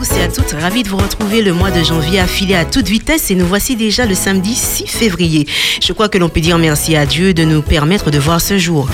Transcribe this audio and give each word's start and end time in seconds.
tous 0.00 0.16
et 0.16 0.22
à 0.22 0.28
toutes, 0.28 0.52
ravi 0.52 0.82
de 0.82 0.88
vous 0.88 0.96
retrouver 0.96 1.42
le 1.42 1.52
mois 1.52 1.70
de 1.70 1.84
janvier 1.84 2.20
affilé 2.20 2.54
à 2.54 2.64
toute 2.64 2.88
vitesse 2.88 3.30
et 3.30 3.34
nous 3.34 3.46
voici 3.46 3.76
déjà 3.76 4.06
le 4.06 4.14
samedi 4.14 4.54
6 4.54 4.86
février. 4.86 5.46
Je 5.82 5.92
crois 5.92 6.08
que 6.08 6.16
l'on 6.16 6.30
peut 6.30 6.40
dire 6.40 6.56
merci 6.56 6.96
à 6.96 7.04
Dieu 7.04 7.34
de 7.34 7.44
nous 7.44 7.60
permettre 7.60 8.10
de 8.10 8.18
voir 8.18 8.40
ce 8.40 8.56
jour. 8.56 8.88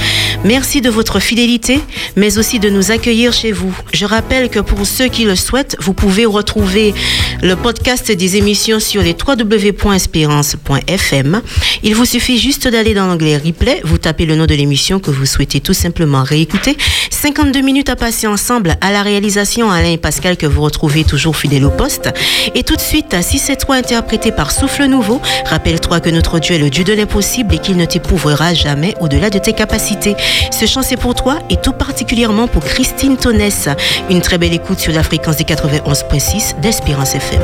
Merci 0.44 0.80
de 0.80 0.90
votre 0.90 1.20
fidélité, 1.20 1.78
mais 2.16 2.38
aussi 2.38 2.58
de 2.58 2.70
nous 2.70 2.90
accueillir 2.90 3.32
chez 3.32 3.52
vous. 3.52 3.72
Je 3.92 4.04
rappelle 4.04 4.48
que 4.48 4.58
pour 4.58 4.84
ceux 4.84 5.06
qui 5.06 5.22
le 5.24 5.36
souhaitent, 5.36 5.76
vous 5.80 5.94
pouvez 5.94 6.26
retrouver 6.26 6.92
le 7.40 7.54
podcast 7.54 8.10
des 8.10 8.36
émissions 8.36 8.80
sur 8.80 9.02
les 9.02 9.14
www.espérance.fm. 9.14 11.40
Il 11.84 11.94
vous 11.94 12.04
suffit 12.04 12.38
juste 12.38 12.66
d'aller 12.66 12.94
dans 12.94 13.06
l'onglet 13.06 13.36
replay, 13.36 13.80
vous 13.84 13.98
tapez 13.98 14.26
le 14.26 14.34
nom 14.34 14.46
de 14.46 14.54
l'émission 14.54 14.98
que 14.98 15.12
vous 15.12 15.26
souhaitez 15.26 15.60
tout 15.60 15.74
simplement 15.74 16.24
réécouter. 16.24 16.76
52 17.10 17.60
minutes 17.60 17.90
à 17.90 17.96
passer 17.96 18.26
ensemble 18.26 18.76
à 18.80 18.90
la 18.92 19.02
réalisation 19.02 19.70
Alain 19.70 19.92
et 19.92 19.98
Pascal 19.98 20.36
que 20.36 20.46
vous 20.46 20.62
retrouvez 20.62 20.95
toujours 21.04 21.36
fidèle 21.36 21.64
au 21.64 21.70
poste. 21.70 22.08
Et 22.54 22.62
tout 22.62 22.76
de 22.76 22.80
suite, 22.80 23.16
si 23.22 23.38
c'est 23.38 23.56
toi 23.56 23.76
interprété 23.76 24.32
par 24.32 24.50
Souffle 24.50 24.84
Nouveau, 24.86 25.20
rappelle-toi 25.46 26.00
que 26.00 26.10
notre 26.10 26.38
Dieu 26.38 26.54
est 26.54 26.58
le 26.58 26.70
Dieu 26.70 26.84
de 26.84 26.92
l'impossible 26.92 27.54
et 27.54 27.58
qu'il 27.58 27.76
ne 27.76 27.84
t'éprouvrera 27.84 28.54
jamais 28.54 28.94
au-delà 29.00 29.30
de 29.30 29.38
tes 29.38 29.52
capacités. 29.52 30.16
Ce 30.50 30.66
chant 30.66 30.82
c'est 30.82 30.96
pour 30.96 31.14
toi 31.14 31.38
et 31.50 31.56
tout 31.56 31.72
particulièrement 31.72 32.48
pour 32.48 32.64
Christine 32.64 33.16
Tonès. 33.16 33.68
Une 34.10 34.20
très 34.20 34.38
belle 34.38 34.54
écoute 34.54 34.78
sur 34.78 34.92
la 34.92 35.02
fréquence 35.02 35.36
des 35.36 35.44
91.6 35.44 36.60
d'Espérance 36.60 37.14
FM. 37.14 37.40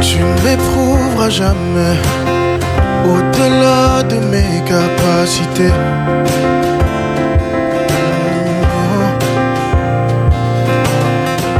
Tu 0.00 0.18
m'éprouveras 0.44 1.30
jamais 1.30 1.96
au-delà 3.04 3.85
de 4.02 4.16
mes 4.32 4.62
capacités. 4.64 5.72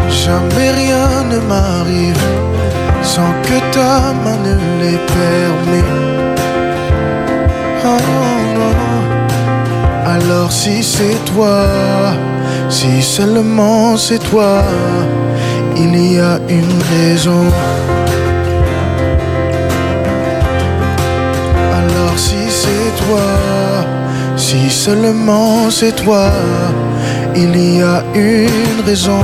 Jamais 0.09 0.70
rien 0.70 1.25
ne 1.31 1.39
m'arrive 1.48 2.25
sans 3.03 3.33
que 3.47 3.59
ta 3.73 4.12
main 4.23 4.39
ne 4.47 4.55
l'ait 4.81 5.05
permis. 5.19 5.91
Oh, 7.84 7.98
Alors 10.07 10.51
si 10.51 10.83
c'est 10.83 11.19
toi, 11.33 11.64
si 12.69 13.03
seulement 13.03 13.97
c'est 13.97 14.23
toi, 14.31 14.62
il 15.77 16.12
y 16.14 16.19
a 16.19 16.39
une 16.48 16.77
raison. 16.92 17.45
Si 22.17 22.36
c'est 22.48 23.05
toi, 23.05 23.20
si 24.36 24.70
seulement 24.70 25.70
c'est 25.70 25.95
toi, 25.95 26.31
il 27.34 27.77
y 27.77 27.83
a 27.83 28.03
une 28.14 28.81
raison. 28.84 29.23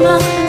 Le 0.00 0.39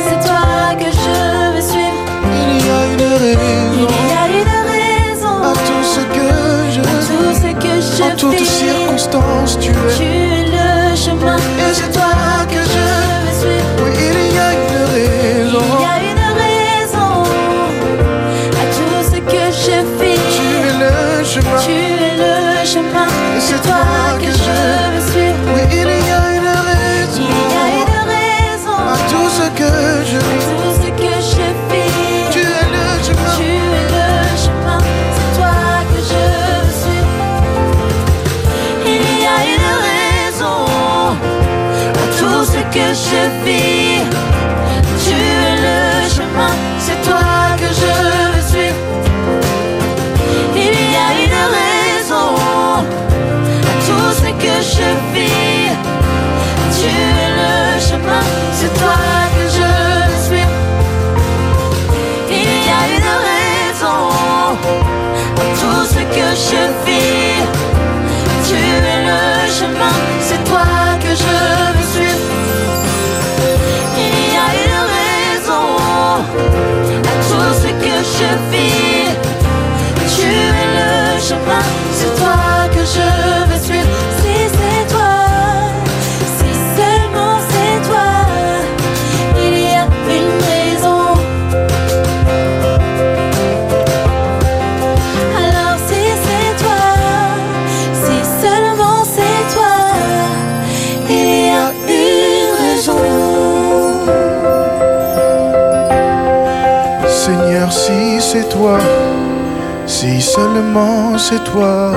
si 109.86 110.22
seulement 110.22 111.18
c'est 111.18 111.44
toi, 111.44 111.94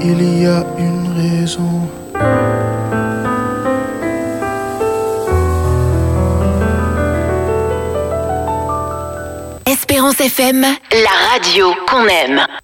il 0.00 0.42
y 0.42 0.46
a 0.46 0.64
une 0.78 1.08
raison. 1.16 1.88
Espérance 9.66 10.20
FM, 10.20 10.60
la 10.62 11.32
radio 11.32 11.74
qu'on 11.88 12.06
aime. 12.06 12.63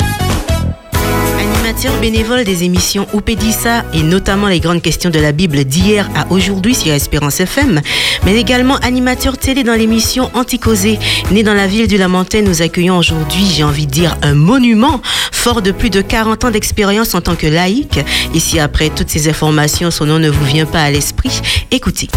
Animateur 1.70 2.00
bénévole 2.00 2.42
des 2.42 2.64
émissions 2.64 3.06
Oupédissa 3.12 3.84
et 3.94 4.02
notamment 4.02 4.48
les 4.48 4.58
grandes 4.58 4.82
questions 4.82 5.08
de 5.08 5.20
la 5.20 5.30
Bible 5.30 5.62
d'hier 5.62 6.10
à 6.16 6.26
aujourd'hui 6.32 6.74
sur 6.74 6.92
Espérance 6.92 7.38
FM, 7.38 7.80
mais 8.24 8.34
également 8.40 8.74
animateur 8.78 9.38
télé 9.38 9.62
dans 9.62 9.76
l'émission 9.76 10.32
Anticosé. 10.34 10.98
Né 11.30 11.44
dans 11.44 11.54
la 11.54 11.68
ville 11.68 11.86
du 11.86 11.96
Lamentin, 11.96 12.42
nous 12.42 12.60
accueillons 12.60 12.98
aujourd'hui, 12.98 13.46
j'ai 13.54 13.62
envie 13.62 13.86
de 13.86 13.92
dire, 13.92 14.16
un 14.22 14.34
monument 14.34 15.00
fort 15.30 15.62
de 15.62 15.70
plus 15.70 15.90
de 15.90 16.00
40 16.00 16.46
ans 16.46 16.50
d'expérience 16.50 17.14
en 17.14 17.20
tant 17.20 17.36
que 17.36 17.46
laïque. 17.46 18.00
Ici, 18.34 18.58
après 18.58 18.90
toutes 18.90 19.08
ces 19.08 19.28
informations, 19.28 19.92
son 19.92 20.06
nom 20.06 20.18
ne 20.18 20.28
vous 20.28 20.44
vient 20.44 20.66
pas 20.66 20.82
à 20.82 20.90
l'esprit. 20.90 21.40
Écoutez. 21.70 22.08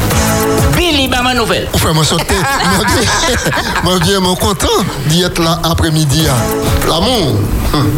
Bama 1.14 1.36
Nouvelle. 1.36 1.68
Enfin, 1.76 1.94
moi, 1.94 2.04
sauter. 2.04 2.34
Moi, 3.84 4.00
bien, 4.00 4.20
moi, 4.20 4.36
content 4.36 4.68
d'y 5.08 5.22
être 5.22 5.40
là 5.40 5.60
après-midi. 5.64 6.26
L'amour, 6.88 7.36
hum, 7.74 7.92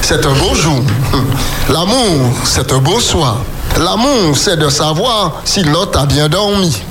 c'est 0.00 0.24
un 0.24 0.32
beau 0.32 0.54
jour. 0.54 0.80
Hum. 1.12 1.26
L'amour, 1.68 2.32
c'est 2.44 2.72
un 2.72 2.78
beau 2.78 2.98
soir. 2.98 3.36
L'amour, 3.78 4.34
c'est 4.34 4.56
de 4.56 4.70
savoir 4.70 5.42
si 5.44 5.62
l'autre 5.64 6.00
a 6.00 6.06
bien 6.06 6.30
dormi. 6.30 6.82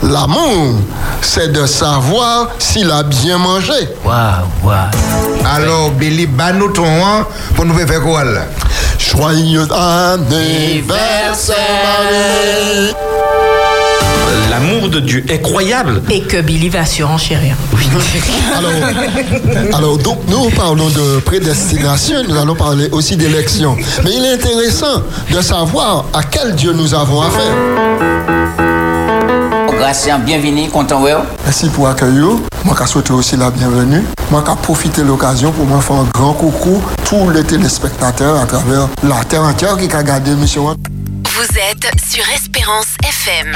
L'amour, 0.00 0.76
c'est 1.20 1.50
de 1.50 1.66
savoir 1.66 2.50
s'il 2.60 2.88
a 2.92 3.02
bien 3.02 3.38
mangé. 3.38 3.88
Waouh, 4.04 4.46
waouh. 4.62 4.76
Alors, 5.56 5.90
Billy, 5.90 6.28
nous 6.54 6.68
ton 6.68 6.84
hein, 6.86 7.26
pour 7.56 7.64
nous 7.64 7.74
faire 7.74 8.00
quoi 8.00 8.22
là? 8.22 8.42
Joyeux 8.98 9.66
anniversaire, 9.72 11.56
Marie. 11.84 12.94
L'amour 14.50 14.88
de 14.88 15.00
Dieu 15.00 15.24
est 15.28 15.40
croyable. 15.40 16.02
Et 16.10 16.22
que 16.22 16.40
Billy 16.40 16.68
va 16.68 16.84
surenchérir. 16.84 17.56
Alors, 18.56 18.70
alors, 19.74 19.98
donc, 19.98 20.18
nous 20.28 20.50
parlons 20.50 20.88
de 20.88 21.20
prédestination, 21.20 22.16
nous 22.28 22.36
allons 22.36 22.54
parler 22.54 22.88
aussi 22.92 23.16
d'élection. 23.16 23.76
Mais 24.04 24.10
il 24.16 24.24
est 24.24 24.34
intéressant 24.34 25.02
de 25.30 25.40
savoir 25.40 26.06
à 26.12 26.22
quel 26.22 26.54
Dieu 26.54 26.72
nous 26.72 26.94
avons 26.94 27.22
affaire. 27.22 27.54
Gracien, 29.78 30.18
bienvenue, 30.18 30.68
content. 30.68 31.04
Merci 31.44 31.68
pour 31.68 31.88
accueillir. 31.88 32.38
Moi, 32.64 32.74
je 32.80 32.86
souhaite 32.86 33.10
aussi 33.10 33.36
la 33.36 33.50
bienvenue. 33.50 34.02
Moi, 34.30 34.42
je 34.46 34.52
profiter 34.62 35.02
de 35.02 35.06
l'occasion 35.06 35.52
pour 35.52 35.66
moi 35.66 35.80
faire 35.80 35.96
un 35.96 36.08
grand 36.12 36.32
coucou 36.32 36.82
tous 37.04 37.30
les 37.30 37.44
téléspectateurs 37.44 38.40
à 38.40 38.46
travers 38.46 38.88
la 39.06 39.22
terre 39.24 39.42
entière 39.42 39.76
qui 39.76 39.94
a 39.94 39.98
regardé 39.98 40.30
l'émission. 40.30 40.74
Vous 41.36 41.58
êtes 41.58 41.90
sur 42.10 42.24
Espérance 42.30 42.94
FM. 43.06 43.54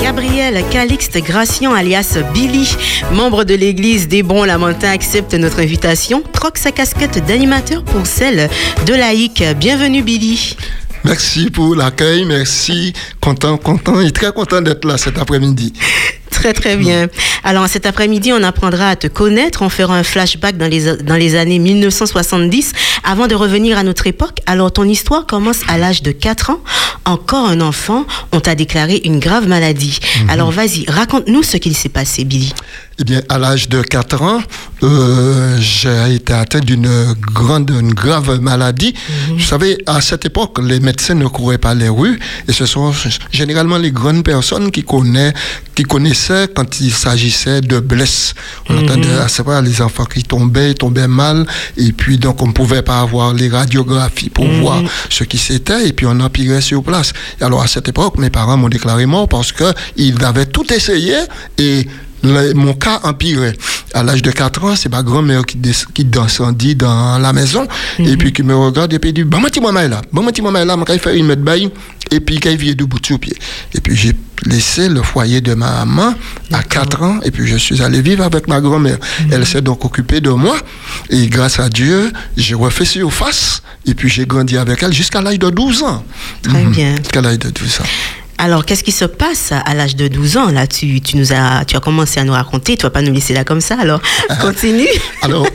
Gabriel 0.00 0.64
Calixte 0.70 1.18
Gracian 1.18 1.74
alias 1.74 2.16
Billy, 2.32 2.66
membre 3.12 3.44
de 3.44 3.52
l'église 3.52 4.08
des 4.08 4.22
bons 4.22 4.44
lamentins, 4.44 4.90
accepte 4.90 5.34
notre 5.34 5.60
invitation, 5.60 6.22
troque 6.32 6.56
sa 6.56 6.72
casquette 6.72 7.22
d'animateur 7.26 7.84
pour 7.84 8.06
celle 8.06 8.48
de 8.86 8.94
laïque. 8.94 9.44
Bienvenue 9.58 10.02
Billy. 10.02 10.56
Merci 11.04 11.50
pour 11.50 11.74
l'accueil, 11.74 12.24
merci. 12.24 12.94
Content, 13.20 13.58
content 13.58 14.00
et 14.00 14.12
très 14.12 14.32
content 14.32 14.62
d'être 14.62 14.86
là 14.86 14.96
cet 14.96 15.18
après-midi. 15.18 15.74
Très 16.30 16.52
très 16.52 16.76
bien. 16.76 17.08
Alors 17.44 17.66
cet 17.68 17.86
après-midi, 17.86 18.32
on 18.32 18.42
apprendra 18.42 18.88
à 18.88 18.96
te 18.96 19.06
connaître, 19.06 19.62
on 19.62 19.68
fera 19.68 19.96
un 19.96 20.02
flashback 20.02 20.56
dans 20.56 20.68
les, 20.68 20.96
dans 21.02 21.16
les 21.16 21.34
années 21.34 21.58
1970 21.58 22.72
avant 23.04 23.26
de 23.26 23.34
revenir 23.34 23.78
à 23.78 23.82
notre 23.82 24.06
époque. 24.06 24.38
Alors 24.46 24.72
ton 24.72 24.84
histoire 24.84 25.26
commence 25.26 25.60
à 25.68 25.78
l'âge 25.78 26.02
de 26.02 26.12
4 26.12 26.50
ans. 26.50 26.60
Encore 27.04 27.48
un 27.48 27.60
enfant, 27.60 28.04
on 28.32 28.40
t'a 28.40 28.54
déclaré 28.54 29.00
une 29.04 29.18
grave 29.18 29.48
maladie. 29.48 29.98
Alors 30.28 30.50
vas-y, 30.50 30.84
raconte-nous 30.88 31.42
ce 31.42 31.56
qu'il 31.56 31.74
s'est 31.74 31.88
passé, 31.88 32.24
Billy. 32.24 32.52
Eh 33.00 33.04
bien, 33.04 33.22
à 33.30 33.38
l'âge 33.38 33.70
de 33.70 33.80
4 33.80 34.22
ans, 34.22 34.42
euh, 34.82 35.56
j'ai 35.58 36.16
été 36.16 36.34
atteint 36.34 36.60
d'une 36.60 37.14
grande, 37.32 37.70
une 37.70 37.94
grave 37.94 38.40
maladie. 38.40 38.94
Vous 39.30 39.40
savez, 39.40 39.78
à 39.86 40.02
cette 40.02 40.26
époque, 40.26 40.58
les 40.62 40.80
médecins 40.80 41.14
ne 41.14 41.26
couraient 41.26 41.56
pas 41.56 41.74
les 41.74 41.88
rues 41.88 42.20
et 42.46 42.52
ce 42.52 42.66
sont 42.66 42.92
généralement 43.32 43.78
les 43.78 43.90
grandes 43.90 44.22
personnes 44.22 44.70
qui, 44.70 44.84
connaissent, 44.84 45.32
qui 45.74 45.84
quand 46.54 46.80
il 46.80 46.92
s'agissait 46.92 47.60
de 47.60 47.80
blesses. 47.80 48.34
On 48.68 48.78
entendait 48.78 49.12
à 49.12 49.28
ce 49.28 49.42
moment 49.42 49.60
les 49.60 49.80
enfants 49.82 50.04
qui 50.04 50.22
tombaient, 50.22 50.70
ils 50.70 50.74
tombaient 50.74 51.08
mal 51.08 51.46
et 51.76 51.92
puis 51.92 52.18
donc 52.18 52.42
on 52.42 52.48
ne 52.48 52.52
pouvait 52.52 52.82
pas 52.82 53.00
avoir 53.00 53.32
les 53.34 53.48
radiographies 53.48 54.30
pour 54.30 54.46
voir 54.46 54.82
ce 55.08 55.24
qui 55.24 55.38
c'était 55.38 55.88
et 55.88 55.92
puis 55.92 56.06
on 56.06 56.20
empirait 56.20 56.60
sur 56.60 56.82
place. 56.82 57.12
Et 57.40 57.44
alors 57.44 57.62
à 57.62 57.66
cette 57.66 57.88
époque, 57.88 58.18
mes 58.18 58.30
parents 58.30 58.56
m'ont 58.56 58.68
déclaré 58.68 59.06
mort 59.06 59.28
parce 59.28 59.52
qu'ils 59.52 60.24
avaient 60.24 60.46
tout 60.46 60.72
essayé 60.72 61.14
et 61.58 61.86
le- 62.22 62.54
mon 62.54 62.74
cas 62.74 63.00
empirait. 63.04 63.56
À 63.92 64.04
l'âge 64.04 64.22
de 64.22 64.30
4 64.30 64.62
ans, 64.64 64.76
c'est 64.76 64.88
ma 64.88 65.02
grand-mère 65.02 65.44
qui, 65.44 65.58
qui 65.94 66.04
descendit 66.04 66.76
dans 66.76 67.18
la 67.18 67.32
maison 67.32 67.66
et 67.98 68.16
puis 68.16 68.32
qui 68.32 68.42
me 68.44 68.54
regarde 68.54 68.92
et 68.92 68.98
puis 69.00 69.12
dit 69.12 69.24
Bon, 69.24 69.42
petit 69.42 69.60
maman 69.60 69.80
est 69.80 69.88
là, 69.88 70.00
bon, 70.12 70.24
petit 70.26 70.42
maman 70.42 70.64
là, 70.64 70.76
je 70.86 70.92
vais 70.92 70.98
faire 70.98 71.14
une 71.14 71.26
mètre 71.26 71.42
baille 71.42 71.70
et 72.12 72.20
puis 72.20 72.38
qu'elle 72.38 72.56
vient 72.56 72.74
debout 72.74 72.98
sur 73.04 73.18
pied. 73.18 73.36
Et 73.74 73.80
puis 73.80 73.96
j'ai 73.96 74.12
laissé 74.46 74.88
le 74.88 75.02
foyer 75.02 75.40
de 75.40 75.54
ma 75.54 75.84
maman 75.84 76.14
à 76.52 76.62
4 76.62 77.02
ans 77.02 77.18
et 77.24 77.32
puis 77.32 77.48
je 77.48 77.56
suis 77.56 77.82
allé 77.82 78.00
vivre 78.00 78.22
avec 78.22 78.46
ma 78.46 78.60
grand-mère. 78.60 78.98
Elle 79.32 79.44
s'est 79.44 79.60
donc 79.62 79.84
occupée 79.84 80.20
de 80.20 80.30
moi 80.30 80.56
et 81.10 81.26
grâce 81.26 81.58
à 81.58 81.68
Dieu, 81.68 82.12
j'ai 82.36 82.54
refait 82.54 82.84
surface 82.84 83.60
et 83.86 83.94
puis 83.94 84.08
j'ai 84.08 84.24
grandi 84.24 84.56
avec 84.56 84.82
elle 84.84 84.92
jusqu'à 84.92 85.20
l'âge 85.20 85.38
de 85.40 85.50
12 85.50 85.82
ans. 85.82 86.04
Très 86.42 86.62
Mhm. 86.64 86.70
bien. 86.72 86.94
Jusqu'à 86.96 87.22
l'âge 87.22 87.40
de 87.40 87.50
12 87.50 87.80
ans. 87.80 87.84
Alors, 88.42 88.64
qu'est-ce 88.64 88.82
qui 88.82 88.90
se 88.90 89.04
passe 89.04 89.52
à 89.52 89.74
l'âge 89.74 89.96
de 89.96 90.08
12 90.08 90.36
ans 90.38 90.50
Là, 90.50 90.66
tu, 90.66 91.02
tu, 91.02 91.18
nous 91.18 91.34
as, 91.34 91.66
tu 91.66 91.76
as 91.76 91.80
commencé 91.80 92.20
à 92.20 92.24
nous 92.24 92.32
raconter, 92.32 92.74
tu 92.74 92.84
vas 92.84 92.90
pas 92.90 93.02
nous 93.02 93.12
laisser 93.12 93.34
là 93.34 93.44
comme 93.44 93.60
ça, 93.60 93.76
alors 93.78 94.00
continue. 94.40 94.88
Alors, 95.20 95.46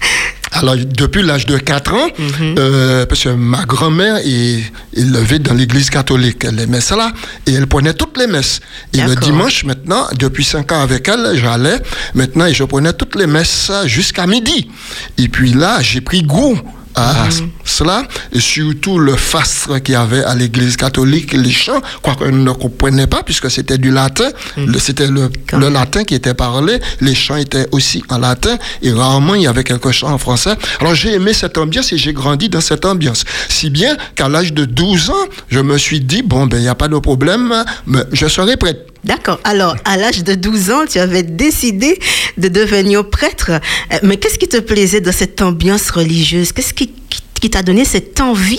alors 0.52 0.76
depuis 0.76 1.22
l'âge 1.22 1.46
de 1.46 1.58
4 1.58 1.94
ans, 1.94 2.08
euh, 2.42 3.06
parce 3.06 3.24
que 3.24 3.30
ma 3.30 3.64
grand-mère 3.64 4.18
est 4.24 4.62
élevée 4.94 5.40
dans 5.40 5.52
l'église 5.52 5.90
catholique, 5.90 6.44
elle 6.44 6.60
aimait 6.60 6.80
cela, 6.80 7.10
et 7.44 7.54
elle 7.54 7.66
prenait 7.66 7.94
toutes 7.94 8.16
les 8.16 8.28
messes. 8.28 8.60
Et 8.94 9.00
le 9.00 9.16
dimanche, 9.16 9.64
maintenant, 9.64 10.06
depuis 10.16 10.44
5 10.44 10.70
ans 10.70 10.80
avec 10.80 11.08
elle, 11.08 11.36
j'allais, 11.36 11.80
maintenant, 12.14 12.46
et 12.46 12.54
je 12.54 12.62
prenais 12.62 12.92
toutes 12.92 13.16
les 13.16 13.26
messes 13.26 13.72
jusqu'à 13.86 14.28
midi. 14.28 14.70
Et 15.18 15.28
puis 15.28 15.54
là, 15.54 15.78
j'ai 15.82 16.00
pris 16.00 16.22
goût 16.22 16.56
à 16.98 17.28
cela, 17.64 18.02
et 18.32 18.40
surtout 18.40 18.98
le 18.98 19.14
fastre 19.16 19.78
qu'il 19.78 19.92
y 19.94 19.96
avait 19.96 20.24
à 20.24 20.34
l'église 20.34 20.76
catholique, 20.76 21.32
les 21.32 21.50
chants, 21.50 21.80
quoique 22.02 22.24
on 22.24 22.32
ne 22.32 22.50
comprenait 22.52 23.06
pas, 23.06 23.22
puisque 23.22 23.50
c'était 23.50 23.78
du 23.78 23.90
latin, 23.90 24.28
le- 24.56 24.78
c'était 24.78 25.06
le, 25.08 25.30
latin 25.70 26.04
qui 26.04 26.14
était 26.14 26.34
parlé, 26.34 26.78
les 27.00 27.14
chants 27.14 27.36
étaient 27.36 27.66
aussi 27.72 28.02
en 28.08 28.18
latin, 28.18 28.56
et 28.82 28.92
rarement 28.92 29.34
il 29.34 29.42
y 29.42 29.46
avait 29.46 29.64
quelques 29.64 29.90
chants 29.92 30.12
en 30.12 30.18
français. 30.18 30.54
Alors 30.80 30.94
j'ai 30.94 31.14
aimé 31.14 31.32
cette 31.32 31.56
ambiance 31.58 31.92
et 31.92 31.98
j'ai 31.98 32.12
grandi 32.12 32.48
dans 32.48 32.60
cette 32.60 32.84
ambiance. 32.84 33.24
Si 33.48 33.70
bien 33.70 33.96
qu'à 34.14 34.28
l'âge 34.28 34.52
de 34.52 34.64
12 34.64 35.10
ans, 35.10 35.14
je 35.48 35.60
me 35.60 35.76
suis 35.78 36.00
dit, 36.00 36.22
bon, 36.22 36.46
ben 36.46 36.56
il 36.58 36.62
n'y 36.62 36.68
a 36.68 36.74
pas 36.74 36.88
de 36.88 36.98
problème, 36.98 37.52
mais 37.86 38.00
je 38.12 38.26
serai 38.26 38.56
prête. 38.56 38.86
D'accord. 39.08 39.40
Alors, 39.44 39.74
à 39.84 39.96
l'âge 39.96 40.22
de 40.22 40.34
12 40.34 40.70
ans, 40.70 40.84
tu 40.88 40.98
avais 40.98 41.22
décidé 41.24 41.98
de 42.36 42.48
devenir 42.48 43.08
prêtre. 43.08 43.50
Euh, 43.50 43.98
Mais 44.02 44.16
qu'est-ce 44.18 44.38
qui 44.38 44.48
te 44.48 44.58
plaisait 44.58 45.00
dans 45.00 45.12
cette 45.12 45.40
ambiance 45.42 45.90
religieuse? 45.90 46.52
Qu'est-ce 46.52 46.74
qui, 46.74 46.88
qui- 47.10 47.22
qui 47.40 47.50
t'a 47.50 47.62
donné 47.62 47.84
cette 47.84 48.20
envie 48.20 48.58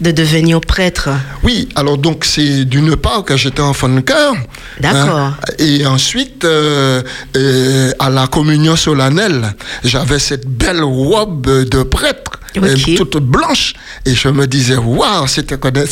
de 0.00 0.10
devenir 0.12 0.60
prêtre? 0.60 1.08
Oui, 1.42 1.68
alors 1.74 1.98
donc 1.98 2.24
c'est 2.24 2.64
d'une 2.64 2.94
part 2.96 3.24
que 3.24 3.36
j'étais 3.36 3.60
enfant 3.62 3.88
de 3.88 4.00
cœur. 4.00 4.34
D'accord. 4.80 5.18
hein, 5.18 5.36
et 5.58 5.84
ensuite, 5.86 6.44
euh, 6.44 7.02
euh, 7.36 7.90
à 7.98 8.08
la 8.10 8.28
communion 8.28 8.76
solennelle, 8.76 9.54
j'avais 9.84 10.20
cette 10.20 10.46
belle 10.46 10.82
robe 10.84 11.64
de 11.68 11.82
prêtre. 11.82 12.30
Euh, 12.56 12.74
Ok. 12.74 12.94
toute 12.96 13.16
blanche. 13.22 13.74
Et 14.06 14.14
je 14.14 14.28
me 14.28 14.46
disais 14.46 14.76
waouh 14.76 15.26
ce 15.26 15.40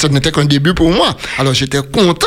n'était 0.08 0.32
qu'un 0.32 0.44
début 0.44 0.74
pour 0.74 0.90
moi. 0.90 1.16
Alors 1.38 1.54
j'étais 1.54 1.80
content. 1.82 2.26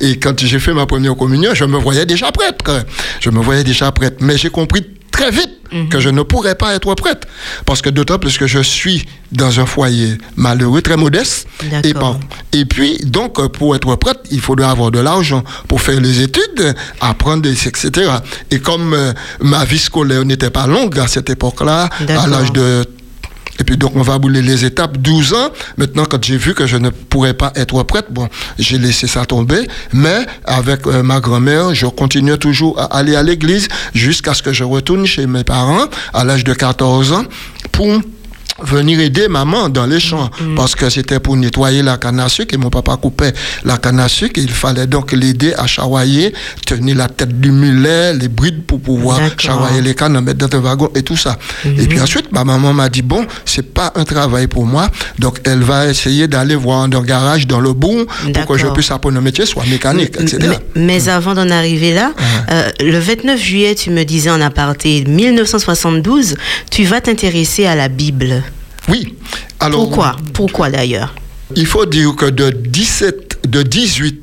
Et 0.00 0.18
quand 0.18 0.38
j'ai 0.44 0.58
fait 0.58 0.72
ma 0.74 0.86
première 0.86 1.16
communion 1.16 1.52
je 1.54 1.64
me 1.64 1.78
voyais 1.78 2.06
déjà 2.06 2.30
prêtre. 2.32 2.84
Je 3.20 3.30
me 3.30 3.40
voyais 3.40 3.64
déjà 3.64 3.90
prêtre. 3.92 4.16
Mais 4.20 4.36
j'ai 4.36 4.50
compris 4.50 4.84
très 5.10 5.30
vite 5.30 5.50
que 5.90 6.00
je 6.00 6.10
ne 6.10 6.22
pourrais 6.22 6.54
pas 6.54 6.74
être 6.74 6.94
prêtre. 6.94 7.26
Parce 7.64 7.80
que 7.80 7.88
d'autant 7.88 8.18
plus 8.18 8.36
que 8.36 8.46
je 8.46 8.58
suis 8.60 9.06
dans 9.30 9.58
un 9.58 9.64
foyer 9.64 10.18
malheureux 10.36 10.82
très 10.82 10.96
modeste. 10.98 11.46
Et 11.84 11.94
par- 11.94 12.18
et 12.52 12.66
puis, 12.66 12.98
donc, 13.04 13.40
pour 13.52 13.74
être 13.74 13.94
prêtre, 13.96 14.20
il 14.30 14.40
faudrait 14.42 14.66
avoir 14.68 14.90
de 14.90 14.98
l'argent 15.00 15.42
pour 15.68 15.80
faire 15.80 15.98
les 16.00 16.20
études, 16.20 16.74
apprendre, 17.00 17.48
etc. 17.48 18.10
Et 18.50 18.58
comme 18.60 18.92
euh, 18.92 19.12
ma 19.40 19.64
vie 19.64 19.78
scolaire 19.78 20.24
n'était 20.26 20.50
pas 20.50 20.66
longue 20.66 20.98
à 20.98 21.06
cette 21.08 21.30
époque-là, 21.30 21.88
à 22.08 22.26
l'âge 22.26 22.52
de 22.52 22.84
Et 23.58 23.64
puis 23.64 23.76
donc 23.76 23.92
on 23.96 24.02
va 24.02 24.18
bouler 24.18 24.42
les 24.42 24.64
étapes, 24.64 24.98
12 24.98 25.34
ans. 25.34 25.48
Maintenant, 25.76 26.04
quand 26.04 26.22
j'ai 26.24 26.36
vu 26.36 26.54
que 26.54 26.66
je 26.66 26.76
ne 26.76 26.90
pourrais 26.90 27.34
pas 27.34 27.52
être 27.54 27.82
prête, 27.82 28.06
bon, 28.10 28.28
j'ai 28.58 28.78
laissé 28.78 29.06
ça 29.06 29.26
tomber. 29.26 29.68
Mais 29.92 30.26
avec 30.44 30.86
euh, 30.86 31.02
ma 31.02 31.20
grand-mère, 31.20 31.74
je 31.74 31.86
continue 31.86 32.38
toujours 32.38 32.78
à 32.80 32.96
aller 32.96 33.14
à 33.14 33.22
l'église 33.22 33.68
jusqu'à 33.94 34.34
ce 34.34 34.42
que 34.42 34.52
je 34.52 34.64
retourne 34.64 35.06
chez 35.06 35.26
mes 35.26 35.44
parents 35.44 35.86
à 36.12 36.24
l'âge 36.24 36.44
de 36.44 36.54
14 36.54 37.12
ans 37.12 37.24
pour 37.72 38.00
venir 38.60 39.00
aider 39.00 39.28
maman 39.28 39.68
dans 39.68 39.86
les 39.86 40.00
champs. 40.00 40.30
Parce 40.56 40.74
que 40.74 40.90
c'était 40.90 41.20
pour 41.20 41.36
nettoyer 41.36 41.82
la 41.82 41.96
canne 41.96 42.20
à 42.20 42.28
sucre 42.28 42.54
et 42.54 42.56
mon 42.56 42.70
papa 42.70 42.96
coupait 42.96 43.32
la 43.64 43.78
canne 43.78 44.00
à 44.00 44.08
sucre. 44.08 44.40
Et 44.40 44.42
il 44.42 44.50
fallait 44.50 44.86
donc 44.86 45.12
l'aider 45.12 45.54
à 45.54 45.66
charroyer, 45.66 46.32
tenir 46.66 46.96
la 46.96 47.08
tête 47.08 47.40
du 47.40 47.50
mulet, 47.50 48.14
les 48.14 48.28
brides 48.28 48.62
pour 48.64 48.80
pouvoir 48.80 49.20
charroyer 49.38 49.80
les 49.80 49.94
cannes, 49.94 50.20
mettre 50.20 50.46
dans 50.46 50.56
le 50.56 50.62
wagon 50.62 50.90
et 50.94 51.02
tout 51.02 51.16
ça. 51.16 51.38
Et 51.64 51.86
puis 51.86 52.00
ensuite, 52.00 52.32
ma 52.32 52.44
maman 52.44 52.72
m'a 52.72 52.88
dit 52.88 53.02
bon, 53.02 53.26
c'est 53.44 53.72
pas 53.74 53.92
un 53.94 54.04
travail 54.04 54.46
pour 54.46 54.66
moi, 54.66 54.88
donc 55.18 55.40
elle 55.44 55.62
va 55.62 55.86
essayer 55.88 56.28
d'aller 56.28 56.54
voir 56.54 56.88
dans 56.88 57.00
le 57.00 57.06
garage, 57.06 57.46
dans 57.46 57.60
le 57.60 57.72
bout, 57.72 58.06
pour 58.34 58.46
que 58.46 58.58
je 58.58 58.66
puisse 58.68 58.90
apprendre 58.90 59.18
un 59.18 59.20
métier, 59.20 59.46
soit 59.46 59.64
mécanique, 59.66 60.16
etc. 60.20 60.38
Mais, 60.40 60.58
mais 60.74 61.08
avant 61.08 61.34
d'en 61.34 61.50
arriver 61.50 61.94
là, 61.94 62.12
euh, 62.50 62.70
le 62.80 62.98
29 62.98 63.40
juillet, 63.40 63.74
tu 63.74 63.90
me 63.90 64.04
disais 64.04 64.30
en 64.30 64.40
aparté 64.40 65.04
1972, 65.06 66.36
tu 66.70 66.84
vas 66.84 67.00
t'intéresser 67.00 67.66
à 67.66 67.74
la 67.74 67.88
Bible. 67.88 68.42
Oui. 68.88 69.16
Alors, 69.60 69.80
Pourquoi? 69.80 70.16
Pourquoi 70.32 70.70
d'ailleurs? 70.70 71.14
Il 71.54 71.66
faut 71.66 71.86
dire 71.86 72.14
que 72.16 72.26
de 72.26 72.50
17, 72.50 73.40
de 73.48 73.62
18, 73.62 74.20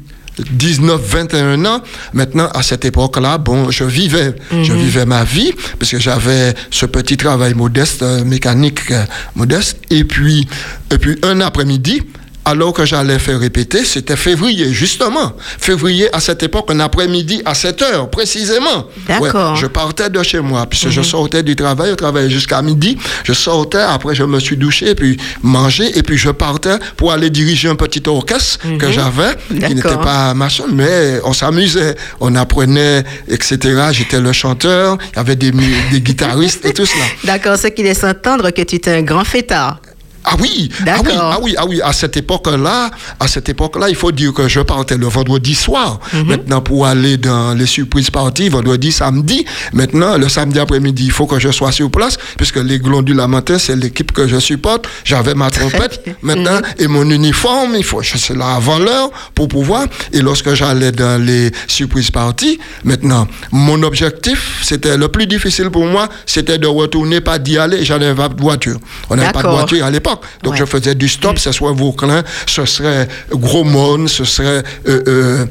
19, 0.52 1.02
21 1.02 1.66
ans, 1.66 1.82
maintenant, 2.14 2.48
à 2.54 2.64
cette 2.64 2.86
époque-là, 2.86 3.38
bon, 3.38 3.70
je 3.72 3.84
vivais, 3.84 4.36
je 4.52 4.74
vivais 4.74 5.06
ma 5.06 5.24
vie, 5.24 5.52
parce 5.78 5.92
que 5.92 6.00
j'avais 6.00 6.54
ce 6.72 6.86
petit 6.86 7.18
travail 7.18 7.54
modeste, 7.54 8.02
euh, 8.04 8.24
mécanique 8.24 8.92
euh, 8.92 9.04
modeste, 9.36 9.78
et 9.90 10.04
puis, 10.04 10.48
et 10.92 10.98
puis 10.98 11.18
un 11.24 11.42
après-midi, 11.42 12.04
alors 12.50 12.74
que 12.74 12.84
j'allais 12.84 13.20
faire 13.20 13.40
répéter, 13.40 13.86
c'était 13.86 14.16
février, 14.16 14.74
justement. 14.74 15.34
Février, 15.60 16.14
à 16.16 16.20
cette 16.20 16.42
époque, 16.42 16.72
un 16.72 16.80
après-midi 16.80 17.42
à 17.46 17.54
7 17.54 17.82
heures, 17.84 18.10
précisément. 18.10 18.88
D'accord. 19.08 19.56
je 19.56 19.68
partais 19.68 20.10
de 20.10 20.22
chez 20.24 20.40
moi, 20.40 20.66
puisque 20.66 20.90
je 20.90 21.02
sortais 21.02 21.44
du 21.44 21.56
travail, 21.56 21.92
je 21.92 21.96
travaillais 21.96 22.30
jusqu'à 22.30 22.62
midi, 22.62 22.98
je 23.24 23.34
sortais, 23.34 23.82
après 23.82 24.16
je 24.16 24.24
me 24.24 24.40
suis 24.40 24.58
douché, 24.58 24.96
puis 24.96 25.18
mangé, 25.44 25.98
et 25.98 26.02
puis 26.02 26.18
je 26.18 26.32
partais 26.32 26.78
pour 26.98 27.12
aller 27.12 27.30
diriger 27.30 27.70
un 27.70 27.76
petit 27.76 28.04
orchestre 28.08 28.60
que 28.80 28.92
j'avais, 28.92 29.36
qui 29.48 29.76
n'était 29.76 29.98
pas 29.98 30.34
machin, 30.34 30.66
mais 30.74 31.20
on 31.24 31.34
s'amusait, 31.34 31.96
on 32.20 32.36
apprenait, 32.36 33.04
etc. 33.28 33.58
J'étais 33.92 34.20
le 34.20 34.34
chanteur, 34.34 34.98
il 35.14 35.18
y 35.18 35.20
avait 35.20 35.36
des, 35.36 35.52
des 35.92 36.02
guitaristes 36.02 36.66
et 36.66 36.74
tout 36.74 36.86
cela. 36.86 37.06
D'accord, 37.24 37.58
ce 37.58 37.68
qui 37.68 37.84
laisse 37.84 38.04
entendre 38.04 38.50
que 38.50 38.62
tu 38.64 38.78
es 38.78 38.90
un 38.90 39.04
grand 39.04 39.24
fêtard. 39.24 39.80
Ah 40.26 40.36
oui, 40.40 40.70
ah 40.86 40.98
oui, 41.04 41.12
ah 41.18 41.38
oui, 41.42 41.56
ah 41.58 41.66
oui, 41.68 41.82
à 41.82 41.94
cette 41.94 42.18
époque-là, 42.18 42.92
à 43.20 43.28
cette 43.28 43.50
époque-là, 43.50 43.90
il 43.90 43.96
faut 43.96 44.12
dire 44.12 44.34
que 44.34 44.48
je 44.48 44.60
partais 44.60 44.98
le 44.98 45.08
vendredi 45.08 45.56
soir. 45.56 46.00
Mhm. 46.14 46.24
Maintenant, 46.28 46.62
pour 46.62 46.86
aller 46.86 47.18
dans 47.18 47.54
les 47.54 47.66
surprises 47.66 48.10
parties, 48.12 48.50
vendredi, 48.50 48.92
samedi. 48.92 49.46
Maintenant, 49.74 50.18
le 50.18 50.28
samedi 50.30 50.60
après-midi, 50.60 51.06
il 51.06 51.12
faut 51.12 51.26
que 51.26 51.40
je 51.40 51.50
sois 51.52 51.72
sur 51.72 51.90
place, 51.90 52.18
puisque 52.38 52.58
les 52.58 52.80
Glondules 52.80 53.16
la 53.18 53.28
matin, 53.28 53.58
c'est 53.58 53.76
l'équipe 53.76 54.12
que 54.12 54.28
je 54.28 54.40
supporte. 54.40 54.88
J'avais 55.04 55.34
ma 55.36 55.50
trompette 55.52 56.02
bien. 56.06 56.14
maintenant 56.22 56.58
Mhm. 56.60 56.62
et 56.80 56.88
mon 56.88 57.10
uniforme, 57.10 57.76
il 57.78 57.84
faut, 57.84 58.02
je 58.02 58.18
suis 58.18 58.36
là 58.36 58.56
avant 58.56 58.80
l'heure 58.80 59.10
pour 59.36 59.48
pouvoir. 59.48 59.86
Et 60.14 60.22
lorsque 60.22 60.54
j'allais 60.54 60.92
dans 60.92 61.22
les 61.24 61.52
surprises 61.68 62.12
parties, 62.12 62.60
maintenant, 62.84 63.28
mon 63.52 63.82
objectif, 63.84 64.60
c'était 64.64 64.98
le 64.98 65.08
plus 65.08 65.28
difficile 65.28 65.70
pour 65.70 65.86
moi, 65.86 66.08
c'était 66.26 66.58
de 66.58 66.68
retourner, 66.68 67.22
pas 67.22 67.40
d'y 67.40 67.58
aller. 67.58 67.84
J'en 67.86 67.96
avais 67.96 68.16
pas 68.16 68.30
de 68.30 68.42
voiture. 68.42 68.80
On 69.10 69.16
n'avait 69.16 69.32
pas 69.32 69.44
de 69.44 69.48
voiture 69.48 69.86
à 69.86 69.90
l'époque. 70.10 70.26
Donc 70.44 70.54
Ouais. 70.54 70.60
je 70.60 70.66
faisais 70.66 70.96
du 70.96 71.08
stop, 71.10 71.38
ce 71.40 71.52
soit 71.52 71.72
Vauclin, 71.72 72.24
ce 72.46 72.66
serait 72.66 73.08
Gros 73.32 73.64
Monde, 73.64 74.08
ce 74.10 74.24
serait 74.24 74.64
euh, 74.88 75.04
euh, 75.08 75.46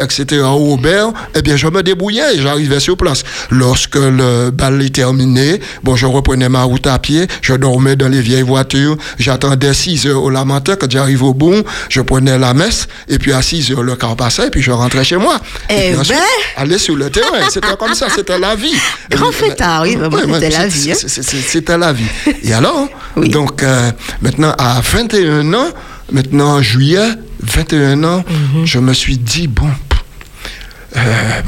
etc., 0.00 0.42
au 0.42 0.72
Aubert. 0.74 1.08
Eh 1.34 1.42
bien, 1.42 1.56
je 1.56 1.66
me 1.68 1.82
débrouillais 1.82 2.36
et 2.36 2.40
j'arrivais 2.40 2.80
sur 2.80 2.96
place. 2.96 3.22
Lorsque 3.50 3.96
le 3.96 4.50
bal 4.50 4.80
est 4.82 4.94
terminé, 4.94 5.60
bon, 5.82 5.96
je 5.96 6.06
reprenais 6.06 6.48
ma 6.48 6.62
route 6.62 6.86
à 6.86 6.98
pied, 6.98 7.26
je 7.42 7.54
dormais 7.54 7.96
dans 7.96 8.08
les 8.08 8.20
vieilles 8.20 8.42
voitures, 8.42 8.96
j'attendais 9.18 9.74
6 9.74 10.06
heures 10.06 10.22
au 10.22 10.30
lamentin. 10.30 10.76
Quand 10.76 10.90
j'arrive 10.90 11.22
au 11.22 11.34
bout, 11.34 11.62
je 11.88 12.00
prenais 12.00 12.38
la 12.38 12.54
messe, 12.54 12.88
et 13.08 13.18
puis 13.18 13.32
à 13.32 13.42
6 13.42 13.72
heures, 13.72 13.82
le 13.82 13.96
car 13.96 14.16
passait, 14.16 14.46
et 14.46 14.50
puis 14.50 14.62
je 14.62 14.70
rentrais 14.70 15.04
chez 15.04 15.16
moi. 15.16 15.38
Eh 15.68 15.74
et 15.74 15.90
puis 15.90 16.00
ensuite, 16.00 16.16
ben. 16.16 16.62
aller 16.62 16.78
sur 16.78 16.96
le 16.96 17.10
terrain. 17.10 17.48
C'était 17.50 17.76
comme 17.78 17.94
ça, 17.94 18.06
c'était 18.14 18.38
la 18.38 18.54
vie. 18.54 18.74
Grand 19.10 19.32
fêtard, 19.32 19.82
oui, 19.82 19.96
c'était 20.32 20.50
la 20.50 20.66
vie, 20.66 20.92
hein. 20.92 20.96
C'était 21.46 21.78
la 21.78 21.92
vie. 21.92 22.04
Et 22.42 22.52
alors, 22.52 22.88
Oui. 23.16 23.28
donc, 23.28 23.51
euh, 23.62 23.90
maintenant, 24.22 24.54
à 24.58 24.80
21 24.80 25.52
ans, 25.54 25.68
maintenant, 26.10 26.56
en 26.56 26.62
juillet, 26.62 27.08
21 27.42 28.02
ans, 28.04 28.24
Mhm. 28.28 28.64
je 28.66 28.78
me 28.78 28.92
suis 28.94 29.18
dit, 29.18 29.48
bon, 29.48 29.68
euh, 30.96 31.40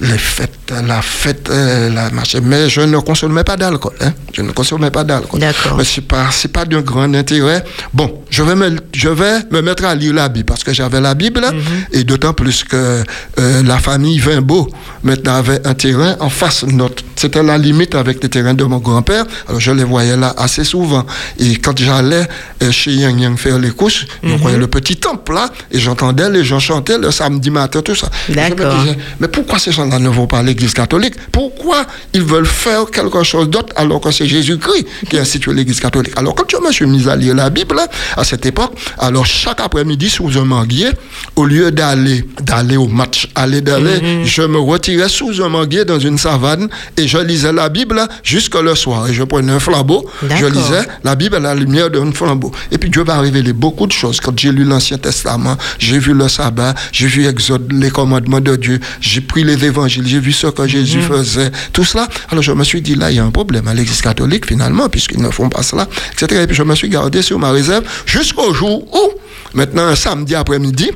les 0.00 0.18
fêtes, 0.18 0.63
la 0.86 1.02
fête, 1.02 1.48
euh, 1.50 1.90
la 1.90 2.10
machin, 2.10 2.40
mais 2.42 2.68
je 2.68 2.80
ne 2.80 2.98
consommais 2.98 3.44
pas 3.44 3.56
d'alcool. 3.56 3.92
Hein? 4.00 4.12
Je 4.32 4.42
ne 4.42 4.52
consommais 4.52 4.90
pas 4.90 5.04
d'alcool. 5.04 5.40
D'accord. 5.40 5.76
Mais 5.76 5.84
pas, 6.02 6.26
c'est 6.30 6.48
pas 6.48 6.64
d'un 6.64 6.80
grand 6.80 7.12
intérêt. 7.14 7.64
Bon, 7.92 8.22
je 8.30 8.42
vais 8.42 8.54
me, 8.54 8.76
je 8.92 9.08
vais 9.08 9.40
me 9.50 9.60
mettre 9.60 9.84
à 9.84 9.94
lire 9.94 10.14
la 10.14 10.28
Bible 10.28 10.46
parce 10.46 10.64
que 10.64 10.72
j'avais 10.72 11.00
la 11.00 11.14
Bible 11.14 11.42
Mhm. 11.44 11.60
et 11.92 12.04
d'autant 12.04 12.32
plus 12.32 12.64
que 12.64 13.02
euh, 13.38 13.62
la 13.62 13.78
famille 13.78 14.18
Vimbeau 14.18 14.68
maintenant 15.02 15.34
avait 15.36 15.66
un 15.66 15.74
terrain 15.74 16.16
en 16.20 16.30
face 16.30 16.64
de 16.64 16.72
notre. 16.72 17.02
C'était 17.16 17.42
la 17.42 17.58
limite 17.58 17.94
avec 17.94 18.22
les 18.22 18.28
terrains 18.28 18.54
de 18.54 18.64
mon 18.64 18.78
grand-père. 18.78 19.24
Alors 19.48 19.60
je 19.60 19.70
les 19.70 19.84
voyais 19.84 20.16
là 20.16 20.34
assez 20.36 20.64
souvent. 20.64 21.04
Et 21.38 21.56
quand 21.56 21.78
j'allais 21.78 22.26
euh, 22.62 22.70
chez 22.70 22.92
Yang 22.92 23.20
Yang 23.20 23.36
faire 23.38 23.58
les 23.58 23.70
couches, 23.70 24.06
Mhm. 24.22 24.30
je 24.32 24.36
voyais 24.42 24.58
le 24.58 24.66
petit 24.66 24.96
temple 24.96 25.34
là 25.34 25.50
et 25.70 25.78
j'entendais 25.78 26.28
les 26.30 26.44
gens 26.44 26.58
chanter 26.58 26.98
le 26.98 27.10
samedi 27.10 27.50
matin, 27.50 27.82
tout 27.82 27.94
ça. 27.94 28.08
D'accord. 28.28 28.74
mais 29.20 29.28
pourquoi 29.28 29.58
ces 29.58 29.72
gens-là 29.72 29.98
ne 29.98 30.08
vont 30.08 30.26
pas 30.26 30.38
à 30.38 30.42
l'église 30.54 30.72
catholique 30.72 31.14
Pourquoi 31.32 31.84
ils 32.12 32.22
veulent 32.22 32.46
faire 32.46 32.90
quelque 32.90 33.22
chose 33.24 33.48
d'autre 33.50 33.72
alors 33.76 34.00
que 34.00 34.10
c'est 34.10 34.26
Jésus-Christ 34.26 34.86
qui 35.10 35.18
a 35.18 35.22
institué 35.22 35.52
l'église 35.52 35.80
catholique? 35.80 36.14
Alors 36.16 36.34
quand 36.34 36.48
je 36.48 36.56
me 36.56 36.70
suis 36.72 36.86
mis 36.86 37.08
à 37.08 37.16
lire 37.16 37.34
la 37.34 37.50
Bible 37.50 37.80
à 38.16 38.24
cette 38.24 38.46
époque, 38.46 38.72
alors 38.98 39.26
chaque 39.26 39.60
après-midi 39.60 40.08
sous 40.08 40.38
un 40.38 40.44
manguier, 40.44 40.90
au 41.36 41.44
lieu 41.44 41.70
d'aller 41.70 42.24
d'aller 42.42 42.76
au 42.76 42.86
match, 42.86 43.28
aller 43.34 43.60
d'aller, 43.60 44.24
je 44.24 44.42
me 44.42 44.58
retirais 44.58 45.08
sous 45.08 45.42
un 45.42 45.48
manguier 45.48 45.84
dans 45.84 45.98
une 45.98 46.18
savane 46.18 46.68
et 46.96 47.08
je 47.08 47.18
lisais 47.18 47.52
la 47.52 47.68
Bible 47.68 48.00
jusque 48.22 48.54
le 48.54 48.74
soir. 48.74 49.08
Et 49.08 49.14
je 49.14 49.24
prenais 49.24 49.52
un 49.52 49.60
flambeau, 49.60 50.08
je 50.22 50.46
lisais 50.46 50.86
la 51.02 51.16
Bible 51.16 51.36
à 51.36 51.40
la 51.40 51.54
lumière 51.54 51.90
d'un 51.90 52.12
flambeau. 52.12 52.52
Et 52.70 52.78
puis 52.78 52.90
Dieu 52.90 53.02
va 53.02 53.18
révéler 53.20 53.52
beaucoup 53.52 53.86
de 53.86 53.92
choses. 53.92 54.20
Quand 54.20 54.38
j'ai 54.38 54.52
lu 54.52 54.64
l'Ancien 54.64 54.98
Testament, 54.98 55.56
j'ai 55.78 55.98
vu 55.98 56.14
le 56.14 56.28
sabbat, 56.28 56.74
j'ai 56.92 57.06
vu 57.06 57.26
Exode, 57.26 57.72
les 57.72 57.90
commandements 57.90 58.40
de 58.40 58.54
Dieu, 58.56 58.78
j'ai 59.00 59.20
pris 59.20 59.42
les 59.42 59.64
évangiles, 59.64 60.06
j'ai 60.06 60.20
vu 60.20 60.32
ce 60.32 60.43
que 60.52 60.66
Jésus 60.66 61.00
faisait, 61.00 61.50
tout 61.72 61.84
cela. 61.84 62.08
Alors 62.30 62.42
je 62.42 62.52
me 62.52 62.64
suis 62.64 62.82
dit, 62.82 62.94
là, 62.94 63.10
il 63.10 63.16
y 63.16 63.20
a 63.20 63.24
un 63.24 63.30
problème 63.30 63.68
à 63.68 63.74
l'Église 63.74 64.02
catholique, 64.02 64.46
finalement, 64.46 64.88
puisqu'ils 64.88 65.22
ne 65.22 65.30
font 65.30 65.48
pas 65.48 65.62
cela, 65.62 65.88
etc. 66.12 66.42
Et 66.42 66.46
puis 66.46 66.56
je 66.56 66.62
me 66.62 66.74
suis 66.74 66.88
gardé 66.88 67.22
sur 67.22 67.38
ma 67.38 67.50
réserve 67.50 67.84
jusqu'au 68.06 68.52
jour 68.52 68.86
où, 68.94 69.12
maintenant, 69.54 69.86
un 69.86 69.94
samedi 69.94 70.34
après-midi, 70.34 70.90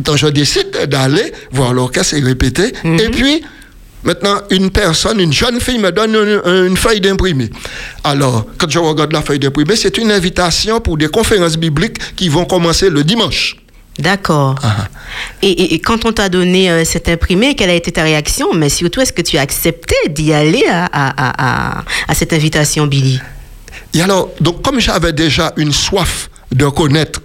donc 0.00 0.16
je 0.16 0.26
décide 0.26 0.70
d'aller 0.88 1.32
voir 1.52 1.72
l'orchestre 1.72 2.14
et 2.14 2.20
répéter. 2.20 2.72
Et 2.84 3.08
puis, 3.10 3.42
maintenant, 4.02 4.40
une 4.50 4.70
personne, 4.70 5.20
une 5.20 5.32
jeune 5.32 5.60
fille 5.60 5.78
me 5.78 5.92
donne 5.92 6.14
une, 6.14 6.66
une 6.66 6.76
feuille 6.76 7.00
d'imprimé. 7.00 7.50
Alors, 8.02 8.46
quand 8.58 8.68
je 8.68 8.78
regarde 8.78 9.12
la 9.12 9.22
feuille 9.22 9.38
d'imprimé, 9.38 9.76
c'est 9.76 9.98
une 9.98 10.10
invitation 10.10 10.80
pour 10.80 10.96
des 10.96 11.08
conférences 11.08 11.56
bibliques 11.56 11.98
qui 12.16 12.28
vont 12.28 12.44
commencer 12.44 12.90
le 12.90 13.04
dimanche. 13.04 13.56
D'accord. 13.98 14.56
Ah. 14.62 14.88
Et, 15.42 15.50
et- 15.50 15.74
et 15.74 15.78
quand 15.80 16.04
on 16.04 16.12
t'a 16.12 16.28
donné 16.28 16.70
euh, 16.70 16.84
cet 16.84 17.08
imprimé, 17.08 17.54
quelle 17.54 17.70
a 17.70 17.74
été 17.74 17.92
ta 17.92 18.02
réaction? 18.02 18.52
Mais 18.54 18.68
surtout, 18.68 19.00
est-ce 19.00 19.12
que 19.12 19.22
tu 19.22 19.38
as 19.38 19.42
accepté 19.42 19.94
d'y 20.08 20.32
aller 20.32 20.64
à, 20.68 20.84
à- 20.86 21.08
à- 21.10 21.78
à- 21.78 21.84
à 22.08 22.14
cette 22.14 22.32
invitation, 22.32 22.86
Billy? 22.86 23.20
Et 23.94 24.02
alors, 24.02 24.30
donc, 24.40 24.62
comme 24.62 24.80
j'avais 24.80 25.12
déjà 25.12 25.52
une 25.56 25.72
soif 25.72 26.28
de 26.50 26.66
connaître, 26.66 27.20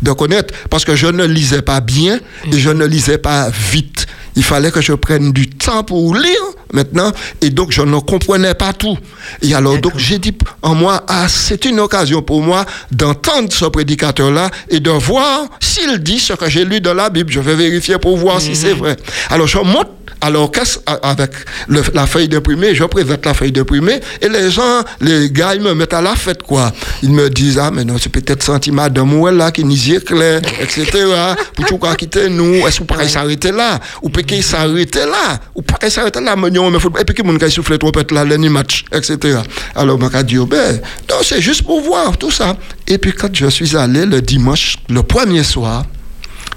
de 0.00 0.12
connaître, 0.12 0.54
parce 0.70 0.84
que 0.84 0.94
je 0.94 1.08
ne 1.08 1.24
lisais 1.24 1.62
pas 1.62 1.80
bien 1.80 2.20
et 2.52 2.58
je 2.58 2.70
ne 2.70 2.84
lisais 2.86 3.18
pas 3.18 3.50
vite. 3.50 4.06
Il 4.36 4.42
fallait 4.42 4.70
que 4.70 4.80
je 4.80 4.92
prenne 4.94 5.32
du 5.32 5.48
temps 5.48 5.82
pour 5.84 6.14
lire 6.14 6.40
maintenant, 6.72 7.12
et 7.40 7.50
donc 7.50 7.70
je 7.70 7.82
ne 7.82 7.98
comprenais 8.00 8.54
pas 8.54 8.72
tout. 8.72 8.96
Et 9.42 9.54
alors, 9.54 9.78
donc, 9.78 9.92
j'ai 9.98 10.18
dit 10.18 10.34
en 10.62 10.74
moi, 10.74 11.04
ah, 11.08 11.26
c'est 11.28 11.64
une 11.66 11.80
occasion 11.80 12.22
pour 12.22 12.40
moi 12.42 12.64
d'entendre 12.90 13.52
ce 13.52 13.66
prédicateur-là 13.66 14.50
et 14.70 14.80
de 14.80 14.90
voir 14.90 15.42
s'il 15.60 15.98
dit 15.98 16.18
ce 16.18 16.32
que 16.32 16.48
j'ai 16.48 16.64
lu 16.64 16.80
dans 16.80 16.94
la 16.94 17.10
Bible. 17.10 17.30
Je 17.30 17.40
vais 17.40 17.54
vérifier 17.54 17.98
pour 17.98 18.16
voir 18.16 18.40
si 18.40 18.56
c'est 18.56 18.72
vrai. 18.72 18.96
Alors, 19.30 19.46
je 19.46 19.58
monte 19.58 19.88
Alors, 20.24 20.52
qu'est-ce- 20.52 20.78
avec 21.02 21.32
le- 21.66 21.82
la 21.94 22.06
feuille 22.06 22.28
d'imprimé, 22.28 22.76
je 22.76 22.84
présente 22.84 23.26
la 23.26 23.34
feuille 23.34 23.50
d'imprimé 23.50 23.98
et 24.20 24.28
les 24.28 24.52
gens, 24.52 24.84
les 25.00 25.28
gars, 25.32 25.52
ils 25.56 25.60
me 25.60 25.74
mettent 25.74 25.94
à 25.94 26.00
la 26.00 26.14
fête, 26.14 26.44
quoi. 26.44 26.70
Ils 27.02 27.10
me 27.10 27.28
disent, 27.28 27.58
ah, 27.58 27.72
mais 27.72 27.84
non, 27.84 27.96
c'est 28.00 28.08
peut-être 28.08 28.40
senti 28.40 28.70
madame 28.70 29.12
ou 29.14 29.26
elle 29.26 29.34
là 29.36 29.50
qui 29.50 29.64
nous 29.64 29.74
y 29.88 29.96
éclaire, 29.96 30.40
etc. 30.60 30.86
Pour 31.56 31.64
tout 31.66 31.78
cas 31.78 31.96
quitter 31.96 32.28
nous, 32.28 32.54
est-ce 32.54 32.74
que 32.76 32.78
vous 32.80 32.84
pourriez 32.84 33.08
s'arrêter 33.08 33.50
là? 33.50 33.80
Ou 34.00 34.10
peut-être 34.22 34.42
s'arrêter 34.42 35.06
là? 35.06 35.40
Ou 35.54 35.62
pas 35.62 35.90
s'arrêter 35.90 36.20
là, 36.20 36.36
mais 36.36 36.48
et 36.48 37.04
puis 37.04 37.14
que 37.14 37.22
mon 37.22 37.34
gars 37.34 37.50
souffle 37.50 37.76
trompette 37.78 38.10
là, 38.10 38.24
l'année 38.24 38.48
match, 38.48 38.84
etc. 38.92 39.38
Alors, 39.74 39.98
on 40.00 40.10
m'a 40.10 40.22
dit, 40.22 40.38
oh, 40.38 40.46
ben, 40.46 40.80
non, 41.10 41.16
c'est 41.22 41.40
juste 41.40 41.62
pour 41.62 41.80
voir 41.80 42.16
tout 42.16 42.30
ça. 42.30 42.56
Et 42.86 42.98
puis, 42.98 43.12
quand 43.12 43.34
je 43.34 43.46
suis 43.46 43.76
allé 43.76 44.06
le 44.06 44.20
dimanche, 44.20 44.76
le 44.88 45.02
premier 45.02 45.42
soir, 45.42 45.84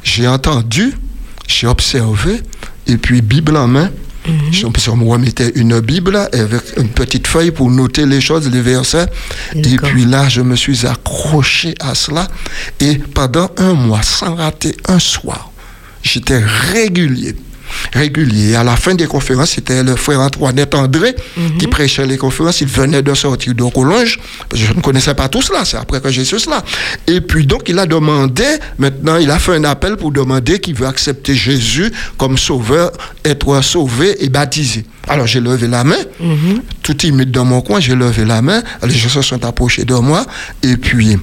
j'ai 0.03 0.27
entendu, 0.27 0.93
j'ai 1.47 1.67
observé, 1.67 2.41
et 2.87 2.97
puis 2.97 3.21
Bible 3.21 3.57
en 3.57 3.67
main, 3.67 3.89
je 4.51 4.65
on 4.89 4.95
me 4.95 5.07
remettait 5.07 5.51
une 5.55 5.79
Bible 5.79 6.15
avec 6.15 6.61
une 6.77 6.89
petite 6.89 7.27
feuille 7.27 7.51
pour 7.51 7.69
noter 7.69 8.05
les 8.05 8.21
choses, 8.21 8.49
les 8.49 8.61
versets. 8.61 9.05
Et 9.53 9.75
puis 9.77 10.05
là, 10.05 10.27
je 10.29 10.41
me 10.41 10.55
suis 10.55 10.85
accroché 10.85 11.75
à 11.79 11.95
cela. 11.95 12.27
Et 12.79 12.97
pendant 12.97 13.49
un 13.57 13.73
mois, 13.73 14.01
sans 14.01 14.35
rater 14.35 14.75
un 14.87 14.99
soir, 14.99 15.51
j'étais 16.01 16.41
régulier. 16.43 17.35
Régulier. 17.93 18.55
À 18.55 18.63
la 18.63 18.75
fin 18.75 18.93
des 18.93 19.07
conférences, 19.07 19.51
c'était 19.51 19.83
le 19.83 19.95
frère 19.95 20.19
Antoinette 20.19 20.75
André 20.75 21.15
qui 21.59 21.67
prêchait 21.67 22.05
les 22.05 22.17
conférences. 22.17 22.61
Il 22.61 22.67
venait 22.67 23.01
de 23.01 23.13
sortir 23.13 23.53
de 23.53 23.63
Collonges. 23.63 24.19
Je 24.53 24.73
ne 24.73 24.81
connaissais 24.81 25.13
pas 25.13 25.29
tout 25.29 25.41
cela. 25.41 25.65
C'est 25.65 25.77
après 25.77 26.01
que 26.01 26.09
j'ai 26.09 26.25
su 26.25 26.39
cela. 26.39 26.63
Et 27.07 27.21
puis 27.21 27.45
donc, 27.45 27.63
il 27.67 27.79
a 27.79 27.85
demandé, 27.85 28.45
maintenant, 28.77 29.17
il 29.17 29.29
a 29.31 29.39
fait 29.39 29.55
un 29.55 29.63
appel 29.63 29.97
pour 29.97 30.11
demander 30.11 30.59
qu'il 30.59 30.75
veut 30.75 30.87
accepter 30.87 31.35
Jésus 31.35 31.91
comme 32.17 32.37
sauveur, 32.37 32.91
être 33.23 33.61
sauvé 33.63 34.23
et 34.23 34.29
baptisé. 34.29 34.85
Alors 35.07 35.27
j'ai 35.27 35.39
levé 35.39 35.67
la 35.67 35.83
main, 35.83 35.95
tout 36.81 36.95
timide 36.95 37.29
dans 37.29 37.45
mon 37.45 37.61
coin, 37.61 37.79
j'ai 37.79 37.93
levé 37.93 38.25
la 38.25 38.41
main. 38.41 38.63
Les 38.83 38.89
gens 38.89 39.09
se 39.09 39.21
sont 39.21 39.45
approchés 39.45 39.85
de 39.85 39.93
moi. 39.93 40.25
Et 40.63 40.77
puis, 40.77 41.17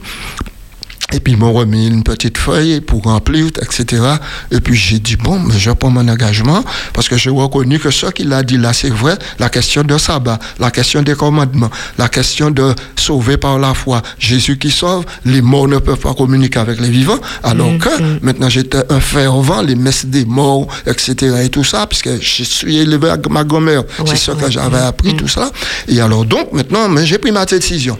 et 1.12 1.20
puis, 1.20 1.34
ils 1.34 1.38
m'ont 1.38 1.52
remis 1.52 1.86
une 1.88 2.02
petite 2.02 2.38
feuille 2.38 2.80
pour 2.80 3.02
remplir, 3.02 3.46
etc. 3.60 4.02
Et 4.50 4.60
puis, 4.60 4.74
j'ai 4.74 4.98
dit, 4.98 5.16
bon, 5.16 5.38
mais 5.38 5.58
je 5.58 5.70
prends 5.70 5.90
mon 5.90 6.08
engagement 6.08 6.64
parce 6.92 7.08
que 7.08 7.16
j'ai 7.16 7.30
reconnu 7.30 7.78
que 7.78 7.90
ce 7.90 8.06
qu'il 8.06 8.32
a 8.32 8.42
dit 8.42 8.58
là, 8.58 8.72
c'est 8.72 8.90
vrai. 8.90 9.16
La 9.38 9.48
question 9.48 9.82
de 9.82 9.96
sabbat, 9.98 10.38
la 10.58 10.70
question 10.70 11.02
des 11.02 11.14
commandements, 11.14 11.70
la 11.98 12.08
question 12.08 12.50
de 12.50 12.74
sauver 12.96 13.36
par 13.36 13.58
la 13.58 13.74
foi. 13.74 14.02
Jésus 14.18 14.58
qui 14.58 14.70
sauve, 14.70 15.04
les 15.24 15.42
morts 15.42 15.68
ne 15.68 15.78
peuvent 15.78 15.98
pas 15.98 16.14
communiquer 16.14 16.60
avec 16.60 16.80
les 16.80 16.90
vivants. 16.90 17.18
Alors 17.42 17.76
que 17.78 17.90
maintenant, 18.24 18.48
j'étais 18.48 18.82
un 18.90 19.00
fervent, 19.00 19.62
les 19.62 19.74
messes 19.74 20.06
des 20.06 20.24
morts, 20.24 20.66
etc. 20.86 21.42
et 21.44 21.48
tout 21.50 21.64
ça, 21.64 21.86
puisque 21.86 22.20
je 22.20 22.44
suis 22.44 22.78
élevé 22.78 23.10
avec 23.10 23.28
ma 23.28 23.44
grand-mère. 23.44 23.82
c'est 23.98 24.12
Ouais, 24.12 24.16
ce 24.16 24.30
que 24.32 24.44
ouais, 24.44 24.50
j'avais 24.50 24.78
appris, 24.78 25.14
tout 25.16 25.28
ça. 25.28 25.50
Et 25.88 26.00
alors, 26.00 26.24
donc, 26.24 26.52
maintenant, 26.52 26.88
j'ai 27.04 27.18
pris 27.18 27.32
ma 27.32 27.44
décision. 27.44 27.98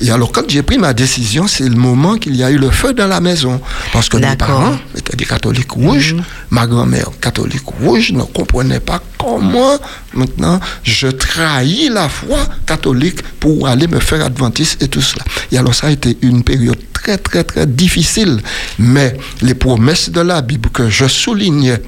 Et 0.00 0.10
alors, 0.10 0.30
quand 0.30 0.48
j'ai 0.48 0.62
pris 0.62 0.78
ma 0.78 0.92
décision, 0.92 1.46
c'est 1.46 1.68
le 1.68 1.76
moment 1.76 2.16
qu'il 2.16 2.36
y 2.36 2.42
a 2.44 2.51
eu 2.52 2.58
le 2.58 2.70
feu 2.70 2.92
dans 2.92 3.06
la 3.06 3.20
maison. 3.20 3.60
Parce 3.92 4.08
que 4.08 4.16
mes 4.16 4.36
parents 4.36 4.76
étaient 4.96 5.16
des 5.16 5.24
catholiques 5.24 5.72
rouges. 5.72 6.16
Ma 6.50 6.66
grand-mère, 6.66 7.10
catholique 7.20 7.66
rouge, 7.80 8.12
ne 8.12 8.22
comprenait 8.22 8.80
pas 8.80 9.02
comment, 9.18 9.78
maintenant, 10.14 10.60
je 10.82 11.08
trahis 11.08 11.88
la 11.88 12.08
foi 12.08 12.38
catholique 12.66 13.22
pour 13.40 13.66
aller 13.66 13.86
me 13.86 14.00
faire 14.00 14.24
adventiste 14.24 14.82
et 14.82 14.88
tout 14.88 15.00
cela. 15.02 15.24
Et 15.50 15.58
alors, 15.58 15.74
ça 15.74 15.88
a 15.88 15.90
été 15.90 16.18
une 16.22 16.42
période 16.42 16.78
très, 16.92 17.18
très, 17.18 17.44
très 17.44 17.66
difficile. 17.66 18.40
Mais 18.78 19.16
les 19.40 19.54
promesses 19.54 20.10
de 20.10 20.20
la 20.20 20.42
Bible 20.42 20.70
que 20.70 20.88
je 20.88 21.06
soulignais, 21.06 21.82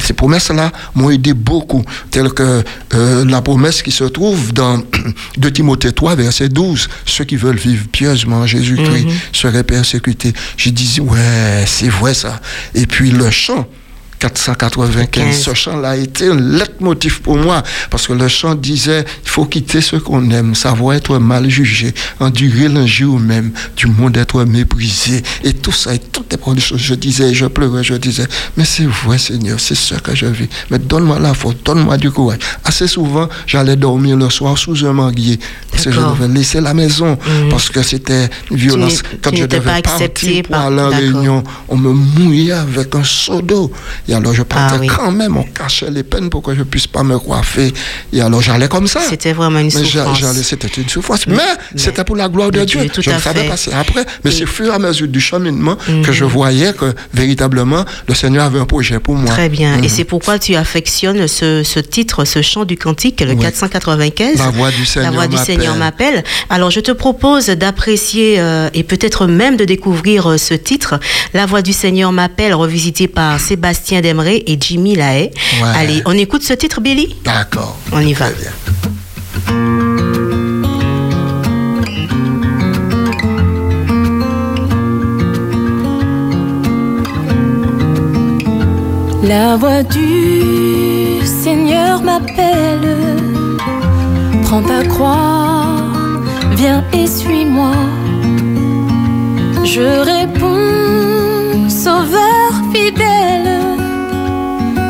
Ces 0.00 0.12
promesses-là 0.12 0.70
m'ont 0.94 1.10
aidé 1.10 1.34
beaucoup, 1.34 1.84
telles 2.10 2.30
que 2.30 2.62
euh, 2.94 3.24
la 3.24 3.42
promesse 3.42 3.82
qui 3.82 3.90
se 3.90 4.04
trouve 4.04 4.52
dans 4.52 4.82
2 5.38 5.50
Timothée 5.50 5.92
3, 5.92 6.14
verset 6.14 6.48
12. 6.48 6.88
Ceux 7.06 7.24
qui 7.24 7.36
veulent 7.36 7.56
vivre 7.56 7.86
pieusement 7.90 8.36
en 8.38 8.46
Jésus-Christ 8.46 9.06
seraient 9.32 9.64
persécutés. 9.64 10.32
J'ai 10.56 10.70
dit, 10.70 11.00
ouais, 11.00 11.64
c'est 11.66 11.88
vrai 11.88 12.14
ça. 12.14 12.40
Et 12.74 12.86
puis 12.86 13.10
le 13.10 13.30
chant. 13.30 13.66
495. 14.22 15.34
Ce 15.42 15.54
chant-là 15.54 15.90
a 15.90 15.96
été 15.96 16.28
un 16.28 16.36
leitmotiv 16.40 17.20
pour 17.22 17.36
moi, 17.36 17.62
parce 17.90 18.06
que 18.06 18.12
le 18.12 18.28
chant 18.28 18.54
disait, 18.54 19.04
il 19.24 19.28
faut 19.28 19.44
quitter 19.46 19.80
ce 19.80 19.96
qu'on 19.96 20.30
aime, 20.30 20.54
savoir 20.54 20.94
être 20.96 21.18
mal 21.18 21.48
jugé, 21.48 21.92
endurer 22.20 22.68
l'injure 22.68 23.18
même, 23.18 23.50
du 23.76 23.86
monde 23.86 24.16
être 24.16 24.44
méprisé, 24.44 25.22
et 25.44 25.52
tout 25.52 25.72
ça, 25.72 25.94
et 25.94 25.98
toutes 25.98 26.30
les 26.30 26.38
bonnes 26.38 26.60
choses. 26.60 26.80
Je 26.80 26.94
disais, 26.94 27.34
je 27.34 27.46
pleurais, 27.46 27.82
je 27.84 27.94
disais, 27.94 28.26
mais 28.56 28.64
c'est 28.64 28.86
vrai 28.86 29.18
Seigneur, 29.18 29.58
c'est 29.60 29.74
ce 29.74 29.94
que 29.96 30.14
je 30.14 30.26
vis. 30.26 30.48
Mais 30.70 30.78
donne-moi 30.78 31.18
la 31.18 31.34
force, 31.34 31.56
donne-moi 31.64 31.96
du 31.98 32.10
courage. 32.10 32.38
Assez 32.64 32.86
souvent, 32.86 33.28
j'allais 33.46 33.76
dormir 33.76 34.16
le 34.16 34.30
soir 34.30 34.56
sous 34.56 34.84
un 34.86 34.92
manguier, 34.92 35.38
parce 35.70 35.84
que 35.84 35.90
je 35.92 36.00
devais 36.00 36.28
laisser 36.28 36.60
la 36.60 36.74
maison, 36.74 37.18
parce 37.50 37.68
que 37.70 37.82
c'était 37.82 38.28
une 38.50 38.56
violence. 38.56 39.02
Quand 39.22 39.30
tu 39.30 39.38
je 39.38 39.46
devais 39.46 39.60
pas 39.60 39.74
accepté 39.74 40.06
partir 40.06 40.42
pour 40.44 40.50
par- 40.52 40.66
aller 40.66 40.80
en 40.82 40.88
réunion, 40.90 41.44
on 41.68 41.76
me 41.76 41.90
mouillait 41.92 42.52
avec 42.52 42.94
un 42.94 43.04
seau 43.04 43.40
d'eau. 43.42 43.72
Et 44.12 44.14
alors 44.14 44.34
je 44.34 44.42
partais 44.42 44.74
Ah 44.76 44.80
oui. 44.80 44.86
quand 44.88 45.10
même, 45.10 45.36
on 45.38 45.42
cachait 45.42 45.90
les 45.90 46.02
peines 46.02 46.28
pour 46.28 46.42
que 46.42 46.54
je 46.54 46.62
puisse 46.62 46.86
pas 46.86 47.02
me 47.02 47.18
coiffer. 47.18 47.72
Et 48.12 48.20
alors 48.20 48.42
j'allais 48.42 48.68
comme 48.68 48.86
ça. 48.86 49.00
C'était 49.08 49.32
vraiment 49.32 49.58
une 49.60 49.66
Mais 49.66 49.70
souffrance. 49.84 50.18
j'allais- 50.20 50.42
C'était 50.42 50.68
une 50.68 50.88
souffrance. 50.88 51.26
Mais, 51.26 51.34
mais- 51.36 51.42
c'était 51.80 52.04
pour 52.04 52.16
la 52.16 52.28
gloire 52.28 52.50
de 52.50 52.62
Dieu. 52.64 52.80
Je 52.98 53.10
ne 53.10 53.18
savais 53.18 53.42
fait. 53.44 53.48
pas 53.48 53.56
c'est 53.56 53.72
après. 53.72 54.04
Mais 54.24 54.30
c'est 54.30 54.44
au 54.44 54.46
fur 54.46 54.66
et 54.66 54.74
à 54.74 54.78
mesure 54.78 55.08
du 55.08 55.20
cheminement 55.20 55.76
que 56.04 56.12
je 56.12 56.24
voyais 56.24 56.72
que 56.74 56.92
véritablement 57.14 57.84
le 58.06 58.14
Seigneur 58.14 58.44
avait 58.44 58.58
un 58.60 58.66
projet 58.66 58.98
pour 59.00 59.14
moi. 59.14 59.30
Très 59.30 59.48
bien. 59.48 59.78
Mhm. 59.78 59.84
Et 59.84 59.88
c'est 59.88 60.04
pourquoi 60.04 60.38
tu 60.38 60.54
affectionnes 60.56 61.26
ce, 61.26 61.62
ce 61.62 61.80
titre, 61.80 62.26
ce 62.26 62.42
chant 62.42 62.64
du 62.66 62.76
cantique, 62.76 63.20
le 63.22 63.32
Oui. 63.32 63.38
495. 63.40 64.36
La 64.38 64.50
voix 64.50 64.70
du 64.70 64.84
Seigneur 64.84 65.10
La 65.10 65.16
voix 65.16 65.26
du 65.26 65.36
m'appelle. 65.36 65.56
Seigneur 65.56 65.76
m'appelle. 65.76 66.22
Alors, 66.50 66.70
je 66.70 66.80
te 66.80 66.92
propose 66.92 67.46
d'apprécier 67.46 68.36
euh, 68.38 68.68
et 68.74 68.82
peut-être 68.82 69.26
même 69.26 69.56
de 69.56 69.64
découvrir 69.64 70.30
euh, 70.32 70.36
ce 70.36 70.52
titre, 70.54 71.00
La 71.32 71.46
voix 71.46 71.62
du 71.62 71.72
Seigneur 71.72 72.12
m'appelle, 72.12 72.52
revisité 72.54 73.08
par 73.08 73.40
Sébastien 73.40 74.01
Demré 74.02 74.42
et 74.46 74.58
Jimmy 74.60 74.96
Lahaye. 74.96 75.30
Ouais. 75.62 75.68
Allez, 75.74 76.02
on 76.04 76.12
écoute 76.12 76.42
ce 76.42 76.52
titre, 76.52 76.80
Billy? 76.80 77.16
D'accord. 77.24 77.78
On 77.92 78.00
y 78.00 78.12
va. 78.12 78.28
Très 78.30 78.42
bien. 78.42 78.52
La 89.24 89.56
voix 89.56 89.82
du 89.84 91.24
Seigneur 91.24 92.02
m'appelle. 92.02 92.96
Prends 94.42 94.62
ta 94.62 94.84
croix, 94.84 95.76
viens 96.56 96.84
et 96.92 97.06
suis-moi. 97.06 97.72
Je 99.64 100.02
réponds, 100.04 101.68
Sauveur 101.70 102.50
fidèle. 102.74 103.71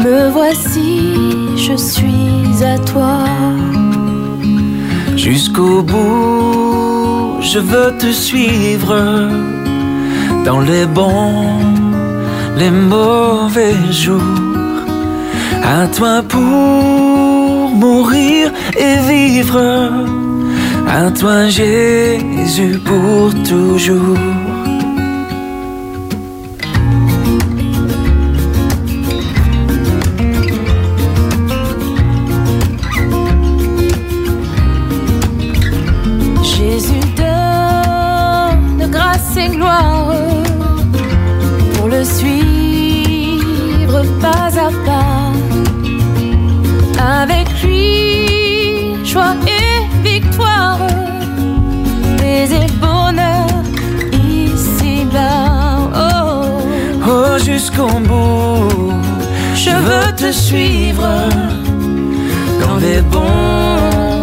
Me 0.05 0.31
voici, 0.31 1.13
je 1.57 1.77
suis 1.77 2.65
à 2.65 2.77
toi. 2.79 3.19
Jusqu'au 5.17 5.83
bout, 5.83 7.41
je 7.41 7.61
veux 7.61 7.97
te 7.99 8.11
suivre 8.11 8.97
dans 10.45 10.61
les 10.61 10.87
bons, 10.87 11.61
les 12.59 12.71
mauvais 12.71 13.77
jours. 13.93 14.21
À 15.63 15.87
toi 15.87 16.23
pour 16.29 17.71
mourir 17.83 18.51
et 18.77 18.97
vivre. 19.09 19.61
À 20.89 21.11
toi 21.13 21.47
Jésus 21.49 22.81
pour 22.85 23.31
toujours. 23.45 24.19
Te 60.23 60.31
suivre 60.31 61.09
dans 62.61 62.77
les 62.77 63.01
bons, 63.13 64.23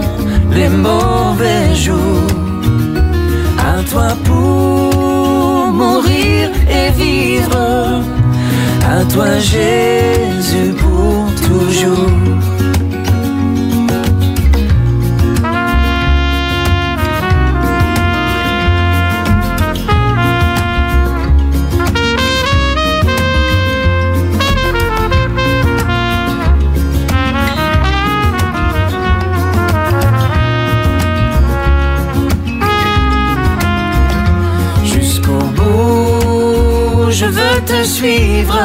les 0.54 0.70
mauvais 0.70 1.76
jours. 1.76 2.32
À 3.72 3.84
toi 3.92 4.10
pour 4.24 5.74
mourir 5.82 6.52
et 6.80 6.90
vivre. 6.92 8.02
À 8.96 9.04
toi 9.14 9.30
Jésus 9.40 10.72
pour 10.82 11.26
toujours. 11.50 12.59
Je 37.80 37.86
veux 37.86 37.88
te 37.88 37.88
suivre 37.88 38.60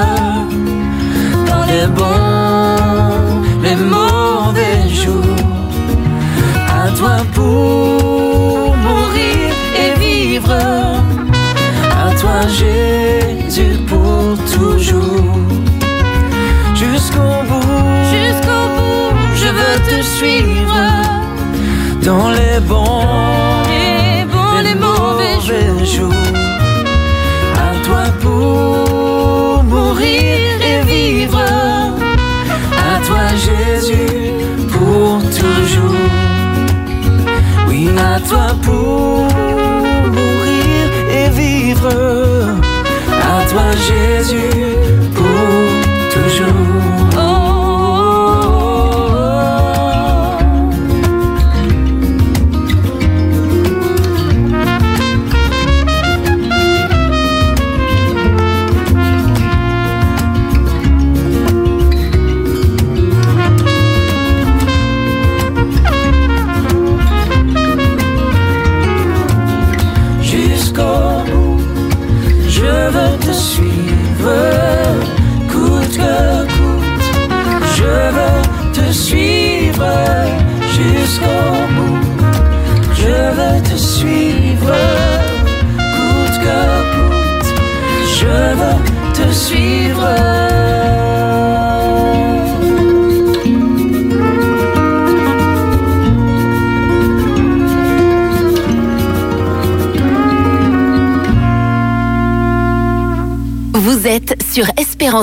dans 1.46 1.64
les 1.66 1.86
bons, 1.86 3.42
les 3.62 3.76
mauvais 3.76 4.88
jours. 4.88 5.36
À 6.68 6.88
toi 6.98 7.16
pour 7.32 8.74
mourir 8.76 9.50
et 9.82 9.98
vivre. 9.98 10.56
À 12.04 12.10
toi 12.20 12.40
Jésus 12.48 13.78
pour 13.86 14.36
toujours. 14.52 15.38
Jusqu'au 16.74 17.34
bout, 17.48 17.84
jusqu'au 18.14 18.62
bout, 18.76 19.16
je 19.36 19.48
veux 19.58 19.78
te 19.88 20.02
suivre 20.16 20.80
dans 22.02 22.30
les 22.30 22.60
bons, 22.60 23.23
toi 38.28 38.46
pour 38.62 39.26
mourir 40.16 40.84
et 41.10 41.30
vivre. 41.30 41.88
À 43.10 43.44
toi 43.50 43.70
Jésus 43.88 44.63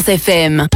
FM. 0.10 0.68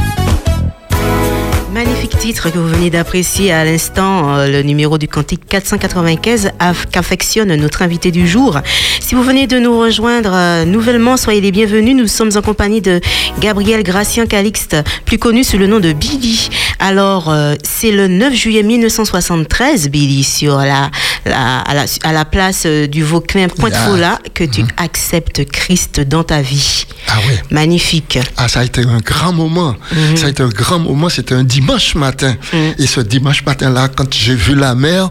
Magnifique 1.72 2.16
titre 2.18 2.50
que 2.50 2.58
vous 2.58 2.68
venez 2.68 2.88
d'apprécier 2.88 3.52
à 3.52 3.64
l'instant, 3.64 4.34
euh, 4.36 4.46
le 4.48 4.62
numéro 4.62 4.96
du 4.96 5.08
cantique 5.08 5.42
495 5.46 6.50
aff- 6.58 6.86
qu'affectionne 6.90 7.54
notre 7.56 7.82
invité 7.82 8.10
du 8.10 8.26
jour. 8.26 8.58
Si 9.00 9.14
vous 9.14 9.22
venez 9.22 9.46
de 9.46 9.58
nous 9.58 9.78
rejoindre 9.78 10.30
euh, 10.32 10.64
nouvellement, 10.64 11.16
soyez 11.18 11.40
les 11.42 11.52
bienvenus. 11.52 11.94
Nous 11.94 12.06
sommes 12.06 12.30
en 12.36 12.40
compagnie 12.42 12.80
de 12.80 13.00
Gabriel 13.40 13.82
Gracien 13.82 14.26
Calixte, 14.26 14.76
plus 15.04 15.18
connu 15.18 15.44
sous 15.44 15.58
le 15.58 15.66
nom 15.66 15.78
de 15.80 15.92
Billy. 15.92 16.48
Alors, 16.78 17.30
euh, 17.30 17.54
c'est 17.62 17.90
le 17.92 18.08
9 18.08 18.34
juillet 18.34 18.62
1973, 18.62 19.88
Billy, 19.88 20.22
sur 20.24 20.58
la, 20.58 20.90
la- 21.24 21.58
à, 21.60 21.74
la, 21.74 21.84
à 22.02 22.12
la 22.12 22.24
place 22.24 22.64
euh, 22.66 22.86
du 22.86 23.02
Vauclin 23.02 23.48
Pointe-Fola, 23.48 24.18
que 24.34 24.44
tu 24.44 24.62
acceptes 24.76 25.44
Christ 25.46 26.00
dans 26.00 26.24
ta 26.24 26.42
vie. 26.42 26.84
Ah 27.08 27.18
oui. 27.28 27.34
Magnifique. 27.50 28.18
Ah, 28.36 28.48
ça 28.48 28.60
a 28.60 28.64
été 28.64 28.82
un 28.82 28.98
grand 28.98 29.32
moment. 29.32 29.74
Ça 30.16 30.26
a 30.26 30.28
été 30.30 30.42
un 30.42 30.48
grand 30.48 30.78
moment. 30.78 31.08
C'était 31.08 31.34
un 31.34 31.44
dimanche 31.44 31.94
matin. 31.94 32.34
Et 32.78 32.86
ce 32.86 33.00
dimanche 33.00 33.44
matin-là, 33.44 33.88
quand 33.88 34.12
j'ai 34.12 34.34
vu 34.34 34.54
la 34.54 34.74
mer 34.74 35.10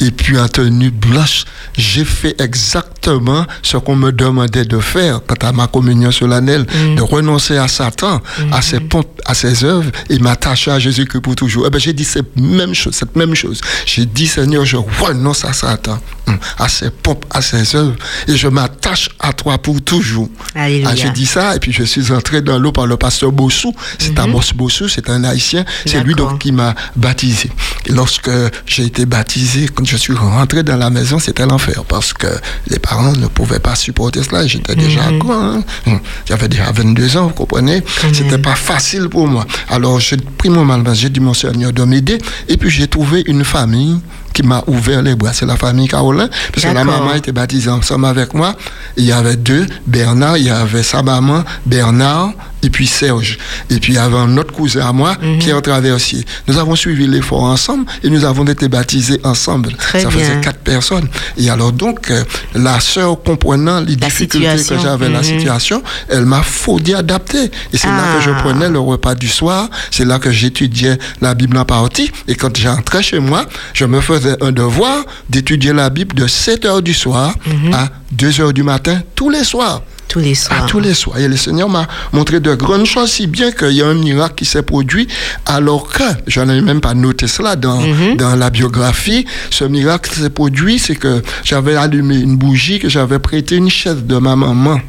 et 0.00 0.10
puis 0.10 0.38
en 0.38 0.48
tenue 0.48 0.90
blanche, 0.90 1.44
j'ai 1.76 2.04
fait 2.04 2.40
exactement 2.40 3.44
ce 3.62 3.76
qu'on 3.76 3.96
me 3.96 4.12
demandait 4.12 4.64
de 4.64 4.78
faire 4.80 5.20
quant 5.26 5.46
à 5.48 5.52
ma 5.52 5.66
communion 5.66 6.10
solennelle, 6.10 6.66
de 6.96 7.00
renoncer 7.02 7.56
à 7.56 7.68
Satan, 7.68 8.20
à 8.52 8.62
ses 8.62 8.80
pompes, 8.80 9.20
à 9.24 9.34
ses 9.34 9.64
œuvres 9.64 9.90
et 10.10 10.18
m'attacher 10.18 10.70
à 10.70 10.78
Jésus-Christ 11.06 11.20
pour 11.22 11.34
toujours. 11.36 11.64
Eh 11.66 11.70
ben, 11.70 11.78
j'ai 11.78 11.92
dit 11.92 12.04
cette 12.04 12.36
même 12.36 12.74
chose, 12.74 12.94
cette 12.94 13.16
même 13.16 13.34
chose. 13.34 13.60
J'ai 13.86 14.06
dit, 14.06 14.26
Seigneur, 14.26 14.64
je 14.64 14.76
renonce 14.76 15.44
à 15.44 15.52
Satan, 15.52 15.98
hum, 16.26 16.38
à 16.58 16.68
ses 16.68 16.90
pompes, 16.90 17.24
à 17.30 17.40
ses 17.42 17.74
œuvres 17.76 17.94
et 18.28 18.36
je 18.36 18.48
m'attache 18.48 19.10
à 19.20 19.32
toi 19.32 19.58
pour 19.58 19.80
toujours. 19.82 20.28
Alléluia. 20.54 20.90
Ah, 20.92 20.96
j'ai 20.96 21.10
dit 21.10 21.26
ça 21.26 21.54
et 21.56 21.58
puis 21.60 21.72
je 21.72 21.84
suis 21.84 22.12
entré 22.12 22.42
dans 22.42 22.58
l'eau 22.58 22.72
par 22.72 22.86
le 22.86 22.96
pasteur 22.96 23.32
Bossou. 23.32 23.72
C'est 23.98 24.18
Amos 24.18 24.42
Bossou, 24.54 24.88
c'est 24.88 25.08
un 25.10 25.22
haïtien. 25.24 25.64
C'est 25.86 26.02
lui 26.02 26.14
donc 26.14 26.38
qui 26.40 26.52
m'a 26.52 26.74
baptisé. 26.96 27.50
Et 27.86 27.92
lorsque 27.92 28.30
j'ai 28.66 28.84
été 28.84 29.06
baptisé, 29.06 29.68
quand 29.72 29.84
je 29.86 29.96
suis 29.96 30.14
rentré 30.14 30.62
dans 30.62 30.76
la 30.76 30.90
maison, 30.90 31.18
c'était 31.18 31.46
l'enfer 31.46 31.84
parce 31.86 32.12
que 32.12 32.26
les 32.68 32.78
parents 32.78 33.12
ne 33.12 33.26
pouvaient 33.28 33.58
pas 33.60 33.74
supporter 33.76 34.22
cela. 34.24 34.46
J'étais 34.46 34.74
déjà 34.74 35.10
grand. 35.12 35.56
hein. 35.58 35.64
Hum. 35.86 36.00
J'avais 36.28 36.48
déjà 36.48 36.70
22 36.72 37.16
ans, 37.16 37.28
vous 37.28 37.34
comprenez. 37.34 37.82
C'était 38.12 38.38
pas 38.38 38.54
facile 38.54 39.08
pour 39.08 39.26
moi. 39.26 39.46
Alors 39.68 40.00
j'ai 40.00 40.16
pris 40.16 40.48
mon 40.50 40.64
mal, 40.64 40.82
j'ai 40.96 41.10
dit 41.10 41.20
mon 41.20 41.34
Seigneur 41.34 41.72
de 41.72 41.84
m'aider 41.84 42.18
et 42.48 42.56
puis 42.56 42.70
j'ai 42.70 42.88
trouvé 42.88 43.22
une 43.26 43.44
famille 43.44 44.00
qui 44.32 44.42
m'a 44.42 44.62
ouvert 44.66 45.00
les 45.00 45.14
bras. 45.14 45.32
C'est 45.32 45.46
la 45.46 45.56
famille 45.56 45.88
Carolin, 45.88 46.28
parce 46.52 46.66
que 46.66 46.72
la 46.72 46.84
maman 46.84 47.14
était 47.14 47.32
baptisée 47.32 47.70
ensemble 47.70 48.04
avec 48.06 48.34
moi. 48.34 48.54
Il 48.98 49.04
y 49.04 49.12
avait 49.12 49.36
deux, 49.36 49.66
Bernard, 49.86 50.36
il 50.36 50.44
y 50.44 50.50
avait 50.50 50.82
sa 50.82 51.02
maman, 51.02 51.42
Bernard, 51.64 52.32
et 52.62 52.70
puis 52.70 52.86
Serge. 52.86 53.38
Et 53.70 53.78
puis 53.78 53.92
il 53.92 53.96
y 53.96 53.98
avait 53.98 54.16
un 54.16 54.36
autre 54.38 54.52
cousin 54.52 54.86
à 54.88 54.92
moi, 54.92 55.16
Mhm. 55.20 55.38
Pierre 55.38 55.62
Traversier. 55.62 56.24
Nous 56.48 56.58
avons 56.58 56.74
suivi 56.76 57.06
l'effort 57.06 57.42
ensemble 57.44 57.84
et 58.02 58.10
nous 58.10 58.24
avons 58.24 58.44
été 58.46 58.68
baptisés 58.68 59.20
ensemble. 59.24 59.72
Très 59.74 60.00
Ça 60.00 60.08
bien. 60.08 60.18
faisait 60.18 60.40
quatre 60.40 60.58
personnes. 60.60 61.08
Et 61.38 61.48
alors 61.50 61.72
donc, 61.72 62.10
euh, 62.10 62.24
la 62.54 62.80
sœur 62.80 63.22
comprenant 63.22 63.80
les 63.80 63.96
difficultés 63.96 64.46
que 64.46 64.58
situation. 64.58 64.78
j'avais, 64.82 65.08
la 65.08 65.18
Mhm. 65.18 65.24
situation, 65.24 65.82
elle 66.08 66.26
m'a 66.26 66.42
faudi 66.42 66.94
adapter. 66.94 67.44
Et 67.72 67.76
c'est 67.78 67.88
là 67.88 68.16
que 68.16 68.24
je 68.24 68.30
Ah. 68.30 68.40
prenais 68.42 68.68
le 68.68 68.78
repas 68.80 69.14
du 69.14 69.28
soir. 69.28 69.68
C'est 69.90 70.04
là 70.04 70.18
que 70.18 70.30
j'étudiais 70.30 70.98
la 71.20 71.34
Bible 71.34 71.56
en 71.58 71.64
partie. 71.64 72.10
Et 72.28 72.34
quand 72.34 72.56
j'entrais 72.56 73.02
chez 73.02 73.18
moi, 73.20 73.44
je 73.74 73.84
me 73.84 74.00
faisais 74.00 74.36
un 74.42 74.52
devoir 74.52 75.04
d'étudier 75.30 75.72
la 75.72 75.90
Bible 75.90 76.14
de 76.14 76.26
7 76.26 76.64
heures 76.64 76.82
du 76.82 76.94
soir 76.94 77.34
Mhm. 77.46 77.74
à 77.74 77.88
2 78.12 78.40
heures 78.40 78.52
du 78.52 78.62
matin 78.62 79.00
tous 79.14 79.30
les 79.30 79.44
soirs. 79.44 79.82
Tous 80.08 80.20
les 80.20 80.34
soirs. 80.34 80.64
À 80.64 80.66
tous 80.66 80.80
les 80.80 80.94
soirs. 80.94 81.18
Et 81.18 81.28
le 81.28 81.36
Seigneur 81.36 81.68
m'a 81.68 81.86
montré 82.12 82.40
de 82.40 82.54
grandes 82.54 82.86
choses, 82.86 83.10
si 83.12 83.26
bien 83.26 83.50
qu'il 83.50 83.72
y 83.72 83.82
a 83.82 83.86
un 83.86 83.94
miracle 83.94 84.34
qui 84.36 84.44
s'est 84.44 84.62
produit, 84.62 85.08
alors 85.46 85.88
que, 85.88 86.02
je 86.26 86.40
n'avais 86.40 86.60
même 86.62 86.80
pas 86.80 86.94
noté 86.94 87.26
cela 87.26 87.56
dans, 87.56 87.80
Mhm. 87.80 88.16
dans 88.16 88.36
la 88.36 88.50
biographie, 88.50 89.26
ce 89.50 89.64
miracle 89.64 90.10
qui 90.10 90.20
s'est 90.20 90.30
produit, 90.30 90.78
c'est 90.78 90.96
que 90.96 91.22
j'avais 91.44 91.76
allumé 91.76 92.16
une 92.16 92.36
bougie, 92.36 92.78
que 92.78 92.88
j'avais 92.88 93.18
prêté 93.18 93.56
une 93.56 93.68
chaise 93.70 94.04
de 94.04 94.16
ma 94.18 94.36
maman 94.36 94.80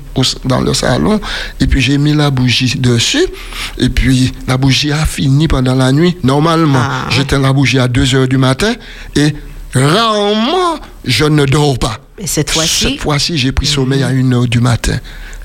dans 0.46 0.62
le 0.62 0.74
salon, 0.74 1.20
et 1.60 1.68
puis 1.68 1.80
j'ai 1.82 1.98
mis 2.00 2.14
la 2.14 2.32
bougie 2.32 2.74
dessus, 2.80 3.24
et 3.78 3.90
puis 3.90 4.34
la 4.48 4.58
bougie 4.58 4.92
a 4.92 5.06
fini 5.06 5.48
pendant 5.48 5.76
la 5.76 5.92
nuit. 5.92 6.18
Normalement, 6.24 6.80
Ah. 6.82 7.06
j'éteins 7.10 7.40
la 7.40 7.54
bougie 7.54 7.78
à 7.80 7.88
2 7.88 8.16
heures 8.16 8.28
du 8.28 8.38
matin, 8.38 8.74
et 9.16 9.36
rarement, 9.76 10.80
je 11.06 11.26
ne 11.26 11.46
dors 11.46 11.78
pas. 11.78 12.00
Mais 12.20 12.26
cette 12.28 12.50
fois-ci, 12.50 12.86
Cette 12.92 13.02
fois-ci, 13.02 13.38
j'ai 13.38 13.52
pris 13.52 13.66
sommeil 13.68 14.04
à 14.04 14.08
1 14.08 14.32
heure 14.34 14.48
du 14.48 14.60
matin. 14.60 14.98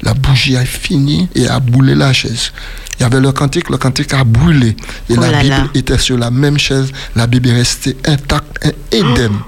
La 0.02 0.14
bougie 0.14 0.56
a 0.56 0.64
fini 0.64 1.28
et 1.34 1.46
a 1.46 1.60
brûlé 1.60 1.94
la 1.94 2.12
chaise. 2.12 2.50
Il 2.98 3.02
y 3.02 3.06
avait 3.06 3.20
le 3.20 3.30
cantique, 3.32 3.68
le 3.70 3.76
cantique 3.76 4.12
a 4.14 4.24
brûlé. 4.24 4.68
Et 5.10 5.14
Oh 5.16 5.20
la 5.20 5.30
là 5.30 5.40
Bible 5.42 5.50
là. 5.54 5.66
était 5.74 5.98
sur 5.98 6.16
la 6.18 6.30
même 6.30 6.58
chaise. 6.58 6.90
La 7.14 7.26
Bible 7.26 7.50
est 7.50 7.54
restée 7.56 7.96
intacte, 8.06 8.64
un 8.64 8.72
édème. 8.90 9.38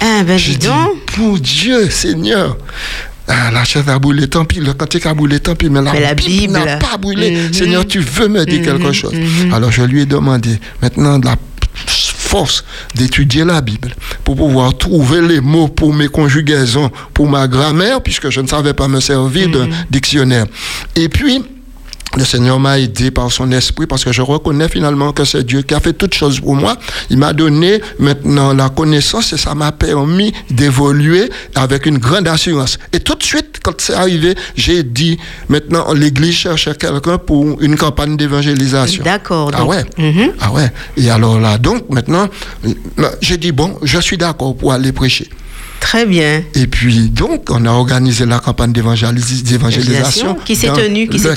ah 0.00 0.22
ben 0.24 0.36
J'ai 0.38 0.56
dit, 0.56 0.68
pour 1.06 1.38
Dieu, 1.38 1.88
Seigneur, 1.90 2.56
Ah, 3.26 3.50
la 3.50 3.64
chaise 3.64 3.88
a 3.88 3.98
brûlé, 3.98 4.28
tant 4.28 4.44
pis, 4.44 4.60
le 4.60 4.74
cantique 4.74 5.06
a 5.06 5.14
brûlé, 5.14 5.40
tant 5.40 5.54
pis, 5.56 5.70
mais 5.70 5.80
la, 5.80 5.92
Mais 5.94 6.00
la 6.00 6.14
Bible, 6.14 6.52
n'a 6.52 6.76
pas 6.76 6.98
brûlé. 6.98 7.30
Mhm. 7.30 7.52
Seigneur, 7.54 7.86
tu 7.86 8.00
veux 8.00 8.28
me 8.28 8.44
dire 8.44 8.60
quelque 8.62 8.92
chose. 8.92 9.14
Alors 9.50 9.72
je 9.72 9.80
lui 9.82 10.02
ai 10.02 10.06
demandé 10.06 10.60
maintenant 10.82 11.18
la 11.18 11.36
force 12.34 12.64
d'étudier 12.96 13.44
la 13.44 13.60
Bible 13.60 13.94
pour 14.24 14.34
pouvoir 14.34 14.76
trouver 14.76 15.20
les 15.20 15.40
mots 15.40 15.68
pour 15.68 15.94
mes 15.94 16.08
conjugaisons, 16.08 16.90
pour 17.12 17.28
ma 17.28 17.46
grammaire, 17.46 18.02
puisque 18.02 18.28
je 18.28 18.40
ne 18.40 18.48
savais 18.48 18.74
pas 18.74 18.88
me 18.88 18.98
servir 18.98 19.50
d'un 19.50 19.68
dictionnaire. 19.88 20.46
Et 20.96 21.08
puis, 21.08 21.44
le 22.16 22.24
Seigneur 22.24 22.60
m'a 22.60 22.78
aidé 22.78 23.10
par 23.10 23.30
son 23.32 23.50
esprit 23.52 23.86
parce 23.86 24.04
que 24.04 24.12
je 24.12 24.22
reconnais 24.22 24.68
finalement 24.68 25.12
que 25.12 25.24
c'est 25.24 25.44
Dieu 25.44 25.62
qui 25.62 25.74
a 25.74 25.80
fait 25.80 25.92
toutes 25.92 26.14
choses 26.14 26.40
pour 26.40 26.54
moi. 26.54 26.76
Il 27.10 27.18
m'a 27.18 27.32
donné 27.32 27.80
maintenant 27.98 28.52
la 28.52 28.68
connaissance 28.68 29.32
et 29.32 29.36
ça 29.36 29.54
m'a 29.54 29.72
permis 29.72 30.32
d'évoluer 30.50 31.30
avec 31.54 31.86
une 31.86 31.98
grande 31.98 32.28
assurance. 32.28 32.78
Et 32.92 33.00
tout 33.00 33.14
de 33.14 33.22
suite, 33.22 33.58
quand 33.62 33.80
c'est 33.80 33.94
arrivé, 33.94 34.34
j'ai 34.56 34.82
dit, 34.82 35.18
maintenant 35.48 35.92
l'Église 35.92 36.34
cherchait 36.34 36.74
quelqu'un 36.74 37.18
pour 37.18 37.60
une 37.60 37.76
campagne 37.76 38.16
d'évangélisation. 38.16 39.02
D'accord. 39.02 39.50
Ah 39.54 39.64
ouais. 39.64 39.84
Mhm. 39.98 40.32
Ah 40.40 40.52
ouais. 40.52 40.70
Et 40.96 41.10
alors 41.10 41.40
là, 41.40 41.58
donc 41.58 41.88
maintenant, 41.90 42.28
j'ai 43.20 43.36
dit, 43.38 43.52
bon, 43.52 43.76
je 43.82 43.98
suis 43.98 44.18
d'accord 44.18 44.56
pour 44.56 44.72
aller 44.72 44.92
prêcher. 44.92 45.28
Très 45.84 46.06
bien. 46.06 46.42
Et 46.54 46.66
puis, 46.66 47.10
donc, 47.10 47.50
on 47.50 47.66
a 47.66 47.70
organisé 47.70 48.24
la 48.24 48.38
campagne 48.38 48.72
d'évangélis- 48.72 49.42
d'évangélisation. 49.42 50.34
Qui 50.44 50.56
s'est 50.56 50.68
tenue- 50.72 51.08
qui 51.08 51.18
s'est 51.18 51.28
où. 51.32 51.34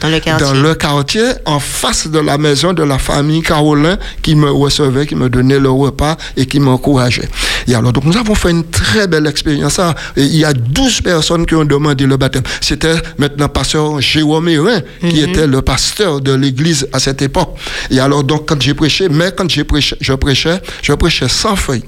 Dans 0.00 0.08
le 0.08 0.18
quartier? 0.18 0.44
Dans 0.44 0.52
le 0.60 0.74
quartier, 0.74 1.22
en 1.46 1.60
face 1.60 2.08
de 2.08 2.18
la 2.18 2.36
maison 2.36 2.72
de 2.72 2.82
la 2.82 2.98
famille 2.98 3.42
Carolin 3.42 3.96
qui 4.22 4.34
me 4.34 4.50
recevait, 4.50 5.06
qui 5.06 5.14
me 5.14 5.28
donnait 5.30 5.60
le 5.60 5.70
repas 5.70 6.16
et 6.36 6.46
qui 6.46 6.58
m'encourageait. 6.58 7.28
Et 7.68 7.74
alors, 7.76 7.92
donc, 7.92 8.04
nous 8.06 8.16
avons 8.16 8.34
fait 8.34 8.50
une 8.50 8.64
très 8.64 9.06
belle 9.06 9.28
expérience. 9.28 9.78
Et 10.16 10.24
il 10.24 10.36
y 10.36 10.44
a 10.44 10.52
12 10.52 11.00
personnes 11.00 11.46
qui 11.46 11.54
ont 11.54 11.64
demandé 11.64 12.06
le 12.06 12.16
baptême. 12.16 12.42
C'était 12.60 12.96
maintenant 13.18 13.48
pasteur 13.48 14.00
Jérôme 14.00 14.48
Hérin, 14.48 14.80
qui 15.08 15.22
Mhm. 15.22 15.28
était 15.30 15.46
le 15.46 15.62
pasteur 15.62 16.20
de 16.20 16.32
l'église 16.34 16.88
à 16.92 16.98
cette 16.98 17.22
époque. 17.22 17.56
Et 17.90 18.00
alors, 18.00 18.24
donc, 18.24 18.48
quand 18.48 18.60
j'ai 18.60 18.74
prêché, 18.74 19.08
mais 19.08 19.30
quand 19.36 19.48
j'ai 19.48 19.62
prêché, 19.62 19.94
je 20.00 20.12
prêchais, 20.14 20.60
je 20.82 20.92
prêchais 20.94 21.28
sans 21.28 21.54
feuille. 21.54 21.84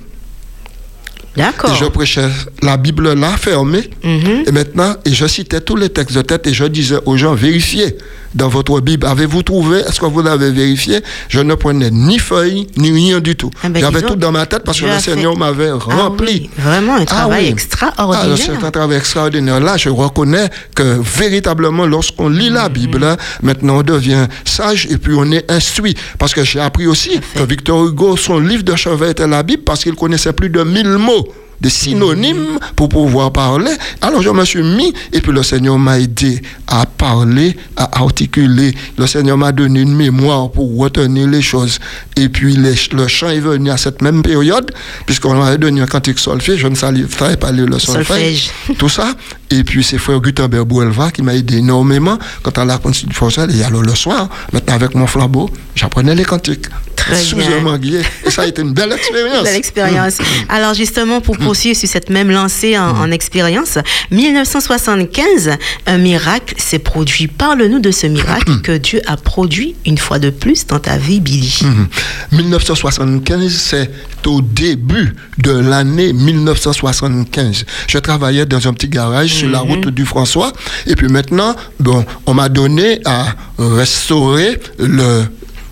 D'accord. 1.36 1.72
Et 1.72 1.76
je 1.78 1.84
prêchais 1.86 2.28
la 2.62 2.76
Bible 2.76 3.12
là, 3.14 3.30
fermée. 3.38 3.88
Mhm. 4.04 4.44
Et 4.46 4.52
maintenant, 4.52 4.94
et 5.04 5.12
je 5.14 5.26
citais 5.26 5.60
tous 5.60 5.76
les 5.76 5.88
textes 5.88 6.14
de 6.16 6.22
tête 6.22 6.46
et 6.46 6.52
je 6.52 6.64
disais 6.64 6.96
aux 7.06 7.16
gens, 7.16 7.34
vérifiez 7.34 7.96
dans 8.34 8.48
votre 8.48 8.80
Bible. 8.80 9.06
Avez-vous 9.06 9.42
trouvé 9.42 9.78
Est-ce 9.80 10.00
que 10.00 10.06
vous 10.06 10.22
l'avez 10.22 10.50
vérifié? 10.50 11.00
Je 11.28 11.40
ne 11.40 11.54
prenais 11.54 11.90
ni 11.90 12.18
feuille, 12.18 12.66
ni 12.76 12.90
rien 12.90 13.20
du 13.20 13.36
tout. 13.36 13.50
Ah 13.62 13.68
ben, 13.68 13.80
J'avais 13.80 14.02
tout 14.02 14.16
dans 14.16 14.32
ma 14.32 14.46
tête 14.46 14.62
parce 14.64 14.80
que 14.80 14.86
le 14.86 14.92
fait- 14.92 15.10
Seigneur 15.12 15.36
m'avait 15.36 15.68
Ah 15.70 15.76
rempli. 15.78 16.32
oui, 16.32 16.50
vraiment 16.58 16.96
un 16.96 17.04
travail 17.04 17.48
extraordinaire. 17.48 18.36
Ah, 18.38 18.42
c'est 18.58 18.64
un 18.66 18.70
travail 18.70 18.96
extraordinaire. 18.98 19.60
Là, 19.60 19.76
je 19.76 19.88
reconnais 19.90 20.48
que 20.74 21.00
véritablement, 21.00 21.86
lorsqu'on 21.86 22.28
lit 22.28 22.48
la 22.50 22.68
Mm-hmm. 22.68 22.72
Bible, 22.72 23.16
maintenant 23.42 23.78
on 23.78 23.82
devient 23.82 24.26
sage 24.44 24.86
et 24.90 24.96
puis 24.98 25.12
on 25.16 25.30
est 25.30 25.50
instruit. 25.50 25.94
Parce 26.18 26.32
que 26.34 26.42
j'ai 26.44 26.60
appris 26.60 26.86
aussi 26.86 27.20
que 27.34 27.42
Victor 27.42 27.86
Hugo, 27.86 28.16
son 28.16 28.38
livre 28.38 28.62
de 28.62 28.74
chevet 28.76 29.10
était 29.10 29.26
la 29.26 29.42
Bible 29.42 29.62
parce 29.64 29.82
qu'il 29.82 29.94
connaissait 29.94 30.32
plus 30.32 30.48
de 30.48 30.62
1000 30.62 30.88
mots 30.88 31.21
des 31.62 31.70
synonymes 31.70 32.58
pour 32.76 32.88
pouvoir 32.88 33.32
parler. 33.32 33.70
Alors 34.00 34.20
je 34.20 34.28
me 34.30 34.44
suis 34.44 34.62
mis 34.62 34.92
et 35.12 35.20
puis 35.20 35.32
le 35.32 35.42
Seigneur 35.42 35.78
m'a 35.78 35.98
aidé 36.00 36.42
à 36.66 36.84
parler, 36.86 37.56
à 37.76 37.98
articuler. 38.02 38.74
Le 38.98 39.06
Seigneur 39.06 39.38
m'a 39.38 39.52
donné 39.52 39.80
une 39.80 39.94
mémoire 39.94 40.50
pour 40.50 40.76
retenir 40.76 41.28
les 41.28 41.40
choses. 41.42 41.78
Et 42.16 42.28
puis 42.28 42.56
les- 42.56 42.74
le 42.92 43.06
chant 43.06 43.28
est 43.28 43.40
venu 43.40 43.70
à 43.70 43.76
cette 43.76 44.02
même 44.02 44.22
période, 44.22 44.70
puisqu'on 45.06 45.34
m'avait 45.34 45.58
donné 45.58 45.80
un 45.80 45.86
cantique 45.86 46.18
solfège, 46.18 46.58
je 46.60 46.66
ne 46.68 46.74
savais 46.74 47.36
pas 47.36 47.52
lire 47.52 47.66
le 47.66 47.78
solfège, 47.78 48.50
Solfège. 48.50 48.50
tout 48.78 48.88
ça. 48.88 49.14
Et 49.50 49.62
puis 49.64 49.84
c'est 49.84 49.98
frère 49.98 50.18
Gutenberg 50.20 50.66
Bouelva 50.66 51.10
qui 51.10 51.22
m'a 51.22 51.34
aidé 51.34 51.58
énormément 51.58 52.18
quant 52.42 52.50
à 52.50 52.64
la 52.64 52.78
constitution. 52.78 53.28
Et 53.50 53.62
alors 53.62 53.82
le 53.82 53.94
soir, 53.94 54.28
maintenant 54.52 54.74
avec 54.74 54.94
mon 54.94 55.06
flambeau, 55.06 55.48
j'apprenais 55.76 56.14
les 56.14 56.24
cantiques. 56.24 56.66
Très 57.14 57.22
sous 57.22 57.36
bien. 57.36 57.58
un 57.58 57.60
manguier. 57.60 58.00
Et 58.26 58.30
ça 58.30 58.42
a 58.42 58.46
été 58.46 58.62
une 58.62 58.72
belle 58.72 58.92
expérience. 58.98 59.44
Belle 59.44 59.56
expérience. 59.56 60.18
Alors 60.48 60.74
justement, 60.74 61.20
pour 61.20 61.38
poursuivre 61.38 61.76
sur 61.76 61.88
cette 61.88 62.10
même 62.10 62.30
lancée 62.30 62.78
en, 62.78 62.90
en 62.90 63.10
expérience, 63.10 63.78
1975, 64.10 65.50
un 65.86 65.98
miracle 65.98 66.54
s'est 66.58 66.78
produit. 66.78 67.26
Parle-nous 67.28 67.80
de 67.80 67.90
ce 67.90 68.06
miracle 68.06 68.60
que 68.62 68.76
Dieu 68.76 69.00
a 69.06 69.16
produit 69.16 69.74
une 69.86 69.98
fois 69.98 70.18
de 70.18 70.30
plus 70.30 70.66
dans 70.66 70.78
ta 70.78 70.96
vie, 70.96 71.20
Billy. 71.20 71.60
Mhm. 71.62 71.88
1975, 72.32 73.52
c'est 73.52 73.90
au 74.26 74.40
début 74.40 75.14
de 75.38 75.52
l'année 75.52 76.12
1975. 76.12 77.64
Je 77.88 77.98
travaillais 77.98 78.46
dans 78.46 78.66
un 78.68 78.72
petit 78.72 78.88
garage 78.88 79.30
sur 79.34 79.48
la 79.48 79.60
route 79.60 79.88
du 79.88 80.04
François. 80.06 80.52
Et 80.86 80.94
puis 80.96 81.08
maintenant, 81.08 81.54
bon, 81.80 82.04
on 82.26 82.34
m'a 82.34 82.48
donné 82.48 83.00
à 83.04 83.26
restaurer 83.58 84.58
le, 84.78 85.24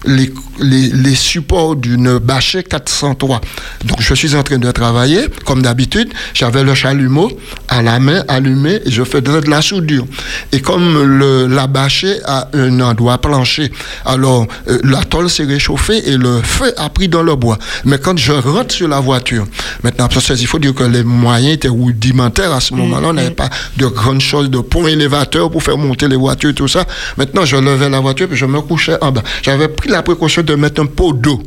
les, 0.05 0.33
les, 0.61 0.89
les 0.89 1.15
supports 1.15 1.77
d'une 1.77 2.19
bâchée 2.19 2.63
403. 2.63 3.41
Donc 3.85 4.01
je 4.01 4.15
suis 4.15 4.35
en 4.35 4.43
train 4.43 4.59
de 4.59 4.71
travailler, 4.71 5.27
comme 5.45 5.63
d'habitude. 5.63 6.13
J'avais 6.35 6.63
le 6.63 6.75
chalumeau 6.75 7.31
à 7.69 7.83
la 7.83 7.99
main 7.99 8.23
allumé 8.29 8.81
et 8.85 8.91
je 8.91 9.03
faisais 9.05 9.23
de 9.23 9.51
la 9.51 9.63
soudure. 9.63 10.07
Et 10.53 10.61
comme 10.61 11.03
le, 11.19 11.47
la 11.47 11.67
bâchée 11.67 12.19
a 12.25 12.49
un 12.55 12.81
endroit 12.81 13.19
plancher, 13.19 13.71
alors 14.05 14.47
euh, 14.69 14.79
la 14.85 15.03
tôle 15.03 15.31
s'est 15.31 15.45
réchauffée 15.45 16.09
et 16.09 16.17
le 16.17 16.41
feu 16.43 16.73
a 16.77 16.89
pris 16.89 17.09
dans 17.09 17.23
le 17.23 17.35
bois. 17.37 17.59
Mais 17.85 17.99
quand 17.99 18.19
je 18.19 18.33
rentre 18.33 18.75
sur 18.75 18.89
la 18.89 19.01
voiture, 19.01 19.47
maintenant, 19.83 20.09
il 20.29 20.47
faut 20.47 20.59
dire 20.59 20.75
que 20.75 20.85
les 20.85 21.03
moyens 21.03 21.55
étaient 21.55 21.69
rudimentaires 21.69 22.53
à 22.53 22.61
ce 22.61 22.75
moment-là. 22.75 23.09
On 23.09 23.13
n'avait 23.13 23.31
pas 23.31 23.51
de 23.77 23.87
grandes 23.87 24.21
choses, 24.21 24.51
de 24.51 24.59
pont 24.59 24.87
élévateur 24.87 25.51
pour 25.51 25.63
faire 25.63 25.79
monter 25.79 26.09
les 26.09 26.17
voitures, 26.17 26.55
tout 26.55 26.69
ça. 26.69 26.85
Maintenant, 27.17 27.45
je 27.45 27.57
levais 27.57 27.89
la 27.89 28.01
voiture 28.01 28.29
puis 28.29 28.37
je 28.37 28.47
me 28.47 28.61
couchais 28.61 28.97
en 29.01 29.13
bas. 29.13 29.23
J'avais 29.43 29.69
pris 29.69 29.89
la 29.89 30.03
précaution 30.03 30.43
de 30.43 30.50
mettre 30.57 30.83
un 30.83 30.87
pot 30.87 31.13
d'eau 31.13 31.41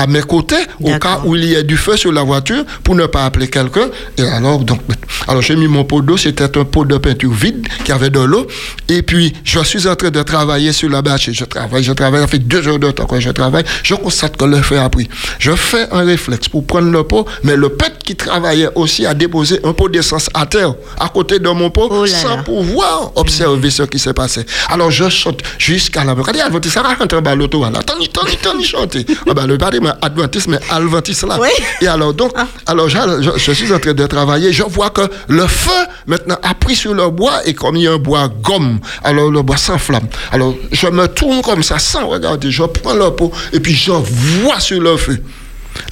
à 0.00 0.06
mes 0.06 0.22
côtés 0.22 0.56
au 0.82 0.98
cas 0.98 1.20
où 1.24 1.36
il 1.36 1.44
y 1.44 1.54
ait 1.54 1.62
du 1.62 1.76
feu 1.76 1.96
sur 1.96 2.10
la 2.10 2.22
voiture 2.22 2.64
pour 2.82 2.94
ne 2.94 3.04
pas 3.06 3.26
appeler 3.26 3.48
quelqu'un. 3.48 3.88
Et 4.16 4.22
alors, 4.22 4.60
donc, 4.60 4.80
alors 5.28 5.42
j'ai 5.42 5.56
mis 5.56 5.68
mon 5.68 5.84
pot 5.84 6.00
d'eau, 6.00 6.16
c'était 6.16 6.56
un 6.58 6.64
pot 6.64 6.86
de 6.86 6.96
peinture 6.96 7.32
vide 7.32 7.66
qui 7.84 7.92
avait 7.92 8.08
de 8.08 8.20
l'eau. 8.20 8.46
Et 8.88 9.02
puis, 9.02 9.34
je 9.44 9.60
suis 9.62 9.86
en 9.86 9.94
train 9.96 10.10
de 10.10 10.22
travailler 10.22 10.72
sur 10.72 10.88
la 10.88 11.02
bâche. 11.02 11.30
Je 11.30 11.44
travaille, 11.44 11.82
je 11.82 11.92
travaille, 11.92 12.22
ça 12.22 12.26
fait 12.26 12.38
deux 12.38 12.66
heures 12.66 12.78
de 12.78 12.90
temps 12.90 13.04
que 13.06 13.20
je 13.20 13.30
travaille. 13.30 13.64
Je 13.82 13.94
constate 13.94 14.36
que 14.38 14.44
le 14.46 14.62
feu 14.62 14.78
a 14.78 14.88
pris. 14.88 15.08
Je 15.38 15.52
fais 15.52 15.86
un 15.92 16.04
réflexe 16.04 16.48
pour 16.48 16.64
prendre 16.64 16.90
le 16.90 17.04
pot, 17.04 17.26
mais 17.44 17.56
le 17.56 17.68
peintre 17.68 17.98
qui 17.98 18.16
travaillait 18.16 18.70
aussi 18.74 19.04
a 19.04 19.12
déposé 19.12 19.60
un 19.64 19.74
pot 19.74 19.88
d'essence 19.90 20.30
à 20.32 20.46
terre, 20.46 20.74
à 20.98 21.08
côté 21.10 21.38
de 21.38 21.48
mon 21.50 21.70
pot, 21.70 21.88
Oh 21.90 22.04
là 22.04 22.10
sans 22.10 22.36
là. 22.36 22.42
pouvoir 22.42 23.12
observer 23.16 23.70
ce 23.70 23.82
qui 23.82 23.98
s'est 23.98 24.14
passé. 24.14 24.46
Alors, 24.68 24.90
je 24.90 25.10
saute 25.10 25.42
jusqu'à 25.58 26.04
la... 26.04 26.14
Regardez, 26.14 26.70
ça 26.70 26.82
rentre 26.82 27.16
en 27.16 27.20
bas 27.20 27.34
l'auto, 27.34 27.60
là. 27.62 27.80
Attends, 27.80 27.94
attends, 28.02 28.26
attends, 28.26 28.62
chanter. 28.62 29.04
Ah 29.28 29.34
ben, 29.34 29.46
le 29.46 29.58
mais 30.00 30.06
Adventiste, 30.06 30.48
mais 30.48 30.58
Adventiste 30.70 31.24
là. 31.26 31.38
Oui. 31.40 31.48
Et 31.80 31.86
alors, 31.86 32.14
donc, 32.14 32.32
alors 32.66 32.88
je, 32.88 32.98
je- 33.22 33.38
je 33.38 33.52
suis 33.52 33.72
en 33.72 33.78
train 33.78 33.92
de 33.94 34.06
travailler, 34.06 34.52
je 34.52 34.62
vois 34.62 34.90
que 34.90 35.02
le 35.28 35.46
feu, 35.46 35.70
maintenant, 36.06 36.36
a 36.42 36.54
pris 36.54 36.76
sur 36.76 36.94
le 36.94 37.08
bois, 37.10 37.40
et 37.46 37.54
comme 37.54 37.76
il 37.76 37.82
y 37.84 37.88
a 37.88 37.92
un 37.92 37.98
bois 37.98 38.28
gomme, 38.28 38.78
alors 39.04 39.30
le 39.30 39.42
bois 39.42 39.56
s'enflamme. 39.56 40.06
Alors, 40.32 40.54
je 40.72 40.86
me 40.88 41.06
tourne 41.08 41.42
comme 41.42 41.62
ça, 41.62 41.78
sans 41.78 42.06
regarder, 42.06 42.50
je 42.50 42.62
prends 42.64 42.94
le 42.94 43.10
pot, 43.10 43.32
et 43.52 43.60
puis 43.60 43.74
je 43.74 43.92
vois 43.92 44.60
sur 44.60 44.80
le 44.80 44.96
feu. 44.96 45.18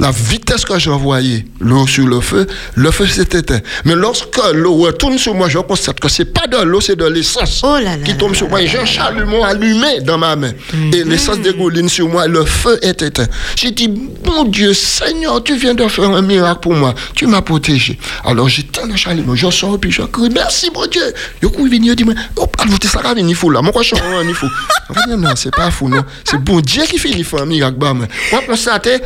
La 0.00 0.10
vitesse 0.10 0.64
que 0.64 0.78
j'envoyais 0.78 1.44
l'eau 1.60 1.86
sur 1.86 2.06
le 2.06 2.20
feu, 2.20 2.46
le 2.74 2.90
feu 2.90 3.06
s'est 3.06 3.22
éteint. 3.22 3.60
Mais 3.84 3.94
lorsque 3.94 4.38
l'eau 4.52 4.74
retourne 4.76 5.18
sur 5.18 5.34
moi, 5.34 5.48
je 5.48 5.58
constate 5.58 6.00
que 6.00 6.08
c'est 6.08 6.26
pas 6.26 6.46
de 6.46 6.58
l'eau, 6.58 6.80
c'est 6.80 6.96
de 6.96 7.06
l'essence 7.06 7.62
Oh 7.64 7.76
qui 8.04 8.16
tombe 8.16 8.34
sur 8.34 8.48
moi. 8.48 8.62
Et 8.62 8.66
j'ai 8.66 8.78
un 8.78 8.84
chalumeau 8.84 9.42
allumé 9.44 10.00
dans 10.02 10.18
ma 10.18 10.36
main. 10.36 10.52
Et 10.92 11.04
l'essence 11.04 11.40
dégouline 11.40 11.88
sur 11.88 12.08
moi, 12.08 12.26
le 12.26 12.44
feu 12.44 12.78
est 12.82 13.02
éteint. 13.02 13.26
J'ai 13.56 13.70
dit, 13.70 13.88
bon 13.88 14.44
Dieu, 14.44 14.72
Seigneur, 14.74 15.42
tu 15.42 15.56
viens 15.56 15.74
de 15.74 15.86
faire 15.88 16.10
un 16.10 16.22
miracle 16.22 16.60
pour 16.60 16.74
moi. 16.74 16.94
Tu 17.14 17.26
m'as 17.26 17.42
protégé. 17.42 17.98
Alors 18.24 18.48
j'éteins 18.48 18.86
le 18.86 18.96
chalumeau, 18.96 19.34
je 19.34 19.50
sors, 19.50 19.78
puis 19.78 19.90
je 19.90 20.02
crie, 20.02 20.30
merci 20.30 20.70
mon 20.74 20.86
Dieu. 20.86 21.02
Je 21.42 21.48
cours 21.48 21.66
venir, 21.66 21.94
dit, 21.96 22.04
oh, 22.36 22.46
alors 22.58 22.78
ça 22.82 23.00
va 23.00 23.14
venir 23.14 23.36
fou 23.36 23.50
là. 23.50 23.62
Moi, 23.62 23.72
je 23.80 23.94
suis 23.94 23.96
un 23.96 24.34
fou. 24.34 24.46
Je 24.90 25.14
dis, 25.14 25.20
non, 25.20 25.30
c'est 25.36 25.54
pas 25.54 25.70
fou, 25.70 25.88
non. 25.88 26.04
C'est 26.24 26.38
bon 26.38 26.60
Dieu 26.60 26.82
qui 26.84 26.98
faire 26.98 27.42
un 27.42 27.46
miracle. 27.46 27.76
Bah, 27.78 27.94
moi, 27.94 28.06
constater, 28.46 28.98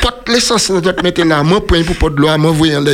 pas 0.00 0.11
l'essence 0.28 0.70
de 0.70 0.90
te 0.90 1.02
mettre 1.02 1.22
là, 1.24 1.42
moi, 1.42 1.66
point 1.66 1.82
pour 1.82 1.96
pas 1.96 2.08
de 2.14 2.20
l'eau, 2.20 2.36
moi, 2.38 2.50
voyant 2.52 2.80
le. 2.80 2.92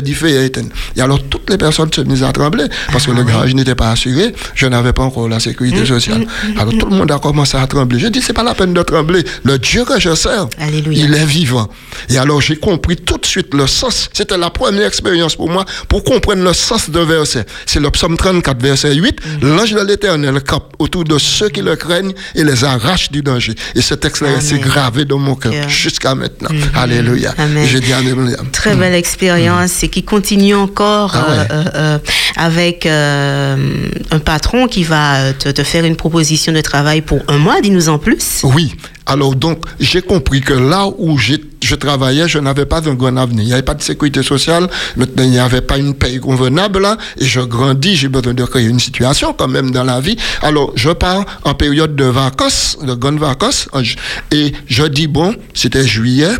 Et 0.96 1.00
alors, 1.00 1.22
toutes 1.28 1.50
les 1.50 1.58
personnes 1.58 1.92
se 1.92 2.00
mises 2.00 2.22
à 2.22 2.32
trembler 2.32 2.64
parce 2.92 3.06
que 3.06 3.10
le 3.12 3.22
garage 3.24 3.54
n'était 3.54 3.74
pas 3.74 3.90
assuré. 3.90 4.34
Je 4.54 4.66
n'avais 4.66 4.92
pas 4.92 5.02
encore 5.02 5.28
la 5.28 5.40
sécurité 5.40 5.84
sociale. 5.84 6.26
Alors, 6.58 6.72
tout 6.78 6.86
le 6.86 6.96
monde 6.96 7.10
a 7.10 7.18
commencé 7.18 7.56
à 7.56 7.66
trembler. 7.66 7.98
Je 7.98 8.08
dis, 8.08 8.22
c'est 8.22 8.32
pas 8.32 8.42
la 8.42 8.54
peine 8.54 8.72
de 8.74 8.82
trembler. 8.82 9.24
Le 9.44 9.58
Dieu 9.58 9.84
que 9.84 9.98
je 10.00 10.14
sers, 10.14 10.46
Alléluia. 10.58 11.04
il 11.04 11.14
est 11.14 11.24
vivant. 11.24 11.68
Et 12.08 12.18
alors, 12.18 12.40
j'ai 12.40 12.56
compris 12.56 12.96
tout 12.96 13.18
de 13.18 13.26
suite 13.26 13.54
le 13.54 13.66
sens. 13.66 14.08
C'était 14.12 14.38
la 14.38 14.50
première 14.50 14.86
expérience 14.86 15.34
pour 15.36 15.48
moi 15.50 15.64
pour 15.88 16.04
comprendre 16.04 16.42
le 16.42 16.52
sens 16.52 16.90
d'un 16.90 17.04
verset. 17.04 17.44
C'est 17.66 17.80
le 17.80 17.90
psaume 17.90 18.16
34, 18.16 18.60
verset 18.62 18.94
8. 18.94 19.18
L'ange 19.42 19.72
de 19.72 19.80
l'éternel 19.80 20.40
campe 20.42 20.74
autour 20.78 21.04
de 21.04 21.18
ceux 21.18 21.48
qui 21.48 21.62
le 21.62 21.76
craignent 21.76 22.14
et 22.34 22.44
les 22.44 22.64
arrache 22.64 23.10
du 23.10 23.22
danger. 23.22 23.54
Et 23.74 23.82
ce 23.82 23.94
texte-là, 23.94 24.40
c'est 24.40 24.58
gravé 24.58 25.04
dans 25.04 25.18
mon 25.18 25.34
cœur 25.34 25.52
Cœur. 25.52 25.68
jusqu'à 25.68 26.14
maintenant. 26.14 26.50
Alléluia. 26.74 27.07
Alléluia. 27.08 27.34
Amen. 27.38 27.66
Je 27.66 27.78
dis 27.78 27.92
Alléluia. 27.92 28.36
Très 28.52 28.74
belle 28.74 28.94
expérience 28.94 29.82
et 29.82 29.88
qui 29.88 30.02
continue 30.02 30.54
encore 30.54 31.12
Ah 31.14 31.30
ouais. 31.30 31.36
euh, 31.38 31.44
euh, 31.50 31.64
euh, 31.74 31.98
avec 32.36 32.86
euh, 32.86 33.56
un 34.10 34.18
patron 34.18 34.66
qui 34.68 34.84
va 34.84 35.32
te, 35.32 35.48
te 35.48 35.62
faire 35.62 35.84
une 35.84 35.96
proposition 35.96 36.52
de 36.52 36.60
travail 36.60 37.00
pour 37.02 37.20
un 37.28 37.38
mois. 37.38 37.60
Dis-nous 37.60 37.88
en 37.88 37.98
plus. 37.98 38.40
Oui. 38.44 38.74
Alors 39.06 39.34
donc, 39.34 39.64
j'ai 39.80 40.02
compris 40.02 40.42
que 40.42 40.52
là 40.52 40.86
où 40.98 41.16
je 41.16 41.74
travaillais, 41.76 42.28
je 42.28 42.38
n'avais 42.38 42.66
pas 42.66 42.86
un 42.86 42.92
grand 42.94 43.16
avenir. 43.16 43.42
Il 43.42 43.46
n'y 43.46 43.52
avait 43.54 43.62
pas 43.62 43.72
de 43.72 43.82
sécurité 43.82 44.22
sociale, 44.22 44.68
maintenant 44.96 45.22
il 45.24 45.30
n'y 45.30 45.38
avait 45.38 45.62
pas 45.62 45.78
une 45.78 45.94
paye 45.94 46.20
convenable 46.20 46.80
là, 46.82 46.98
et 47.18 47.24
je 47.24 47.40
grandis, 47.40 47.96
j'ai 47.96 48.08
besoin 48.08 48.34
de 48.34 48.44
créer 48.44 48.66
une 48.66 48.78
situation 48.78 49.32
quand 49.32 49.48
même 49.48 49.70
dans 49.70 49.84
la 49.84 50.00
vie. 50.00 50.18
Alors 50.42 50.72
je 50.74 50.90
pars 50.90 51.24
en 51.44 51.54
période 51.54 51.96
de 51.96 52.04
vacances, 52.04 52.76
de 52.82 52.92
grandes 52.92 53.18
vacances, 53.18 53.66
et 54.30 54.52
je 54.66 54.84
dis 54.84 55.06
bon, 55.06 55.34
c'était 55.54 55.86
juillet, 55.86 56.34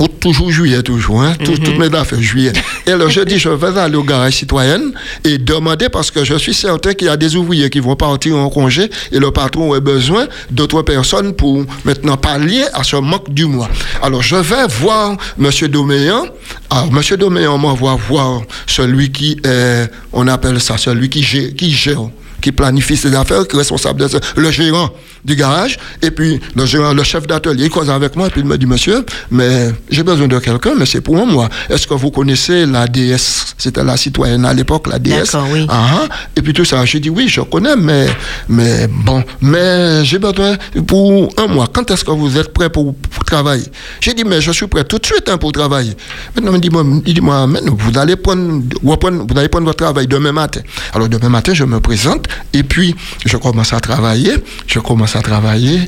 ou 0.00 0.08
toujours 0.08 0.50
juillet, 0.50 0.82
toujours, 0.82 1.22
hein, 1.22 1.34
tout- 1.44 1.56
toutes 1.56 1.78
mes 1.78 1.94
affaires, 1.96 2.20
juillet. 2.20 2.52
Et 2.86 2.90
alors, 2.92 3.08
je 3.10 3.20
dis, 3.20 3.38
je 3.38 3.48
vais 3.48 3.78
aller 3.78 3.96
au 3.96 4.02
garage 4.02 4.34
citoyenne 4.34 4.92
et 5.24 5.38
demander, 5.38 5.88
parce 5.88 6.10
que 6.10 6.24
je 6.24 6.34
suis 6.34 6.54
certain 6.54 6.94
qu'il 6.94 7.06
y 7.06 7.10
a 7.10 7.16
des 7.16 7.36
ouvriers 7.36 7.70
qui 7.70 7.80
vont 7.80 7.94
partir 7.96 8.36
en 8.36 8.50
congé 8.50 8.90
et 9.12 9.18
le 9.18 9.30
patron 9.30 9.72
a 9.72 9.80
besoin 9.80 10.26
d'autres 10.50 10.82
personnes 10.82 11.34
pour 11.34 11.64
maintenant 11.84 12.16
pallier 12.16 12.64
à 12.74 12.82
ce 12.82 12.96
manque 12.96 13.30
du 13.32 13.46
mois. 13.46 13.68
Alors, 14.02 14.22
je 14.22 14.36
vais 14.36 14.66
voir 14.80 15.16
M. 15.40 15.50
Doméan. 15.68 16.24
Alors, 16.70 16.88
M. 16.88 17.16
Doméan 17.16 17.56
m'envoie 17.58 17.96
voir 18.08 18.42
celui 18.66 19.12
qui 19.12 19.38
est, 19.44 19.88
on 20.12 20.26
appelle 20.28 20.60
ça, 20.60 20.76
celui 20.76 21.08
qui 21.08 21.22
gère, 21.22 21.54
qui 21.56 21.70
gère 21.70 22.08
qui 22.44 22.52
planifie 22.52 22.98
ses 22.98 23.14
affaires, 23.14 23.48
qui 23.48 23.56
est 23.56 23.58
responsable 23.58 24.00
de 24.02 24.08
ça, 24.08 24.18
le 24.36 24.50
gérant 24.50 24.90
du 25.24 25.34
garage, 25.34 25.78
et 26.02 26.10
puis 26.10 26.38
le 26.54 26.66
gérant, 26.66 26.92
le 26.92 27.02
chef 27.02 27.26
d'atelier, 27.26 27.64
il 27.64 27.70
cause 27.70 27.88
avec 27.88 28.14
moi, 28.16 28.26
et 28.26 28.30
puis 28.30 28.42
il 28.42 28.46
me 28.46 28.58
dit, 28.58 28.66
monsieur, 28.66 29.02
mais 29.30 29.70
j'ai 29.88 30.02
besoin 30.02 30.28
de 30.28 30.38
quelqu'un, 30.38 30.74
mais 30.78 30.84
c'est 30.84 31.00
pour 31.00 31.26
moi. 31.26 31.48
Est-ce 31.70 31.86
que 31.86 31.94
vous 31.94 32.10
connaissez 32.10 32.66
la 32.66 32.86
DS 32.86 33.54
C'était 33.56 33.82
la 33.82 33.96
citoyenne 33.96 34.44
à 34.44 34.52
l'époque, 34.52 34.88
la 34.88 34.98
DS. 34.98 35.34
Oui. 35.50 35.64
Ah, 35.70 36.02
ah. 36.02 36.08
Et 36.36 36.42
puis 36.42 36.52
tout 36.52 36.66
ça, 36.66 36.84
j'ai 36.84 37.00
dit, 37.00 37.08
oui, 37.08 37.28
je 37.28 37.40
connais, 37.40 37.76
mais, 37.76 38.08
mais 38.46 38.88
bon, 38.88 39.24
mais 39.40 40.04
j'ai 40.04 40.18
besoin 40.18 40.58
pour 40.86 41.32
un 41.38 41.46
mois. 41.46 41.68
Quand 41.72 41.90
est-ce 41.90 42.04
que 42.04 42.10
vous 42.10 42.36
êtes 42.36 42.52
prêt 42.52 42.68
pour, 42.68 42.94
pour 42.94 43.24
travailler? 43.24 43.64
J'ai 44.02 44.12
dit, 44.12 44.24
mais 44.24 44.42
je 44.42 44.52
suis 44.52 44.66
prêt 44.66 44.84
tout 44.84 44.98
de 44.98 45.06
suite 45.06 45.30
hein, 45.30 45.38
pour 45.38 45.52
travailler. 45.52 45.96
Maintenant, 46.36 46.52
il 46.52 46.60
dit, 46.60 46.68
moi, 46.68 46.84
il 47.06 47.14
dit, 47.14 47.22
moi, 47.22 47.48
vous 47.64 47.98
allez 47.98 48.16
prendre, 48.16 48.60
vous 48.82 49.38
allez 49.38 49.48
prendre 49.48 49.64
votre 49.64 49.82
travail 49.82 50.06
demain 50.06 50.32
matin. 50.32 50.60
Alors, 50.92 51.08
demain 51.08 51.30
matin, 51.30 51.54
je 51.54 51.64
me 51.64 51.80
présente, 51.80 52.28
et 52.52 52.62
puis, 52.62 52.94
je 53.24 53.36
commence 53.36 53.72
à 53.72 53.80
travailler, 53.80 54.32
je 54.66 54.78
commence 54.78 55.16
à 55.16 55.22
travailler, 55.22 55.80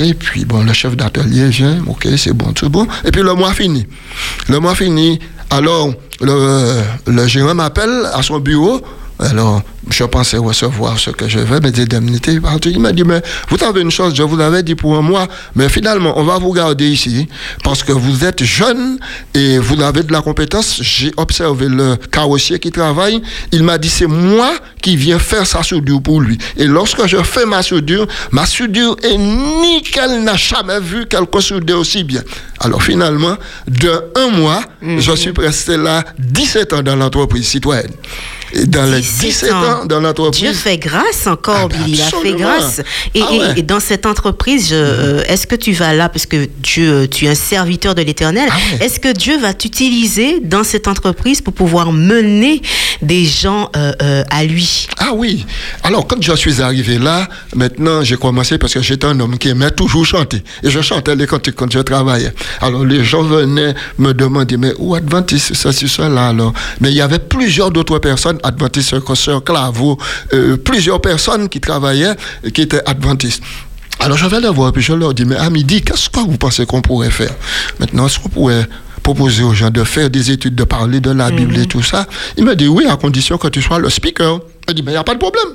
et 0.00 0.14
puis, 0.14 0.44
bon, 0.44 0.62
le 0.62 0.72
chef 0.72 0.96
d'atelier 0.96 1.48
vient, 1.48 1.82
ok, 1.86 2.08
c'est 2.16 2.32
bon, 2.32 2.52
c'est 2.58 2.68
bon, 2.68 2.86
et 3.04 3.10
puis 3.10 3.22
le 3.22 3.34
mois 3.34 3.52
fini. 3.52 3.86
Le 4.48 4.58
mois 4.60 4.74
fini, 4.74 5.18
alors, 5.50 5.92
le, 6.20 6.82
le 7.06 7.26
gérant 7.26 7.54
m'appelle 7.54 8.08
à 8.12 8.22
son 8.22 8.38
bureau, 8.38 8.80
alors, 9.18 9.62
je 9.90 10.04
pensais 10.04 10.36
recevoir 10.36 10.98
ce 10.98 11.10
que 11.10 11.28
je 11.28 11.38
veux, 11.38 11.60
mes 11.60 11.80
indemnités. 11.80 12.38
Il 12.66 12.80
m'a 12.80 12.92
dit, 12.92 13.04
mais 13.04 13.22
vous 13.48 13.62
avez 13.64 13.80
une 13.80 13.90
chose, 13.90 14.14
je 14.14 14.22
vous 14.22 14.40
avais 14.40 14.62
dit 14.62 14.74
pour 14.74 14.96
un 14.96 15.02
mois, 15.02 15.26
mais 15.54 15.68
finalement, 15.68 16.18
on 16.18 16.24
va 16.24 16.38
vous 16.38 16.52
garder 16.52 16.88
ici 16.88 17.28
parce 17.64 17.82
que 17.82 17.92
vous 17.92 18.24
êtes 18.24 18.44
jeune 18.44 18.98
et 19.34 19.58
vous 19.58 19.80
avez 19.82 20.02
de 20.02 20.12
la 20.12 20.22
compétence. 20.22 20.80
J'ai 20.82 21.12
observé 21.16 21.68
le 21.68 21.96
carrossier 22.10 22.58
qui 22.58 22.70
travaille. 22.70 23.22
Il 23.52 23.62
m'a 23.62 23.78
dit, 23.78 23.88
c'est 23.88 24.06
moi 24.06 24.52
qui 24.82 24.96
viens 24.96 25.18
faire 25.18 25.46
sa 25.46 25.62
soudure 25.62 26.02
pour 26.02 26.20
lui. 26.20 26.38
Et 26.56 26.66
lorsque 26.66 27.06
je 27.06 27.18
fais 27.22 27.46
ma 27.46 27.62
soudure, 27.62 28.06
ma 28.30 28.46
soudure 28.46 28.96
est 29.02 29.16
nickel, 29.16 30.22
n'a 30.22 30.36
jamais 30.36 30.80
vu 30.80 31.06
quelqu'un 31.06 31.40
souder 31.40 31.72
aussi 31.72 32.04
bien. 32.04 32.22
Alors 32.60 32.82
finalement, 32.82 33.36
de 33.66 34.04
un 34.16 34.28
mois, 34.30 34.60
je 34.82 35.12
suis 35.12 35.32
resté 35.36 35.76
là 35.76 36.04
17 36.18 36.72
ans 36.72 36.82
dans 36.82 36.96
l'entreprise 36.96 37.46
citoyenne. 37.46 37.92
Et 38.52 38.64
dans 38.66 38.90
les 38.90 39.00
17 39.00 39.52
ans 39.52 39.77
dans 39.86 40.00
l'entreprise. 40.00 40.40
Dieu 40.42 40.52
fait 40.52 40.78
grâce 40.78 41.26
encore, 41.26 41.68
Billy. 41.68 41.92
Il 41.92 42.00
a 42.02 42.04
fait 42.06 42.32
grâce. 42.34 42.80
Et, 43.14 43.22
Ah 43.22 43.28
et- 43.32 43.38
ouais. 43.38 43.52
et 43.58 43.62
dans 43.62 43.80
cette 43.80 44.06
entreprise, 44.06 44.68
je- 44.70 44.74
euh, 44.74 45.22
est-ce 45.28 45.46
que 45.46 45.56
tu 45.56 45.72
vas 45.72 45.92
là, 45.94 46.08
parce 46.08 46.26
que 46.26 46.48
Dieu, 46.62 46.90
euh, 46.92 47.06
tu 47.06 47.26
es 47.26 47.28
un 47.28 47.34
serviteur 47.34 47.94
de 47.94 48.02
l'éternel, 48.02 48.48
Ah 48.50 48.56
ouais. 48.80 48.86
est-ce 48.86 49.00
que 49.00 49.12
Dieu 49.12 49.38
va 49.38 49.54
t'utiliser 49.54 50.40
dans 50.40 50.64
cette 50.64 50.88
entreprise 50.88 51.40
pour 51.40 51.52
pouvoir 51.54 51.92
mener 51.92 52.60
des 53.02 53.24
gens 53.24 53.70
euh, 53.76 53.92
euh, 54.02 54.24
à 54.30 54.44
lui? 54.44 54.86
Ah 54.98 55.10
oui. 55.14 55.44
Alors, 55.82 56.06
quand 56.06 56.20
je 56.22 56.34
suis 56.34 56.60
arrivé 56.62 56.98
là, 56.98 57.28
maintenant, 57.54 58.02
j'ai 58.02 58.16
commencé 58.16 58.58
parce 58.58 58.74
que 58.74 58.82
j'étais 58.82 59.06
un 59.06 59.18
homme 59.20 59.38
qui 59.38 59.48
aimait 59.48 59.70
toujours 59.70 60.04
chanter. 60.06 60.42
Et 60.62 60.70
je 60.70 60.80
chantais 60.80 61.14
les 61.14 61.26
cantiques 61.26 61.54
quand 61.56 61.70
je 61.72 61.78
travaillais. 61.80 62.32
Alors, 62.60 62.84
les 62.84 63.04
gens 63.04 63.22
venaient 63.22 63.74
me 63.98 64.12
demander, 64.12 64.56
mais 64.56 64.72
où 64.78 64.94
Adventiste, 64.94 65.54
ça, 65.54 65.72
c'est 65.72 65.88
ça, 65.88 66.08
là, 66.08 66.28
alors? 66.28 66.52
Mais 66.80 66.90
il 66.90 66.96
y 66.96 67.00
avait 67.00 67.18
plusieurs 67.18 67.70
d'autres 67.70 67.98
personnes, 67.98 68.38
Adventistes, 68.42 68.94
Sœur 69.14 69.42
Claveau, 69.68 69.98
euh, 70.32 70.56
plusieurs 70.56 71.00
personnes 71.00 71.48
qui 71.48 71.60
travaillaient, 71.60 72.14
et 72.42 72.50
qui 72.50 72.62
étaient 72.62 72.82
Adventistes. 72.86 73.42
Alors, 74.00 74.16
je 74.16 74.26
vais 74.26 74.40
les 74.40 74.48
voir, 74.48 74.72
puis 74.72 74.82
je 74.82 74.92
leur 74.92 75.12
dis, 75.12 75.24
mais 75.24 75.36
à 75.36 75.50
midi, 75.50 75.82
qu'est-ce 75.82 76.08
que 76.08 76.20
vous 76.20 76.38
pensez 76.38 76.64
qu'on 76.66 76.80
pourrait 76.80 77.10
faire? 77.10 77.34
Maintenant, 77.80 78.06
est-ce 78.06 78.18
qu'on 78.18 78.28
pourrait 78.28 78.66
proposer 79.02 79.42
aux 79.42 79.54
gens 79.54 79.70
de 79.70 79.84
faire 79.84 80.08
des 80.08 80.30
études, 80.30 80.54
de 80.54 80.64
parler 80.64 81.00
de 81.00 81.10
la 81.10 81.30
Bible 81.30 81.58
et 81.58 81.66
tout 81.66 81.82
ça? 81.82 82.06
Il 82.36 82.44
me 82.44 82.54
dit, 82.54 82.68
oui, 82.68 82.86
à 82.86 82.96
condition 82.96 83.36
que 83.38 83.48
tu 83.48 83.60
sois 83.60 83.78
le 83.78 83.90
speaker. 83.90 84.40
Je 84.68 84.74
dis, 84.74 84.82
mais 84.82 84.92
il 84.92 84.94
n'y 84.94 84.98
a 84.98 85.04
pas 85.04 85.14
de 85.14 85.18
problème. 85.18 85.48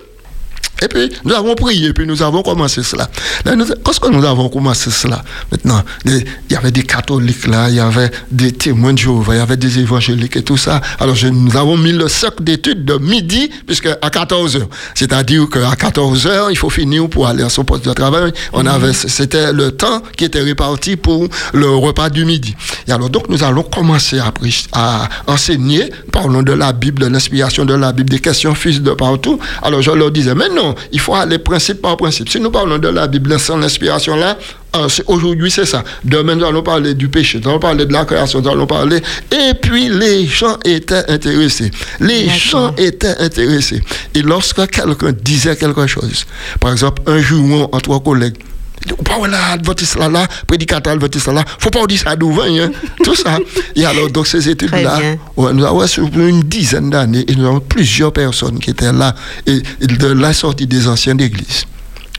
Et 0.81 0.87
puis, 0.87 1.09
nous 1.23 1.33
avons 1.33 1.55
prié, 1.55 1.93
puis 1.93 2.05
nous 2.05 2.21
avons 2.21 2.41
commencé 2.43 2.83
cela. 2.83 3.09
Là, 3.45 3.55
nous- 3.55 3.65
que 3.65 4.09
nous 4.09 4.25
avons 4.25 4.49
commencé 4.49 4.89
cela? 4.91 5.23
Maintenant, 5.51 5.81
il 6.03 6.25
y 6.49 6.55
avait 6.55 6.71
des 6.71 6.83
catholiques 6.83 7.47
là, 7.47 7.69
il 7.69 7.75
y 7.75 7.79
avait 7.79 8.11
des 8.31 8.51
témoins 8.51 8.91
de 8.93 8.97
Jéhovah, 8.97 9.35
il 9.35 9.37
y 9.37 9.41
avait 9.41 9.55
des 9.55 9.79
évangéliques 9.79 10.35
et 10.35 10.41
tout 10.43 10.57
ça. 10.57 10.81
Alors, 10.99 11.15
nous 11.31 11.55
avons 11.55 11.77
mis 11.77 11.93
le 11.93 12.07
cercle 12.09 12.43
d'études 12.43 12.83
de 12.83 12.97
midi, 12.97 13.49
puisque 13.65 13.85
à 14.01 14.09
14 14.09 14.57
heures. 14.57 14.67
C'est-à-dire 14.95 15.47
qu'à 15.49 15.75
14 15.77 16.25
heures, 16.27 16.51
il 16.51 16.57
faut 16.57 16.69
finir 16.69 17.07
pour 17.07 17.27
aller 17.27 17.43
à 17.43 17.49
son 17.49 17.63
poste 17.63 17.85
de 17.85 17.93
travail. 17.93 18.33
On 18.51 18.65
avait, 18.65 18.93
c'était 18.93 19.53
le 19.53 19.71
temps 19.71 20.01
qui 20.17 20.25
était 20.25 20.41
réparti 20.41 20.97
pour 20.97 21.27
le 21.53 21.69
repas 21.69 22.09
du 22.09 22.25
midi. 22.25 22.55
Et 22.87 22.91
alors, 22.91 23.09
donc, 23.09 23.29
nous 23.29 23.43
allons 23.43 23.63
commencer 23.63 24.19
à, 24.19 24.33
à 24.73 25.07
enseigner, 25.27 25.91
parlons 26.11 26.41
de 26.41 26.51
la 26.51 26.73
Bible, 26.73 27.01
de 27.03 27.07
l'inspiration 27.07 27.63
de 27.63 27.73
la 27.75 27.93
Bible, 27.93 28.09
des 28.09 28.19
questions 28.19 28.53
fusent 28.55 28.81
de 28.81 28.91
partout. 28.91 29.39
Alors, 29.61 29.81
je 29.81 29.91
leur 29.91 30.11
disais, 30.11 30.35
mais 30.35 30.49
non, 30.63 30.75
il 30.91 30.99
faut 30.99 31.15
aller 31.15 31.39
principe 31.39 31.81
par 31.81 31.97
principe. 31.97 32.29
Si 32.29 32.39
nous 32.39 32.51
parlons 32.51 32.77
de 32.77 32.87
la 32.87 33.07
Bible 33.07 33.37
sans 33.39 33.57
l'inspiration 33.57 34.15
là, 34.15 34.37
euh, 34.75 34.87
aujourd'hui 35.07 35.51
c'est 35.51 35.65
ça. 35.65 35.83
Demain, 36.03 36.35
nous 36.35 36.45
allons 36.45 36.63
parler 36.63 36.93
du 36.93 37.09
péché, 37.09 37.39
nous 37.43 37.49
allons 37.49 37.59
parler 37.59 37.85
de 37.85 37.93
la 37.93 38.05
création, 38.05 38.41
nous 38.41 38.49
allons 38.49 38.65
parler. 38.65 39.01
Et 39.31 39.53
puis, 39.61 39.89
les 39.89 40.25
gens 40.25 40.57
étaient 40.65 41.09
intéressés. 41.11 41.69
Les 41.99 42.27
gens 42.29 42.73
étaient 42.77 43.17
intéressés. 43.19 43.81
Et 44.15 44.21
lorsque 44.21 44.65
quelqu'un 44.67 45.11
disait 45.11 45.55
quelque 45.55 45.85
chose, 45.85 46.25
par 46.59 46.71
exemple, 46.71 47.03
un 47.05 47.19
jour, 47.19 47.69
entre 47.71 47.81
trois 47.81 48.01
collègues, 48.83 49.03
pas 49.03 49.17
voilà, 49.17 49.51
adventiste 49.53 49.97
là, 49.97 50.09
là, 50.09 50.27
prédicateur 50.47 50.93
adventiste 50.93 51.27
là, 51.27 51.33
là, 51.33 51.45
faut 51.59 51.69
pas 51.69 51.85
dire 51.85 51.99
ça 51.99 52.15
d'ouvert, 52.15 52.45
hein, 52.45 52.71
tout 53.03 53.15
ça. 53.15 53.39
Et 53.75 53.85
alors, 53.85 54.09
donc, 54.09 54.27
ces 54.27 54.49
bien. 54.55 55.17
ouais, 55.37 55.53
nous 55.53 55.65
avons 55.65 55.85
une 56.15 56.43
dizaine 56.43 56.89
d'années, 56.89 57.25
et 57.27 57.35
nous 57.35 57.45
avons 57.45 57.59
plusieurs 57.59 58.13
personnes 58.13 58.59
qui 58.59 58.69
étaient 58.71 58.91
là, 58.91 59.15
et, 59.45 59.61
et 59.81 59.87
de 59.87 60.07
la 60.07 60.33
sortie 60.33 60.67
des 60.67 60.87
anciennes 60.87 61.17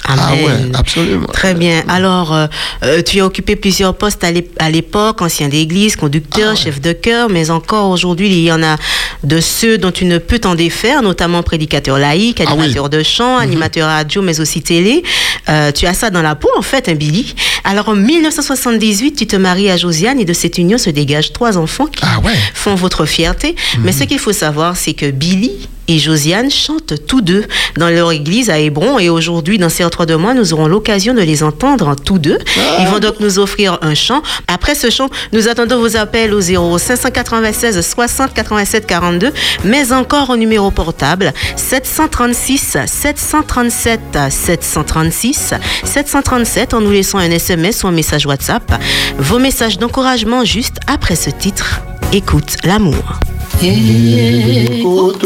églises. 0.08 0.22
Ah 0.22 0.32
Amen. 0.32 0.44
ouais, 0.72 0.78
absolument. 0.78 1.26
Très 1.32 1.54
bien. 1.54 1.82
Alors, 1.88 2.32
euh, 2.34 2.46
euh, 2.82 3.02
tu 3.02 3.20
as 3.20 3.26
occupé 3.26 3.56
plusieurs 3.56 3.94
postes 3.96 4.22
à 4.24 4.30
l'ép- 4.30 4.56
à 4.58 4.70
l'époque, 4.70 5.22
ancien 5.22 5.48
d'église, 5.48 5.96
conducteur, 5.96 6.48
Ah 6.48 6.50
ouais. 6.52 6.56
chef 6.56 6.80
de 6.80 6.92
chœur, 6.92 7.28
mais 7.30 7.50
encore 7.50 7.90
aujourd'hui, 7.90 8.28
il 8.28 8.40
y 8.42 8.52
en 8.52 8.62
a 8.62 8.76
de 9.22 9.40
ceux 9.40 9.78
dont 9.78 9.90
tu 9.92 10.04
ne 10.04 10.18
peux 10.18 10.38
t'en 10.38 10.54
défaire, 10.54 11.02
notamment 11.02 11.42
prédicateur 11.42 11.98
laïque, 11.98 12.40
Ah 12.40 12.44
oui. 12.50 12.52
animateur 12.64 12.88
de 12.90 13.02
chant, 13.02 13.38
animateur 13.38 13.88
radio, 13.88 14.20
mais 14.22 14.40
aussi 14.40 14.62
télé. 14.62 15.02
Euh, 15.48 15.72
tu 15.72 15.86
as 15.86 15.94
ça 15.94 16.10
dans 16.10 16.22
la 16.22 16.34
peau, 16.34 16.48
en 16.56 16.62
fait, 16.62 16.88
un 16.88 16.94
Billy. 16.94 17.34
Alors, 17.64 17.88
en 17.88 17.94
1978, 17.94 19.12
tu 19.16 19.26
te 19.26 19.36
maries 19.36 19.70
à 19.70 19.76
Josiane 19.76 20.20
et 20.20 20.24
de 20.24 20.32
cette 20.32 20.58
union 20.58 20.78
se 20.78 20.90
dégagent 20.90 21.32
trois 21.32 21.56
enfants 21.58 21.86
qui 21.86 22.02
Ah 22.02 22.20
ouais. 22.20 22.32
font 22.52 22.74
votre 22.74 23.04
fierté. 23.06 23.54
Mais 23.80 23.92
ce 23.92 24.04
qu'il 24.04 24.18
faut 24.18 24.32
savoir, 24.32 24.76
c'est 24.76 24.94
que 24.94 25.10
Billy 25.10 25.52
et 25.88 25.98
Josiane 25.98 26.50
chantent 26.50 26.94
tous 27.06 27.20
deux 27.20 27.44
dans 27.76 27.90
leur 27.90 28.12
église 28.12 28.50
à 28.50 28.58
Hébron. 28.58 28.98
Et 28.98 29.08
aujourd'hui, 29.08 29.58
dans 29.58 29.68
ces 29.68 29.88
trois 29.90 30.06
de 30.06 30.14
mois, 30.14 30.34
nous 30.34 30.52
aurons 30.52 30.66
l'occasion 30.66 31.14
de 31.14 31.20
les 31.20 31.42
entendre 31.42 31.94
tous 31.96 32.18
deux. 32.18 32.38
Ils 32.80 32.86
vont 32.86 32.98
donc 32.98 33.20
nous 33.20 33.38
offrir 33.38 33.78
un 33.82 33.94
chant. 33.94 34.22
Après 34.48 34.74
ce 34.74 34.90
chant, 34.90 35.08
nous 35.32 35.48
attendons 35.48 35.78
vos 35.78 35.96
appels 35.96 36.32
au 36.32 36.40
0 36.40 36.78
596 36.78 37.80
60 37.80 38.32
87 38.34 38.86
42, 38.86 39.32
mais 39.64 39.92
encore 39.92 40.30
au 40.30 40.36
numéro 40.36 40.70
portable 40.70 41.32
736 41.56 42.78
737 42.86 44.00
736 44.30 45.54
737 45.84 46.74
en 46.74 46.80
nous 46.80 46.90
laissant 46.90 47.18
un 47.18 47.30
SMS 47.30 47.84
ou 47.84 47.88
un 47.88 47.92
message 47.92 48.26
WhatsApp. 48.26 48.72
Vos 49.18 49.38
messages 49.38 49.78
d'encouragement 49.78 50.44
juste 50.44 50.76
après 50.86 51.16
ce 51.16 51.30
titre. 51.30 51.80
Écoute 52.12 52.56
l'amour. 52.64 53.20
Écoute 53.62 55.24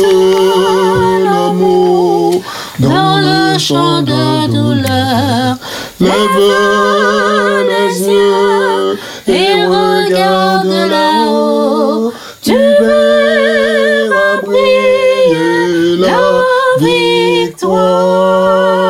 l'amour 1.25 2.43
Dans 2.79 3.19
le 3.19 3.59
champ 3.59 4.03
de 4.03 4.47
douleur, 4.47 5.57
Lève 6.01 6.13
les 7.69 8.07
yeux 8.07 8.97
et 9.27 9.67
regarde 9.67 10.67
là-haut, 10.67 12.13
tu 12.41 12.53
verras 12.53 14.37
briller 14.45 15.97
la 15.99 16.21
victoire. 16.79 18.88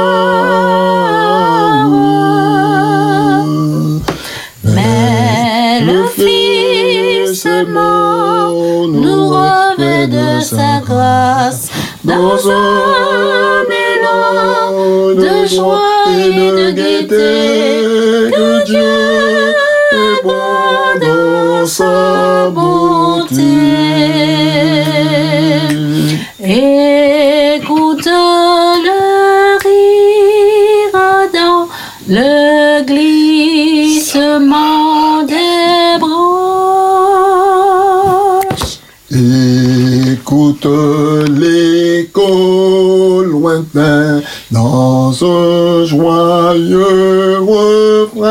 Dans 12.05 12.51
un 12.51 13.65
mélange 13.69 15.17
de 15.17 15.47
joie 15.47 15.81
et 16.11 16.31
de 16.33 16.71
gaieté 16.73 18.31
que 18.35 18.65
Dieu 18.65 19.55
est 19.93 20.23
bon 20.25 20.99
dans 21.01 21.67
sa 21.67 22.51
bonté. 22.51 23.43
Écoute 26.41 28.07
le 28.87 29.01
rire 29.65 30.97
dans 31.33 31.69
le 32.09 32.83
glissement 32.85 34.68
Écoute 40.61 41.29
l'écho 41.39 43.23
lointain 43.23 44.21
dans 44.51 45.13
un 45.25 45.85
joyeux 45.85 47.39
refrain. 47.41 48.29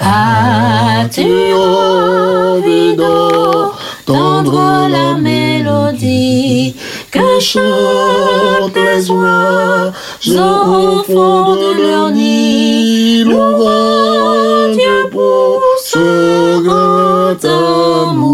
As-tu 0.00 1.54
envie 1.54 2.94
d'entendre 2.94 4.88
la 4.90 5.14
mélodie 5.18 6.76
que 7.10 7.40
chantent 7.40 8.76
les 8.76 9.10
oiseaux 9.10 9.92
au 10.28 11.02
fond 11.04 11.54
de 11.54 11.80
leur 11.80 12.10
nid, 12.10 13.24
louant 13.24 14.74
Dieu 14.74 15.08
pour 15.10 15.62
ce 15.82 16.60
grand 16.62 17.42
amour. 17.44 18.33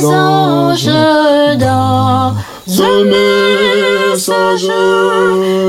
Les 0.00 0.06
anges 0.06 0.86
dans 1.58 2.34
un 2.82 3.04
message 3.04 4.66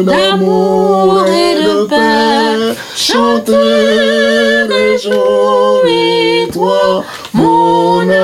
d'amour 0.05 1.25
et 1.27 1.55
de 1.63 1.84
paix. 1.86 2.75
Chantez 2.95 4.67
les 4.69 4.97
jours 4.97 5.84
et 5.88 6.47
toi, 6.51 7.03
mon 7.34 8.09
âme. 8.09 8.21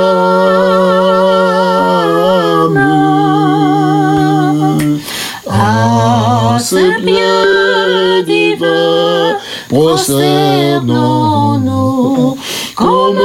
À 5.49 6.57
ce 6.59 6.99
bien 7.01 8.23
divin, 8.25 9.37
prosternons-nous 9.69 12.37
comme 12.75 13.19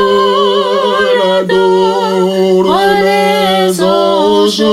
l'adorent 2.33 3.03
les 3.03 3.83
anges. 3.83 4.64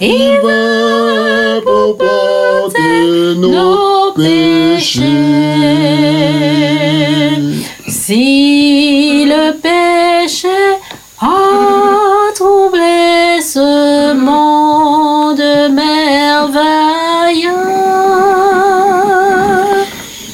Il 0.00 0.38
va 0.42 1.60
pour 1.62 1.96
porter 1.96 3.34
nos 3.38 4.12
péchés. 4.12 5.02
Si 7.88 9.24
le 9.26 9.52
péché 9.52 10.48
a 11.20 12.32
troublé 12.34 13.40
ce 13.40 14.14
monde 14.14 15.42
merveilleux, 15.72 17.50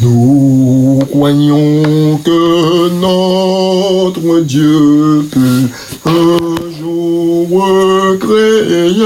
Nous 0.00 0.98
croyons 1.12 2.18
que 2.24 2.88
notre 2.88 4.40
Dieu 4.40 5.28
peut 5.30 5.68
un 6.12 6.70
jour 6.78 8.18
créer. 8.18 8.96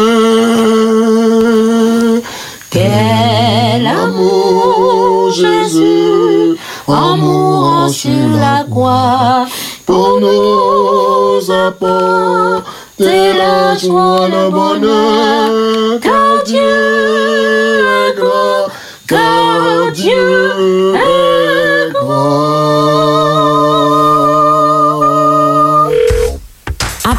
Quel 2.71 3.87
amour, 3.87 5.31
Jésus, 5.31 6.57
en 6.87 7.17
mourant 7.17 7.89
sur 7.89 8.29
la 8.39 8.65
croix, 8.69 9.47
pour 9.87 10.21
nous 10.21 11.51
apporter 11.51 13.33
la 13.39 13.77
joie, 13.77 14.29
le 14.29 14.51
bonheur, 14.51 16.01
car 16.03 16.43
Dieu 16.45 16.61
est 16.61 18.15
grand, 18.19 18.69
car 19.07 19.93
Dieu 19.95 20.95
est 20.95 21.93
grand. 21.93 22.56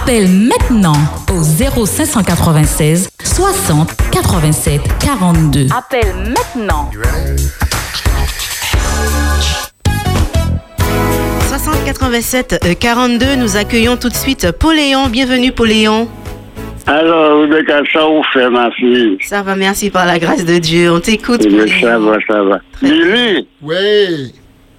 Appelle 0.08 0.30
maintenant 0.30 0.96
au 1.34 1.44
0596 1.44 3.10
60 3.22 3.90
87 4.10 4.82
42. 5.04 5.68
Appelle 5.78 6.14
maintenant. 6.16 6.90
60 11.50 11.84
87 11.84 12.60
euh, 12.64 12.74
42, 12.80 13.36
nous 13.36 13.58
accueillons 13.58 13.98
tout 13.98 14.08
de 14.08 14.14
suite 14.14 14.50
Pauléon. 14.54 15.10
Bienvenue 15.10 15.52
Pauléon. 15.52 16.08
Alors, 16.86 17.42
Rebecca, 17.42 17.82
ça 17.92 18.06
vous 18.06 18.24
fait, 18.32 18.50
ma 18.50 18.72
fille? 18.72 19.18
Ça 19.24 19.42
va, 19.42 19.58
merci 19.58 19.90
par 19.90 20.06
la 20.06 20.20
grâce 20.20 20.46
de 20.46 20.58
Dieu. 20.58 20.90
On 20.90 21.02
t'écoute. 21.02 21.42
Eh. 21.44 21.82
Ça 21.82 22.00
va, 22.00 22.16
ça 22.30 22.44
va. 22.44 22.60
Billy 22.82 23.46
Oui. 23.62 24.34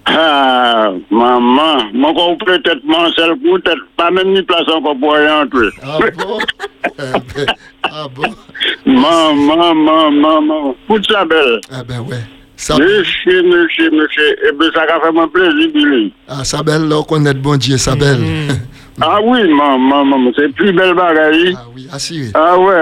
Ha, 0.07 0.93
maman, 1.11 1.89
mwen 1.93 2.15
kon 2.15 2.37
pou 2.39 2.57
tèt 2.65 2.81
man 2.87 3.11
sel 3.13 3.35
pou 3.43 3.59
tèt, 3.65 3.81
pa 3.99 4.07
men 4.13 4.31
ni 4.33 4.41
plasan 4.47 4.81
kon 4.85 4.97
pou 5.01 5.13
ayan 5.13 5.49
twe. 5.51 5.69
A 5.83 5.99
bon? 6.15 6.39
Eh 6.89 7.45
A 7.89 8.03
ah 8.03 8.07
bon? 8.07 8.33
Maman, 8.85 9.73
maman, 9.77 10.19
maman, 10.21 10.75
kout 10.87 11.05
sa 11.09 11.25
bel. 11.29 11.59
A 11.69 11.81
eh 11.81 11.87
ben 11.87 12.05
wè. 12.09 12.19
Mèche, 12.79 13.35
mèche, 13.47 13.85
mèche, 13.95 14.25
ebe 14.49 14.67
sa 14.75 14.87
ka 14.89 14.99
fèman 15.05 15.29
plezi 15.33 15.69
di 15.75 15.85
li. 15.85 16.03
A 16.31 16.43
sa 16.47 16.63
bel 16.65 16.89
lò 16.89 17.03
kon 17.07 17.23
net 17.27 17.41
bon 17.43 17.61
diye, 17.61 17.79
sa 17.81 17.95
bel. 17.99 18.23
A 19.05 19.17
wè, 19.23 19.43
maman, 19.47 20.09
maman, 20.09 20.33
se 20.37 20.49
pli 20.57 20.73
bel 20.75 20.95
bagay. 20.97 21.53
A 21.53 21.67
wè, 21.75 21.85
asiri. 21.97 22.31
A 22.37 22.53
wè, 22.59 22.79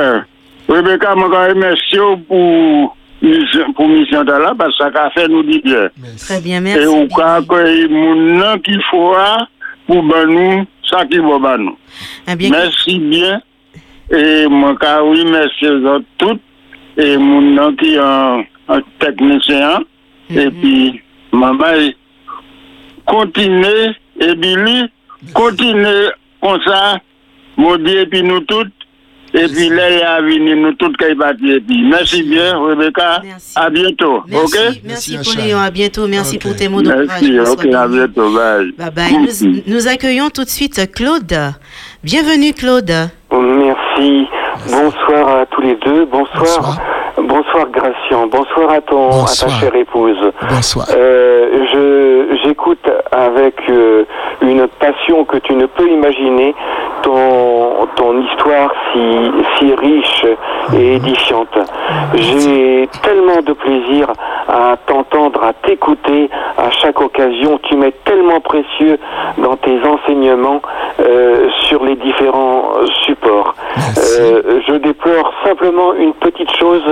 wè 0.71 0.83
be 0.85 0.95
ka 1.03 1.15
mwen 1.17 1.33
ka 1.33 1.47
emesyo 1.55 2.15
pou... 2.29 2.93
misyon 3.21 3.73
pou 3.77 3.89
misyon 3.89 4.27
ta 4.27 4.37
la, 4.41 4.53
pas 4.57 4.73
sa 4.77 4.89
ka 4.93 5.07
fè 5.15 5.25
nou 5.31 5.45
di 5.47 5.59
byen. 5.63 5.89
Très 6.21 6.41
bien, 6.41 6.61
merci. 6.61 6.83
E 6.83 6.89
ou 6.91 7.07
ka 7.13 7.37
akoye 7.41 7.87
moun 7.91 8.37
nan 8.39 8.61
ki 8.65 8.77
fwa 8.89 9.47
pou 9.87 10.03
ban 10.07 10.29
nou, 10.31 10.65
sa 10.89 11.03
ki 11.09 11.21
bo 11.23 11.39
ban 11.43 11.65
nou. 11.65 11.79
Eh 12.27 12.37
mersi 12.51 12.97
byen, 13.01 13.41
e 14.13 14.21
mwen 14.51 14.77
ka 14.81 14.97
ou 15.05 15.27
mersi 15.31 15.73
zot 15.85 16.05
tout, 16.21 16.43
e 16.97 17.09
moun 17.21 17.53
nan 17.57 17.75
ki 17.79 17.95
an 18.01 18.45
teknisyen, 19.01 19.85
mm-hmm. 20.29 20.37
e 20.37 20.47
pi 20.61 21.35
mwen 21.35 21.59
bay 21.61 21.91
kontine, 23.09 23.75
e 24.21 24.31
bi 24.37 24.55
li, 24.63 24.79
kontine 25.37 25.93
kon 26.43 26.61
sa, 26.65 26.97
moun 27.57 27.81
di 27.85 27.97
e 28.03 28.09
pi 28.11 28.21
nou 28.25 28.45
tout, 28.49 28.76
Et 29.33 29.47
puis 29.47 29.69
là, 29.69 29.89
il 29.89 30.01
a 30.01 30.21
venu, 30.21 30.55
nous 30.55 30.73
toutes 30.73 30.97
qui 30.97 31.15
partis. 31.15 31.51
Et 31.51 31.59
puis, 31.59 31.83
merci 31.83 32.23
bien, 32.23 32.57
Rebecca. 32.57 33.21
À 33.55 33.69
bientôt. 33.69 34.23
Merci, 34.27 34.57
OK? 34.57 34.81
merci 34.85 35.17
Pauléon. 35.17 35.59
À 35.59 35.69
bientôt. 35.69 36.07
Merci 36.07 36.37
pour 36.37 36.55
tes 36.55 36.69
mots 36.69 36.81
de 36.81 36.91
Merci, 36.91 37.39
ok, 37.39 37.65
à 37.73 37.87
bientôt. 37.87 38.31
Bye. 38.31 38.71
Bye 38.77 38.91
bye. 38.91 39.17
Nous, 39.17 39.61
nous 39.67 39.87
accueillons 39.87 40.29
tout 40.29 40.43
de 40.43 40.49
suite 40.49 40.91
Claude. 40.93 41.33
Bienvenue 42.03 42.53
Claude. 42.53 42.91
Merci. 43.31 44.27
Bonsoir 44.69 45.41
à 45.41 45.45
tous 45.47 45.61
les 45.61 45.75
deux. 45.75 46.05
Bonsoir. 46.05 46.79
Bonsoir, 47.17 47.67
Gracien. 47.71 48.27
Bonsoir 48.27 48.71
à 48.71 48.81
ton 48.81 49.23
à 49.23 49.25
ta 49.25 49.49
chère 49.49 49.75
épouse. 49.75 50.17
Bonsoir. 50.49 50.87
Euh, 50.95 51.65
je 51.73 52.37
j'écoute 52.43 52.89
avec 53.11 53.55
euh, 53.69 54.03
une 54.41 54.67
passion 54.79 55.25
que 55.25 55.37
tu 55.37 55.53
ne 55.53 55.65
peux 55.65 55.89
imaginer 55.89 56.55
ton, 57.03 57.11
ton 57.95 58.21
histoire 58.21 58.71
si, 58.91 59.31
si 59.57 59.75
riche 59.75 60.25
et 60.75 60.95
édifiante. 60.95 61.57
J'ai 62.15 62.89
tellement 63.03 63.41
de 63.41 63.53
plaisir 63.53 64.07
à 64.47 64.77
t'entendre, 64.85 65.43
à 65.43 65.53
t'écouter 65.53 66.29
à 66.57 66.71
chaque 66.71 66.99
occasion. 66.99 67.59
Tu 67.63 67.75
m'es 67.75 67.91
tellement 68.05 68.39
précieux 68.39 68.97
dans 69.37 69.55
tes 69.57 69.79
enseignements 69.83 70.61
euh, 70.99 71.49
sur 71.67 71.83
les 71.83 71.95
différents 71.95 72.71
supports. 73.05 73.55
Euh, 73.97 74.61
je 74.67 74.73
déplore 74.73 75.33
simplement 75.43 75.93
une 75.93 76.13
petite 76.13 76.55
chose, 76.57 76.83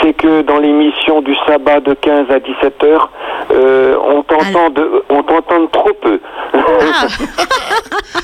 c'est 0.00 0.12
que 0.12 0.42
dans 0.42 0.58
l'émission 0.58 1.20
du 1.22 1.34
sabbat 1.46 1.80
de 1.80 1.94
15 1.94 2.30
à 2.30 2.38
17 2.38 2.84
heures, 2.84 3.10
euh, 3.52 3.96
on 4.06 4.22
t'entend 4.22 4.72
on 5.08 5.22
t'entend 5.22 5.66
trop 5.72 5.92
peu. 6.00 6.20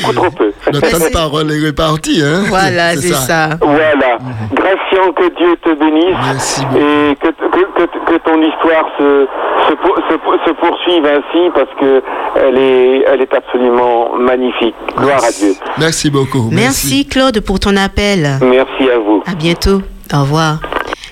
Beaucoup 0.00 0.12
trop 0.14 0.30
peu. 0.30 0.52
Le 0.72 0.80
temps 0.80 0.98
de 1.06 1.12
parole 1.12 1.50
est 1.52 1.64
réparti, 1.64 2.20
hein 2.24 2.44
Voilà, 2.48 2.92
c'est 2.96 3.12
ça. 3.14 3.50
Voilà. 3.60 4.18
Gratien, 4.52 5.12
que 5.16 5.36
Dieu 5.36 5.56
te 5.62 5.74
bénisse 5.78 6.62
et 6.76 7.16
que, 7.16 7.28
que, 7.28 7.84
que, 7.86 8.12
que 8.12 8.18
ton 8.24 8.40
histoire 8.42 8.86
se, 8.98 9.26
se, 9.68 9.74
pour- 9.76 9.96
se, 10.08 10.48
se 10.48 10.52
poursuive 10.54 11.04
ainsi 11.06 11.50
parce 11.54 11.70
que 11.78 12.02
elle 12.36 12.58
est, 12.58 13.04
elle 13.08 13.20
est 13.22 13.34
absolument 13.34 14.16
magnifique. 14.18 14.74
Gloire 14.96 15.22
à 15.24 15.30
Dieu. 15.30 15.54
Merci 15.78 16.10
beaucoup. 16.10 16.48
Merci 16.52 17.06
Claude 17.06 17.40
pour 17.40 17.58
ton 17.60 17.76
appel. 17.76 18.38
Merci 18.42 18.90
à 18.90 18.98
vous. 18.98 19.22
À 19.30 19.34
bientôt. 19.34 19.82
Au 20.14 20.20
revoir. 20.20 20.58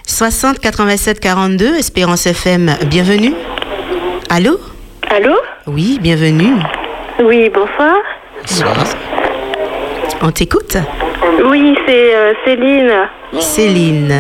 60 0.07 0.59
87 0.59 1.21
42, 1.21 1.77
Espérance 1.77 2.27
FM, 2.27 2.71
bienvenue. 2.87 3.35
Allô? 4.31 4.59
Allô? 5.11 5.35
Oui, 5.67 5.99
bienvenue. 6.01 6.55
Oui, 7.23 7.51
bonsoir. 7.55 7.95
On 10.23 10.31
t'écoute 10.31 10.77
Oui, 11.45 11.77
c'est 11.87 12.15
euh, 12.15 12.33
Céline. 12.45 12.93
Céline. 13.41 14.15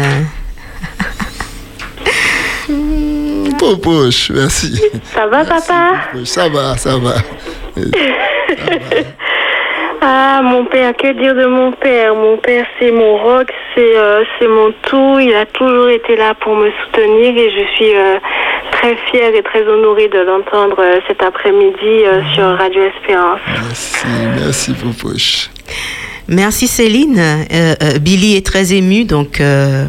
Popoche, 3.59 4.31
merci. 4.31 4.81
Ça 5.14 5.26
va, 5.26 5.45
papa? 5.45 5.95
Ça 6.24 6.49
va, 6.49 6.76
ça 6.76 6.97
va. 6.99 7.14
Ah, 10.01 10.40
mon 10.42 10.64
père, 10.64 10.94
que 10.96 11.12
dire 11.12 11.34
de 11.34 11.46
mon 11.46 11.72
père? 11.72 12.14
Mon 12.14 12.36
père, 12.36 12.66
c'est 12.78 12.92
mon 12.92 13.16
rock, 13.16 13.49
c'est 13.74 13.96
euh, 13.96 14.22
c'est 14.38 14.46
mon 14.49 14.72
tout. 14.82 15.18
Il 15.18 15.34
a 15.34 15.46
toujours 15.46 15.88
été 15.88 16.16
là 16.16 16.34
pour 16.34 16.55
me 16.55 16.70
soutenir 16.84 17.36
et 17.36 17.51
je 17.51 17.74
suis 17.74 17.94
euh, 17.94 18.18
très 18.70 18.96
fière 19.11 19.34
et 19.34 19.42
très 19.42 19.66
honorée 19.66 20.09
de 20.09 20.20
l'entendre 20.20 20.76
euh, 20.80 21.01
cet 21.09 21.22
après-midi 21.22 22.05
euh, 22.05 22.20
sur 22.34 22.44
Radio 22.57 22.82
Espérance. 22.82 23.40
Merci, 23.49 24.07
merci 24.36 24.74
Popoche. 24.74 25.51
Merci 26.28 26.66
Céline. 26.68 27.18
Euh, 27.18 27.74
euh, 27.82 27.99
Billy 27.99 28.36
est 28.36 28.46
très 28.46 28.72
ému, 28.74 29.05
donc 29.05 29.40
euh, 29.40 29.86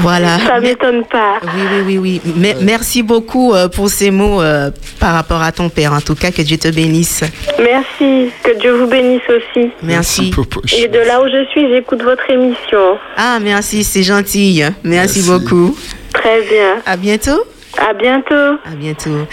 voilà. 0.00 0.38
Ça 0.46 0.60
m'étonne 0.60 1.04
pas. 1.04 1.38
Oui, 1.42 1.62
oui, 1.72 1.98
oui, 1.98 2.20
oui. 2.24 2.32
Mais 2.36 2.56
merci 2.60 3.02
beaucoup 3.02 3.54
euh, 3.54 3.68
pour 3.68 3.88
ces 3.88 4.10
mots 4.10 4.40
euh, 4.42 4.70
par 4.98 5.14
rapport 5.14 5.42
à 5.42 5.52
ton 5.52 5.68
père. 5.68 5.92
En 5.92 6.00
tout 6.00 6.14
cas, 6.14 6.30
que 6.30 6.42
Dieu 6.42 6.56
te 6.58 6.68
bénisse. 6.68 7.22
Merci, 7.58 8.30
que 8.42 8.58
Dieu 8.58 8.72
vous 8.72 8.86
bénisse 8.86 9.22
aussi. 9.28 9.70
Merci. 9.82 10.32
Et 10.76 10.88
de 10.88 10.98
là 10.98 11.22
où 11.22 11.28
je 11.28 11.44
suis, 11.50 11.68
j'écoute 11.70 12.02
votre 12.02 12.28
émission. 12.30 12.98
Ah, 13.16 13.38
merci, 13.40 13.84
c'est 13.84 14.02
gentil. 14.02 14.62
Merci, 14.84 15.22
beaucoup. 15.22 15.76
Très 16.12 16.42
bien. 16.42 16.76
À 16.86 16.96
bientôt. 16.96 17.44
À 17.78 17.94
bientôt. 17.94 18.34
À 18.64 18.74
bientôt. 18.76 19.26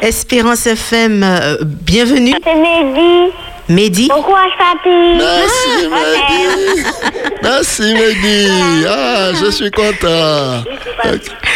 Espérance 0.00 0.66
FM, 0.66 1.22
euh, 1.22 1.56
bienvenue. 1.62 2.34
C'est 2.42 3.53
Mehdi? 3.68 4.08
Courage, 4.08 4.52
papi. 4.58 5.16
Merci, 5.16 5.88
Mehdi. 5.88 6.84
Merci, 7.42 7.94
Mehdi. 7.94 8.86
Ah, 8.88 9.30
je 9.34 9.50
suis 9.50 9.70
content. 9.70 10.64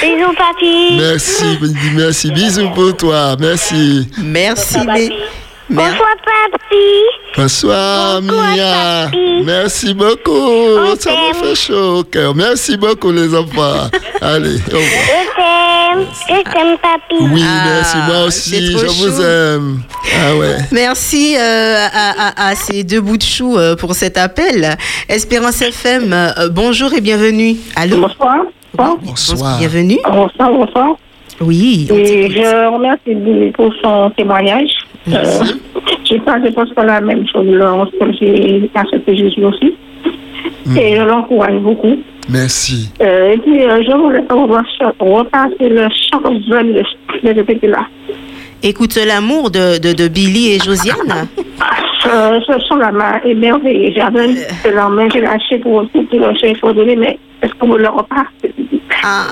Bisous, 0.00 0.34
papi. 0.36 0.96
Merci, 0.96 1.44
Mehdi, 1.60 1.90
merci. 1.94 2.30
Bisous 2.30 2.70
pour 2.74 2.96
toi. 2.96 3.36
Merci. 3.38 4.08
Merci, 4.18 4.78
Mehdi. 4.86 5.12
Bonsoir, 5.70 6.14
papi. 6.24 6.76
Bonsoir, 7.36 8.22
Mia. 8.22 9.10
Merci 9.44 9.92
beaucoup. 9.92 10.96
Ça 10.98 11.10
me 11.10 11.34
fait 11.34 11.54
chaud 11.54 11.98
au 11.98 12.04
cœur. 12.04 12.34
Merci 12.34 12.78
beaucoup, 12.78 13.12
les 13.12 13.34
enfants. 13.34 13.90
Allez, 14.22 14.56
au 14.72 14.76
revoir. 14.76 15.47
Je 16.00 16.26
t'aime. 16.26 16.38
Je 16.46 16.52
t'aime, 16.52 16.76
papi. 16.82 17.32
Oui, 17.32 17.42
merci. 17.42 17.96
Moi 18.06 18.24
aussi, 18.26 18.66
je 18.72 18.86
vous 18.86 19.20
aime. 19.22 19.80
Ah 20.14 20.36
ouais. 20.36 20.56
Merci 20.72 21.36
euh, 21.36 21.86
à, 21.92 22.46
à- 22.46 22.50
à 22.50 22.54
ces 22.54 22.84
deux 22.84 23.00
bouts 23.00 23.16
de 23.16 23.22
chou 23.22 23.56
euh, 23.56 23.76
pour 23.76 23.94
cet 23.94 24.16
appel. 24.16 24.76
Espérance 25.08 25.60
FM, 25.62 26.12
euh, 26.12 26.48
bonjour 26.50 26.92
et 26.94 27.00
bienvenue. 27.00 27.56
Allô 27.76 27.98
Bonsoir. 27.98 28.36
Bonsoir. 29.02 29.58
Bienvenue. 29.58 29.98
Bonsoir, 30.04 30.50
bonsoir. 30.52 30.88
Oui. 31.40 31.86
Et 31.90 32.30
je 32.30 32.72
remercie 32.72 33.14
Billy 33.14 33.50
pour 33.52 33.72
son 33.82 34.10
témoignage. 34.16 34.70
Euh, 35.12 35.22
j'ai 36.04 36.18
pas, 36.20 36.38
je 36.44 36.50
pense 36.50 36.70
pas 36.74 36.84
la 36.84 37.00
même 37.00 37.26
chose 37.28 37.46
lorsque 37.46 37.94
j'ai 38.20 38.68
accepté 38.74 39.16
Jésus 39.16 39.44
aussi. 39.44 39.74
Et 40.76 40.96
je 40.96 41.02
l'encourage 41.02 41.58
beaucoup. 41.60 41.96
Merci. 42.28 42.90
Euh, 43.00 43.32
et 43.32 43.38
puis, 43.38 43.64
euh, 43.64 43.82
je 43.86 43.92
voulais 43.96 44.22
repasser 44.28 44.94
repasser 44.98 45.68
le 45.68 45.88
viens 46.46 46.64
de 46.64 46.82
de 47.22 47.34
répéter 47.34 47.66
là. 47.68 47.86
Écoute 48.62 48.96
l'amour 48.96 49.50
de, 49.50 49.78
de, 49.78 49.92
de 49.92 50.08
Billy 50.08 50.52
et 50.54 50.58
Josiane. 50.58 51.28
Euh, 52.06 52.40
ce 52.46 52.58
son-là 52.68 52.90
m'a 52.92 53.20
émerveillé. 53.24 53.92
J'avais 53.96 54.26
lendemain, 54.74 55.08
j'ai 55.12 55.20
lâché 55.20 55.58
pour 55.58 55.82
écouter 55.84 56.18
le 56.18 56.26
chant, 56.34 56.46
il 56.48 56.56
faut 56.56 56.72
donner, 56.72 56.96
mais 56.96 57.18
est-ce 57.42 57.52
que 57.54 57.66
vous 57.66 57.76
le 57.76 57.88
repassez 57.88 58.54
Ah, 59.04 59.26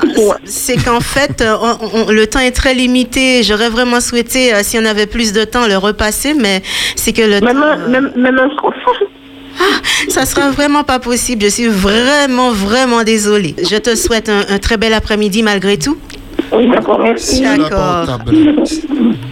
c'est 0.44 0.76
qu'en 0.84 1.00
fait, 1.00 1.40
euh, 1.42 1.56
on- 1.60 2.06
on- 2.08 2.12
le 2.12 2.26
temps 2.26 2.38
est 2.40 2.52
très 2.52 2.74
limité. 2.74 3.42
J'aurais 3.42 3.68
vraiment 3.68 4.00
souhaité, 4.00 4.54
euh, 4.54 4.60
si 4.62 4.78
on 4.78 4.84
avait 4.84 5.06
plus 5.06 5.32
de 5.32 5.44
temps, 5.44 5.66
le 5.66 5.76
repasser, 5.76 6.34
mais 6.34 6.60
c'est 6.94 7.12
que 7.12 7.22
le 7.22 7.40
Même, 7.40 7.56
temps... 7.60 7.66
euh, 7.66 7.88
même, 7.88 8.12
même 8.16 8.38
un 8.38 8.48
Ah, 9.58 9.80
ça 10.08 10.24
sera 10.26 10.50
vraiment 10.50 10.84
pas 10.84 10.98
possible. 10.98 11.42
Je 11.44 11.48
suis 11.48 11.66
vraiment, 11.68 12.50
vraiment 12.50 13.02
désolée. 13.02 13.54
Je 13.58 13.76
te 13.76 13.94
souhaite 13.94 14.28
un, 14.28 14.44
un 14.48 14.58
très 14.58 14.76
bel 14.76 14.92
après-midi 14.94 15.42
malgré 15.42 15.78
tout. 15.78 15.96
Oui, 16.52 16.68
d'accord, 16.70 16.98
merci. 16.98 17.42
D'accord. 17.42 18.18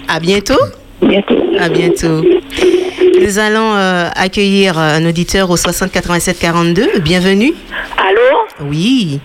À 0.08 0.20
bientôt. 0.20 0.58
Bientôt. 1.02 1.34
À 1.58 1.68
bientôt. 1.68 2.22
Nous 3.20 3.38
allons 3.38 3.74
euh, 3.76 4.08
accueillir 4.16 4.78
un 4.78 5.04
auditeur 5.06 5.50
au 5.50 5.56
60 5.56 5.92
87 5.92 6.38
42. 6.38 6.98
Bienvenue. 7.00 7.52
Allô? 7.96 8.68
Oui. 8.70 9.20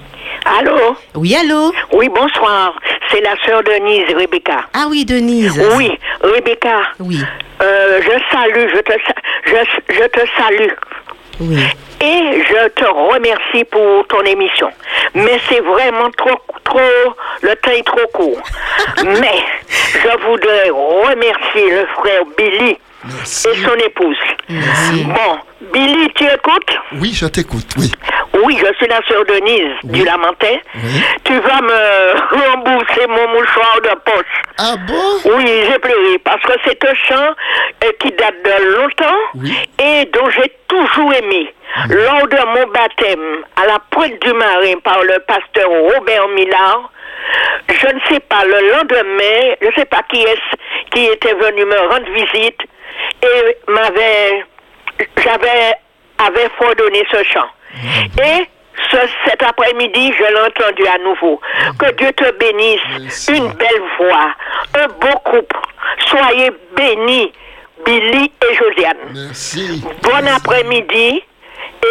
Allô? 0.59 0.95
Oui, 1.15 1.35
allô? 1.35 1.71
Oui, 1.93 2.07
bonsoir. 2.09 2.73
C'est 3.11 3.21
la 3.21 3.35
sœur 3.45 3.61
Denise, 3.63 4.15
Rebecca. 4.15 4.65
Ah 4.73 4.85
oui, 4.89 5.05
Denise. 5.05 5.59
Oui, 5.75 5.89
Rebecca. 6.21 6.81
Oui. 6.99 7.23
Euh, 7.61 8.01
je 8.01 8.11
salue, 8.31 8.69
je 8.73 8.79
te, 8.79 8.93
je, 9.45 9.93
je 9.93 10.07
te 10.07 10.19
salue. 10.37 10.73
Oui. 11.41 11.63
Et 12.01 12.43
je 12.43 12.67
te 12.69 12.85
remercie 12.85 13.63
pour 13.65 14.07
ton 14.07 14.21
émission. 14.23 14.69
Mais 15.13 15.39
c'est 15.49 15.59
vraiment 15.59 16.09
trop, 16.11 16.37
trop, 16.63 17.15
le 17.41 17.55
temps 17.55 17.71
est 17.71 17.85
trop 17.85 18.07
court. 18.13 18.41
Mais 19.03 19.43
je 19.93 20.25
voudrais 20.25 20.69
remercier 20.69 21.71
le 21.71 21.85
frère 21.97 22.23
Billy 22.37 22.77
et 23.05 23.55
son 23.63 23.75
épouse. 23.85 24.17
Bon, 24.49 25.37
Billy, 25.73 26.09
tu 26.15 26.23
écoutes? 26.25 26.77
Oui, 26.93 27.11
je 27.13 27.25
t'écoute, 27.27 27.67
oui. 27.77 27.91
Oui, 28.43 28.57
je 28.59 28.73
suis 28.77 28.87
la 28.87 29.01
sœur 29.07 29.25
Denise 29.25 29.75
du 29.83 30.03
Lamentin. 30.03 30.57
Tu 31.23 31.33
vas 31.39 31.61
me 31.61 32.49
rembourser 32.53 33.07
mon 33.07 33.27
mouchoir 33.33 33.79
de 33.83 33.89
poche. 34.05 34.41
Ah 34.57 34.75
bon? 34.87 35.33
Oui, 35.35 35.45
j'ai 35.69 35.79
pleuré 35.79 36.19
parce 36.23 36.41
que 36.43 36.53
c'est 36.65 36.83
un 36.85 36.93
chant 36.93 37.35
euh, 37.83 37.91
qui 37.99 38.11
date 38.11 38.35
de 38.45 38.75
longtemps 38.77 39.19
et 39.79 40.05
dont 40.13 40.29
j'ai 40.29 40.51
toujours 40.67 41.13
aimé. 41.13 41.53
Lors 41.89 42.27
de 42.27 42.45
mon 42.57 42.67
baptême 42.71 43.43
à 43.55 43.65
la 43.67 43.79
pointe 43.91 44.19
du 44.21 44.33
marin 44.33 44.79
par 44.83 45.01
le 45.03 45.19
pasteur 45.27 45.69
Robert 45.69 46.27
Millard, 46.29 46.91
je 47.69 47.87
ne 47.87 47.99
sais 48.09 48.19
pas, 48.21 48.43
le 48.43 48.71
lendemain, 48.71 49.55
je 49.61 49.67
ne 49.67 49.71
sais 49.73 49.85
pas 49.85 50.01
qui 50.09 50.21
est 50.23 50.39
qui 50.91 51.05
était 51.05 51.33
venu 51.33 51.65
me 51.65 51.79
rendre 51.89 52.09
visite 52.11 52.59
et 53.21 53.57
m'avait, 53.71 54.43
j'avais, 55.17 55.73
avait 56.17 56.49
fredonné 56.57 57.03
ce 57.11 57.23
chant. 57.23 57.47
Et 58.23 58.47
ce, 58.89 58.97
cet 59.25 59.43
après-midi, 59.43 60.13
je 60.17 60.23
l'ai 60.23 60.39
entendu 60.41 60.87
à 60.87 60.97
nouveau. 60.99 61.39
Que 61.77 61.91
Dieu 61.91 62.11
te 62.13 62.31
bénisse. 62.37 63.27
Une 63.29 63.51
belle 63.53 63.83
voix, 63.99 64.33
un 64.75 64.87
beau 64.87 65.17
couple. 65.19 65.57
Soyez 66.07 66.51
bénis, 66.75 67.31
Billy 67.85 68.31
et 68.49 68.55
Josiane. 68.55 68.97
Merci. 69.13 69.83
Bon 70.01 70.27
après-midi 70.35 71.23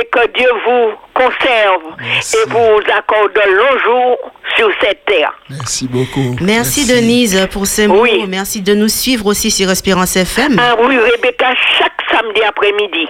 et 0.01 0.07
que 0.07 0.27
Dieu 0.37 0.49
vous 0.67 0.93
conserve 1.15 1.83
et 2.01 2.49
vous 2.49 2.81
accorde 2.97 3.33
de 3.33 3.57
longs 3.57 3.79
jours 3.85 4.19
sur 4.57 4.71
cette 4.81 5.05
terre. 5.05 5.33
Merci 5.51 5.89
beaucoup. 5.89 6.37
Merci, 6.41 6.87
Denise 6.87 7.49
pour 7.51 7.67
ces 7.67 7.87
mots. 7.87 8.07
Merci 8.29 8.61
de 8.61 8.75
nous 8.75 8.89
suivre 8.89 9.27
aussi 9.27 9.51
sur 9.51 9.71
Espérance 9.71 10.17
FM. 10.17 10.59
Ah 10.59 10.77
oui, 10.81 10.99
Rebecca, 10.99 11.55
chaque 11.79 12.01
samedi 12.11 12.43
après-midi. 12.43 13.07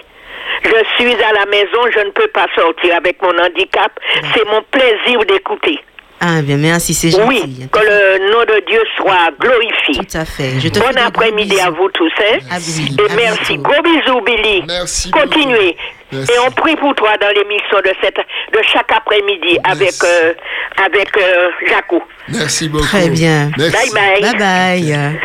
Je 0.64 0.84
suis 0.96 1.14
à 1.22 1.32
la 1.32 1.46
maison, 1.46 1.78
je 1.94 2.00
ne 2.00 2.10
peux 2.10 2.28
pas 2.28 2.46
sortir 2.54 2.96
avec 2.96 3.20
mon 3.22 3.30
handicap. 3.38 3.92
C'est 4.34 4.44
mon 4.46 4.62
plaisir 4.70 5.24
d'écouter. 5.26 5.78
Ah 6.20 6.42
bien, 6.42 6.56
merci, 6.56 6.94
c'est 6.94 7.10
gentil. 7.10 7.24
Oui, 7.28 7.68
que 7.70 7.78
le 7.78 8.32
nom 8.32 8.40
de 8.40 8.64
Dieu 8.66 8.80
soit 8.96 9.30
glorifié. 9.38 9.94
Tout 10.04 10.18
à 10.18 10.24
fait. 10.24 10.58
Je 10.58 10.68
te 10.68 10.80
bon 10.80 10.96
après-midi 10.96 11.60
à 11.60 11.70
vous 11.70 11.88
tous. 11.90 12.10
Hein? 12.18 12.38
À 12.50 12.58
vous. 12.58 12.82
Et 12.82 13.14
merci. 13.14 13.56
Gros 13.58 13.82
bisous, 13.82 14.20
Billy. 14.22 14.64
Merci. 14.66 15.12
Continuez. 15.12 15.76
Merci. 16.12 16.32
Et 16.32 16.38
on 16.46 16.50
prie 16.50 16.76
pour 16.76 16.94
toi 16.94 17.10
dans 17.20 17.28
l'émission 17.28 17.78
de, 17.84 17.92
cette, 18.02 18.16
de 18.16 18.60
chaque 18.72 18.90
après-midi 18.92 19.58
avec, 19.64 19.94
euh, 20.04 20.32
avec 20.84 21.16
euh, 21.16 21.50
Jaco. 21.68 22.02
Merci 22.28 22.68
beaucoup. 22.68 22.84
Très 22.84 23.10
bien. 23.10 23.50
Merci. 23.58 23.92
Bye 23.94 24.20
bye. 24.20 24.32
Bye 24.32 24.38
bye. 24.38 25.18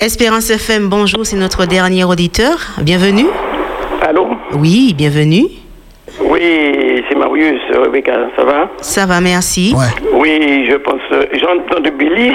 Espérance 0.00 0.50
FM, 0.50 0.88
bonjour, 0.88 1.26
c'est 1.26 1.36
notre 1.36 1.66
dernier 1.66 2.04
auditeur. 2.04 2.56
Bienvenue. 2.82 3.26
Allô? 4.02 4.28
Oui, 4.54 4.94
bienvenue. 4.96 5.44
Oui, 6.20 7.04
c'est 7.08 7.14
Marius, 7.16 7.60
Rebecca, 7.74 8.12
ça 8.36 8.44
va? 8.44 8.70
Ça 8.80 9.06
va, 9.06 9.20
merci. 9.20 9.74
Oui, 10.12 10.66
je 10.70 10.76
pense. 10.76 11.00
J'entends 11.34 11.80
de 11.80 11.90
Billy. 11.90 12.32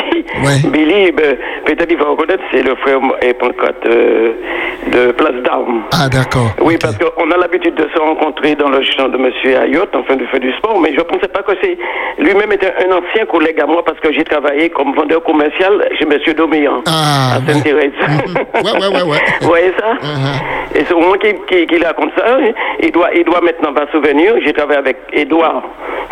Billy, 0.71 1.11
ben, 1.11 1.38
peut-être 1.65 1.88
il 1.89 1.97
va 1.97 2.05
reconnaître, 2.05 2.43
c'est 2.51 2.63
le 2.63 2.75
frère 2.75 2.99
et 3.21 3.33
pancrate 3.33 3.86
euh, 3.88 4.33
de 4.91 5.11
Place 5.11 5.41
d'Armes. 5.43 5.81
Ah, 5.91 6.07
d'accord. 6.09 6.49
Oui, 6.61 6.77
parce 6.81 6.97
qu'on 6.97 7.31
a 7.31 7.38
l'habitude 7.38 7.75
de 7.75 7.88
se 7.93 7.99
rencontrer 7.99 8.55
dans 8.55 8.69
le 8.69 8.81
champ 8.83 9.07
de 9.09 9.17
Monsieur 9.17 9.57
Ayotte, 9.57 9.95
enfin 9.95 10.15
de 10.15 10.25
faire 10.25 10.39
du 10.39 10.51
sport, 10.53 10.79
mais 10.79 10.91
je 10.93 10.97
ne 10.99 11.03
pensais 11.03 11.27
pas 11.27 11.41
que 11.43 11.53
c'est. 11.61 11.77
Lui-même 12.19 12.51
était 12.51 12.71
un 12.86 12.91
ancien 12.91 13.25
collègue 13.25 13.59
à 13.61 13.65
moi 13.65 13.83
parce 13.86 13.99
que 13.99 14.11
j'ai 14.13 14.23
travaillé 14.23 14.69
comme 14.69 14.93
vendeur 14.95 15.23
commercial 15.23 15.88
chez 15.97 16.05
Monsieur 16.05 16.33
Doméan 16.33 16.81
Ah, 16.88 17.38
à 17.38 17.51
Sainte-Thérèse. 17.51 17.91
Ouais, 18.63 18.71
ouais, 18.71 18.88
ouais, 18.88 19.03
ouais. 19.03 19.17
Vous 19.41 19.47
voyez 19.47 19.71
ça 19.79 19.93
Et 20.75 20.83
c'est 20.86 20.93
au 20.93 20.99
moment 20.99 21.13
qu'il 21.15 21.36
qu'il- 21.47 21.67
qu'il 21.67 21.83
raconte 21.86 22.11
ça, 22.17 22.38
il 22.81 22.91
doit, 22.91 23.09
il 23.15 23.23
doit 23.23 23.41
maintenant 23.41 23.71
va 23.71 23.89
souvenir. 23.91 24.33
J'ai 24.45 24.53
travaillé 24.53 24.79
avec 24.79 24.97
Édouard, 25.13 25.63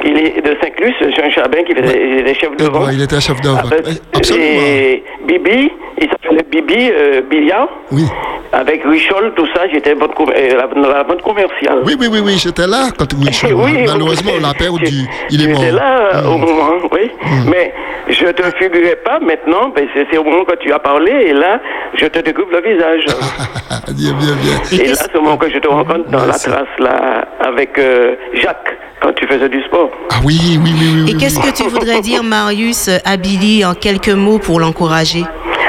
il 0.03 0.17
est 0.17 0.41
de 0.45 0.55
Saint-Clus, 0.61 0.93
Jean 1.15 1.29
Chabin, 1.31 1.63
qui 1.63 1.73
faisait 1.75 2.01
il 2.11 2.19
était 2.19 2.33
chef. 2.33 2.49
Ouais, 2.51 2.93
il 2.93 3.01
était 3.03 3.19
chef 3.21 3.39
d'œuvre. 3.41 3.69
Absolument. 4.15 4.45
Et 4.45 5.03
Bibi, 5.25 5.71
il 6.01 6.09
s'appelait 6.09 6.43
Bibi 6.49 6.91
euh, 6.91 7.21
Bilia. 7.29 7.67
Oui. 7.91 8.03
Avec 8.51 8.62
Richol, 8.85 9.33
tout 9.35 9.47
ça, 9.55 9.61
j'étais 9.71 9.93
vente 9.93 10.13
com- 10.15 10.31
euh, 10.35 10.55
la- 10.57 10.67
dans 10.81 10.89
la 10.89 11.03
vente 11.03 11.21
commerciale. 11.21 11.81
Oui, 11.85 11.95
oui, 11.99 12.07
oui, 12.11 12.19
oui, 12.23 12.37
j'étais 12.37 12.67
là 12.67 12.89
quand 12.97 13.11
oui, 13.19 13.27
je- 13.31 13.47
Oui, 13.53 13.83
malheureusement, 13.87 14.31
on 14.37 14.41
l'a 14.41 14.53
perdu. 14.53 15.07
Il 15.29 15.43
est 15.43 15.47
mort. 15.47 15.61
J'étais 15.61 15.75
là 15.75 16.15
euh, 16.15 16.27
au 16.27 16.37
moment, 16.37 16.71
oui. 16.91 17.11
Mais 17.47 17.73
je 18.09 18.25
te 18.25 18.43
figurais 18.57 18.97
pas 19.03 19.19
maintenant, 19.19 19.69
ben, 19.75 19.87
c'est 19.93 20.07
c'est 20.11 20.17
au 20.17 20.23
moment 20.23 20.45
que 20.45 20.55
tu 20.55 20.71
as 20.71 20.79
parlé, 20.79 21.11
et 21.11 21.33
là, 21.33 21.59
je 21.95 22.05
te 22.07 22.19
découvre 22.19 22.51
le 22.51 22.61
visage. 22.73 23.05
bien, 23.89 24.13
bien, 24.13 24.35
bien. 24.41 24.79
Et, 24.79 24.87
là, 24.87 24.95
c'est 24.95 25.15
au 25.15 25.21
moment 25.21 25.37
que 25.37 25.49
je 25.49 25.57
te 25.59 25.67
rencontre 25.67 26.09
dans 26.09 26.25
la 26.25 26.33
trace, 26.33 26.67
là, 26.79 27.25
avec 27.39 27.77
euh, 27.77 28.15
Jacques, 28.33 28.77
quand 29.01 29.13
tu 29.13 29.25
faisais 29.27 29.49
du 29.49 29.61
sport. 29.63 29.89
Ah 30.11 30.15
oui, 30.23 30.37
oui, 30.63 30.71
oui, 30.79 31.03
oui. 31.05 31.11
Et 31.11 31.17
qu'est-ce 31.17 31.39
que 31.39 31.51
tu 31.55 31.63
voudrais 31.69 32.01
dire, 32.01 32.23
Marius, 32.35 32.89
à 33.05 33.17
Billy, 33.17 33.63
en 33.65 33.73
quelques 33.73 34.09
mots 34.09 34.39
pour 34.39 34.59
l'encourager? 34.59 35.23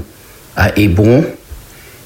à 0.56 0.78
Hébron, 0.78 1.26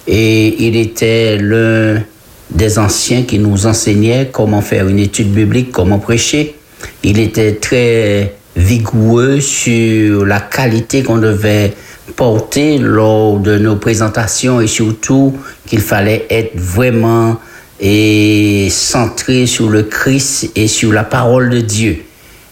et 0.07 0.67
il 0.67 0.75
était 0.75 1.37
l'un 1.37 2.03
des 2.49 2.77
anciens 2.77 3.23
qui 3.23 3.39
nous 3.39 3.65
enseignait 3.65 4.29
comment 4.31 4.61
faire 4.61 4.87
une 4.87 4.99
étude 4.99 5.31
biblique, 5.31 5.71
comment 5.71 5.99
prêcher. 5.99 6.55
Il 7.03 7.19
était 7.19 7.55
très 7.55 8.35
vigoureux 8.55 9.39
sur 9.39 10.25
la 10.25 10.39
qualité 10.39 11.03
qu'on 11.03 11.17
devait 11.17 11.73
porter 12.15 12.77
lors 12.77 13.39
de 13.39 13.57
nos 13.57 13.75
présentations 13.75 14.61
et 14.61 14.67
surtout 14.67 15.37
qu'il 15.65 15.81
fallait 15.81 16.25
être 16.29 16.55
vraiment 16.55 17.39
et 17.79 18.67
centré 18.69 19.45
sur 19.45 19.69
le 19.69 19.83
Christ 19.83 20.51
et 20.55 20.67
sur 20.67 20.93
la 20.93 21.03
parole 21.03 21.49
de 21.49 21.59
Dieu. 21.59 22.03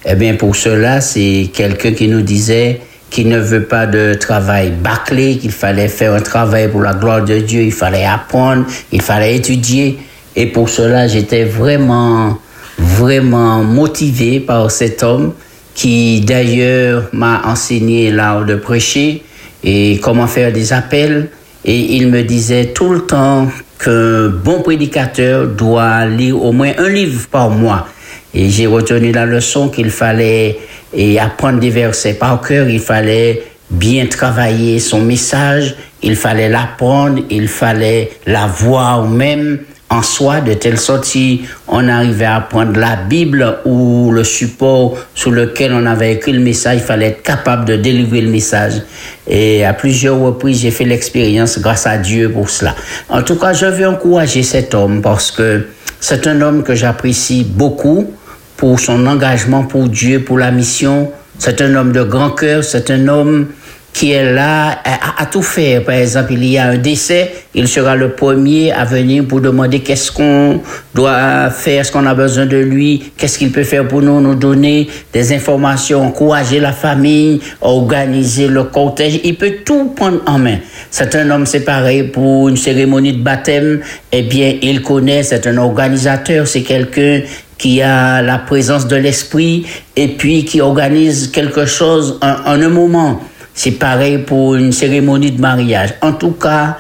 Eh 0.06 0.16
bien, 0.16 0.36
pour 0.36 0.56
cela, 0.56 1.00
c'est 1.00 1.50
quelqu'un 1.54 1.92
qui 1.94 2.08
nous 2.08 2.22
disait 2.22 2.82
qu'il 3.10 3.30
ne 3.30 3.40
veut 3.40 3.64
pas 3.64 3.86
de 3.86 4.14
travail 4.14 4.72
bâclé, 4.72 5.38
qu'il 5.38 5.52
fallait 5.52 5.90
faire 5.90 6.14
un 6.14 6.22
travail 6.22 6.70
pour 6.70 6.82
la 6.82 6.94
gloire 6.94 7.24
de 7.24 7.40
Dieu, 7.40 7.62
il 7.62 7.74
fallait 7.74 8.06
apprendre, 8.06 8.66
il 8.92 9.02
fallait 9.02 9.36
étudier. 9.36 10.00
Et 10.36 10.48
pour 10.48 10.70
cela, 10.70 11.08
j'étais 11.08 11.44
vraiment, 11.44 12.40
vraiment 12.78 13.64
motivé 13.64 14.40
par 14.40 14.72
cet 14.72 15.04
homme 15.04 15.34
qui 15.76 16.22
d'ailleurs 16.22 17.10
m'a 17.14 17.42
enseigné 17.46 18.12
l'art 18.12 18.46
de 18.46 18.56
prêcher 18.56 19.24
et 19.64 20.00
comment 20.02 20.28
faire 20.28 20.52
des 20.52 20.74
appels. 20.74 21.30
Et 21.64 21.96
il 21.96 22.08
me 22.08 22.24
disait 22.24 22.68
tout 22.68 22.90
le 22.90 23.02
temps 23.02 23.48
qu'un 23.84 24.30
bon 24.30 24.62
prédicateur 24.62 25.48
doit 25.48 26.06
lire 26.06 26.44
au 26.44 26.52
moins 26.52 26.72
un 26.78 26.90
livre 26.90 27.28
par 27.30 27.50
mois. 27.50 27.88
Et 28.34 28.50
j'ai 28.50 28.66
retenu 28.66 29.12
la 29.12 29.26
leçon 29.26 29.70
qu'il 29.70 29.90
fallait 29.90 30.60
et 30.94 31.20
apprendre 31.20 31.60
des 31.60 31.70
versets 31.70 32.14
par 32.14 32.42
cœur, 32.42 32.68
il 32.70 32.80
fallait 32.80 33.44
bien 33.70 34.06
travailler 34.06 34.80
son 34.80 35.02
message, 35.02 35.76
il 36.04 36.16
fallait 36.16 36.50
l'apprendre, 36.50 37.22
il 37.30 37.48
fallait 37.48 38.12
la 38.26 38.48
voir 38.48 39.08
même 39.08 39.60
en 39.92 40.02
soi, 40.02 40.40
de 40.40 40.54
telle 40.54 40.80
sorte 40.80 41.04
si 41.04 41.42
on 41.68 41.90
arrivait 41.90 42.26
à 42.26 42.40
prendre 42.40 42.80
la 42.80 42.96
Bible 42.96 43.58
ou 43.66 44.10
le 44.12 44.24
support 44.24 44.98
sur 45.14 45.32
lequel 45.32 45.74
on 45.74 45.86
avait 45.86 46.14
écrit 46.14 46.32
le 46.32 46.40
message, 46.40 46.78
il 46.78 46.84
fallait 46.84 47.08
être 47.08 47.24
capable 47.24 47.66
de 47.66 47.76
délivrer 47.76 48.22
le 48.22 48.30
message. 48.30 48.82
Et 49.28 49.66
à 49.66 49.74
plusieurs 49.74 50.18
reprises, 50.18 50.62
j'ai 50.62 50.72
fait 50.72 50.86
l'expérience 50.86 51.60
grâce 51.60 51.86
à 51.86 51.98
Dieu 51.98 52.32
pour 52.32 52.50
cela. 52.50 52.74
En 53.10 53.22
tout 53.22 53.36
cas, 53.36 53.52
je 53.52 53.66
veux 53.66 53.86
encourager 53.86 54.44
cet 54.44 54.74
homme 54.74 55.02
parce 55.02 55.30
que 55.30 55.68
c'est 56.00 56.26
un 56.26 56.42
homme 56.42 56.64
que 56.64 56.74
j'apprécie 56.74 57.44
beaucoup 57.44 58.10
pour 58.56 58.80
son 58.80 59.06
engagement 59.08 59.64
pour 59.64 59.90
Dieu, 59.90 60.24
pour 60.24 60.38
la 60.38 60.52
mission. 60.52 61.12
C'est 61.38 61.62
un 61.62 61.76
homme 61.76 61.92
de 61.92 62.04
grand 62.04 62.30
cœur, 62.30 62.64
c'est 62.64 62.90
un 62.92 63.10
homme 63.10 63.48
qui 63.94 64.12
est 64.12 64.34
là 64.34 64.80
à, 65.18 65.26
tout 65.26 65.42
faire. 65.42 65.84
Par 65.84 65.96
exemple, 65.96 66.34
il 66.34 66.46
y 66.46 66.58
a 66.58 66.68
un 66.68 66.78
décès, 66.78 67.32
il 67.54 67.68
sera 67.68 67.96
le 67.96 68.12
premier 68.12 68.72
à 68.72 68.86
venir 68.86 69.26
pour 69.26 69.42
demander 69.42 69.82
qu'est-ce 69.82 70.12
qu'on 70.12 70.62
doit 70.94 71.50
faire, 71.50 71.82
est-ce 71.82 71.92
qu'on 71.92 72.06
a 72.06 72.14
besoin 72.14 72.46
de 72.46 72.58
lui, 72.58 73.12
qu'est-ce 73.18 73.38
qu'il 73.38 73.52
peut 73.52 73.64
faire 73.64 73.88
pour 73.88 74.02
nous, 74.02 74.22
nous 74.22 74.36
donner 74.36 74.88
des 75.14 75.34
informations, 75.34 76.02
encourager 76.02 76.60
la 76.60 76.72
famille, 76.72 77.42
organiser 77.60 78.48
le 78.48 78.64
cortège. 78.64 79.20
Il 79.24 79.36
peut 79.36 79.56
tout 79.66 79.94
prendre 79.96 80.22
en 80.26 80.40
main. 80.40 80.58
C'est 80.90 81.14
un 81.16 81.30
homme, 81.30 81.46
c'est 81.46 81.66
pareil 81.66 82.04
pour 82.04 82.50
une 82.50 82.58
cérémonie 82.58 83.14
de 83.14 83.22
baptême. 83.22 83.82
Eh 84.12 84.24
bien, 84.24 84.56
il 84.62 84.82
connaît, 84.82 85.24
c'est 85.24 85.46
un 85.48 85.58
organisateur, 85.58 86.48
c'est 86.48 86.64
quelqu'un 86.64 87.22
qui 87.58 87.82
a 87.82 88.24
la 88.24 88.40
présence 88.40 88.88
de 88.88 88.96
l'esprit 88.96 89.68
et 89.96 90.08
puis 90.08 90.46
qui 90.46 90.62
organise 90.62 91.30
quelque 91.30 91.66
chose 91.66 92.18
en 92.22 92.60
un 92.60 92.70
moment. 92.70 93.22
C'est 93.54 93.72
pareil 93.72 94.20
pour 94.20 94.56
une 94.56 94.72
cérémonie 94.72 95.32
de 95.32 95.42
mariage. 95.42 95.94
En 96.02 96.14
tout 96.14 96.32
cas, 96.32 96.78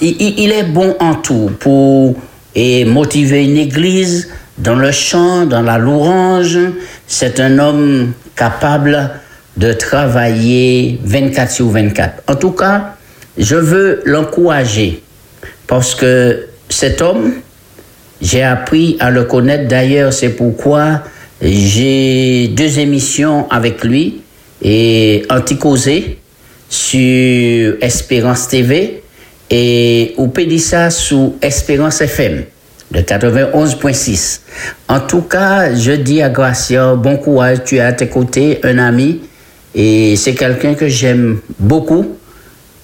il, 0.00 0.52
est 0.52 0.64
bon 0.64 0.94
en 1.00 1.14
tout 1.14 1.50
pour 1.58 2.14
motiver 2.86 3.44
une 3.44 3.56
église 3.56 4.28
dans 4.58 4.74
le 4.74 4.90
chant, 4.92 5.46
dans 5.46 5.62
la 5.62 5.78
louange. 5.78 6.58
C'est 7.06 7.40
un 7.40 7.58
homme 7.58 8.12
capable 8.36 9.10
de 9.56 9.72
travailler 9.72 11.00
24 11.02 11.50
sur 11.50 11.68
24. 11.68 12.22
En 12.28 12.36
tout 12.36 12.52
cas, 12.52 12.94
je 13.36 13.56
veux 13.56 14.02
l'encourager 14.04 15.02
parce 15.66 15.94
que 15.94 16.46
cet 16.68 17.02
homme, 17.02 17.32
j'ai 18.20 18.42
appris 18.42 18.96
à 19.00 19.10
le 19.10 19.24
connaître. 19.24 19.68
D'ailleurs, 19.68 20.12
c'est 20.12 20.30
pourquoi 20.30 21.02
j'ai 21.40 22.48
deux 22.48 22.78
émissions 22.78 23.48
avec 23.50 23.84
lui 23.84 24.22
et 24.62 25.24
Anticosé 25.30 26.18
sur 26.68 27.76
Espérance 27.80 28.48
TV 28.48 29.02
et 29.50 30.14
ou 30.16 30.28
Pédissa 30.28 30.90
sous 30.90 31.36
Espérance 31.40 32.00
FM 32.00 32.44
de 32.90 33.00
91.6. 33.00 34.40
En 34.88 35.00
tout 35.00 35.22
cas, 35.22 35.74
je 35.74 35.92
dis 35.92 36.22
à 36.22 36.28
Gracia, 36.28 36.94
bon 36.94 37.16
courage, 37.16 37.58
tu 37.64 37.76
es 37.76 37.80
à 37.80 37.92
tes 37.92 38.08
côtés, 38.08 38.60
un 38.62 38.78
ami, 38.78 39.20
et 39.74 40.16
c'est 40.16 40.34
quelqu'un 40.34 40.74
que 40.74 40.88
j'aime 40.88 41.40
beaucoup. 41.58 42.16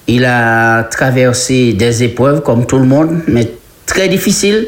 Il 0.07 0.25
a 0.25 0.83
traversé 0.83 1.73
des 1.73 2.03
épreuves 2.03 2.41
comme 2.41 2.65
tout 2.65 2.77
le 2.77 2.85
monde, 2.85 3.21
mais 3.27 3.51
très 3.85 4.07
difficiles. 4.07 4.67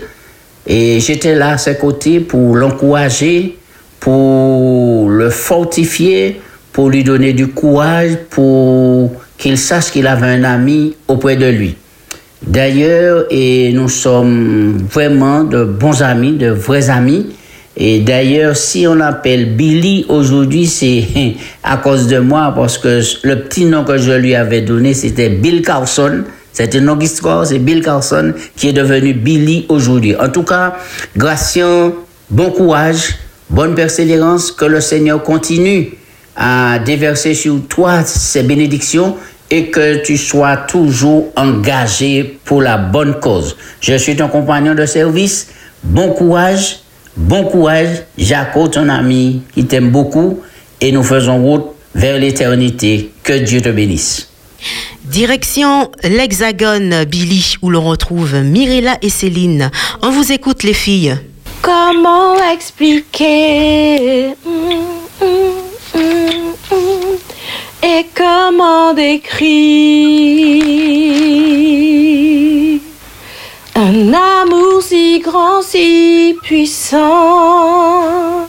Et 0.65 0.99
j'étais 0.99 1.35
là 1.35 1.51
à 1.51 1.57
ses 1.57 1.75
côtés 1.75 2.19
pour 2.19 2.55
l'encourager, 2.55 3.57
pour 3.99 5.09
le 5.09 5.29
fortifier, 5.29 6.41
pour 6.77 6.91
lui 6.91 7.03
donner 7.03 7.33
du 7.33 7.47
courage, 7.47 8.11
pour 8.29 9.11
qu'il 9.39 9.57
sache 9.57 9.89
qu'il 9.89 10.05
avait 10.05 10.27
un 10.27 10.43
ami 10.43 10.95
auprès 11.07 11.35
de 11.35 11.47
lui. 11.47 11.75
D'ailleurs, 12.45 13.25
et 13.31 13.73
nous 13.73 13.89
sommes 13.89 14.77
vraiment 14.87 15.43
de 15.43 15.63
bons 15.63 16.03
amis, 16.03 16.33
de 16.33 16.51
vrais 16.51 16.91
amis. 16.91 17.33
Et 17.75 18.01
d'ailleurs, 18.01 18.55
si 18.55 18.85
on 18.85 18.93
l'appelle 18.93 19.55
Billy 19.55 20.05
aujourd'hui, 20.07 20.67
c'est 20.67 21.03
à 21.63 21.77
cause 21.77 22.05
de 22.05 22.19
moi, 22.19 22.53
parce 22.55 22.77
que 22.77 23.01
le 23.23 23.39
petit 23.39 23.65
nom 23.65 23.83
que 23.83 23.97
je 23.97 24.11
lui 24.11 24.35
avais 24.35 24.61
donné, 24.61 24.93
c'était 24.93 25.29
Bill 25.29 25.63
Carson. 25.63 26.25
C'est 26.53 26.75
une 26.75 26.85
longue 26.85 27.01
histoire, 27.01 27.43
c'est 27.47 27.57
Bill 27.57 27.81
Carson 27.81 28.35
qui 28.55 28.67
est 28.67 28.73
devenu 28.73 29.15
Billy 29.15 29.65
aujourd'hui. 29.69 30.15
En 30.15 30.29
tout 30.29 30.43
cas, 30.43 30.75
Gratien, 31.17 31.93
bon 32.29 32.51
courage, 32.51 33.15
bonne 33.49 33.73
persévérance, 33.73 34.51
que 34.51 34.65
le 34.65 34.79
Seigneur 34.79 35.23
continue 35.23 35.96
à 36.37 36.79
déverser 36.79 37.33
sur 37.33 37.59
toi 37.67 38.03
ces 38.05 38.43
bénédictions 38.43 39.17
et 39.49 39.69
que 39.71 40.03
tu 40.03 40.17
sois 40.17 40.57
toujours 40.57 41.31
engagé 41.35 42.39
pour 42.45 42.61
la 42.61 42.77
bonne 42.77 43.19
cause. 43.19 43.57
Je 43.81 43.97
suis 43.97 44.15
ton 44.15 44.27
compagnon 44.27 44.75
de 44.75 44.85
service. 44.85 45.47
Bon 45.83 46.11
courage, 46.11 46.79
bon 47.15 47.45
courage, 47.45 48.03
Jaco, 48.17 48.67
ton 48.67 48.89
ami 48.89 49.41
qui 49.53 49.65
t'aime 49.65 49.89
beaucoup, 49.89 50.41
et 50.81 50.91
nous 50.91 51.03
faisons 51.03 51.41
route 51.41 51.65
vers 51.95 52.17
l'éternité. 52.19 53.11
Que 53.23 53.33
Dieu 53.33 53.61
te 53.61 53.69
bénisse. 53.69 54.29
Direction 55.05 55.89
l'Hexagone, 56.03 57.05
Billy, 57.05 57.55
où 57.61 57.69
l'on 57.69 57.83
retrouve 57.87 58.35
Mirella 58.35 58.97
et 59.01 59.09
Céline. 59.09 59.71
On 60.01 60.09
vous 60.09 60.31
écoute, 60.31 60.63
les 60.63 60.73
filles. 60.73 61.15
Comment 61.61 62.35
expliquer? 62.53 64.29
Mm, 64.45 65.25
mm, 65.25 65.66
et 67.83 68.05
comment 68.15 68.93
décrire 68.93 69.47
un 73.75 74.13
amour 74.13 74.81
si 74.81 75.19
grand, 75.19 75.61
si 75.61 76.35
puissant 76.43 78.47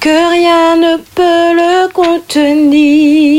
que 0.00 0.30
rien 0.30 0.76
ne 0.76 0.96
peut 0.96 1.54
le 1.54 1.88
contenir? 1.92 3.32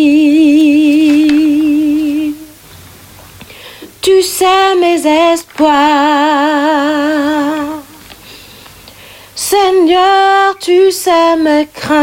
Tu 4.02 4.22
sais 4.22 4.76
mes 4.80 5.06
espoirs. 5.34 5.74
Seigneur, 9.54 10.58
tu 10.60 10.92
sais 10.92 11.36
mes 11.36 11.68
craintes. 11.68 11.94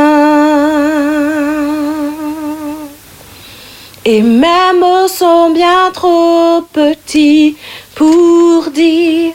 Et 4.05 4.23
mes 4.23 4.73
mots 4.79 5.09
sont 5.09 5.51
bien 5.51 5.91
trop 5.93 6.63
petits 6.73 7.57
pour 7.97 8.71
dire 8.71 9.33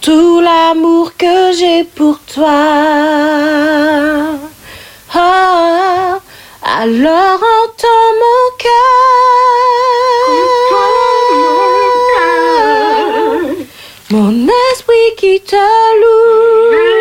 tout 0.00 0.40
l'amour 0.40 1.12
que 1.18 1.52
j'ai 1.52 1.84
pour 1.84 2.18
toi. 2.20 2.62
Oh, 5.14 6.16
alors 6.64 7.40
entends 7.58 8.12
mon 8.22 8.42
cœur, 8.64 8.80
mon 14.12 14.48
esprit 14.72 15.10
qui 15.18 15.42
te 15.42 15.56
loue. 16.00 16.99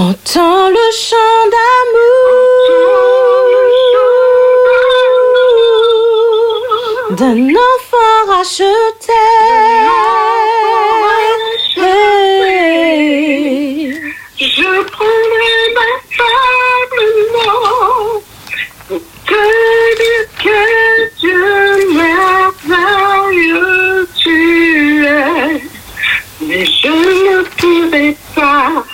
Entends 0.00 0.68
le 0.70 0.86
chant 0.92 1.42
d'amour 1.52 2.28
d'un 7.16 7.48
enfant 7.72 8.20
racheté. 8.28 9.24
Je 14.38 14.70
prendrai 14.94 15.58
ma 15.74 15.90
femme 16.16 17.02
pour 18.86 19.02
que 19.26 20.62
Dieu 21.18 21.48
merveilleux 22.52 24.06
tu 24.16 24.38
es. 25.04 25.60
Mais 26.42 26.64
je 26.66 26.88
ne 26.88 27.42
pourrai 27.42 28.08
pas 28.36 28.84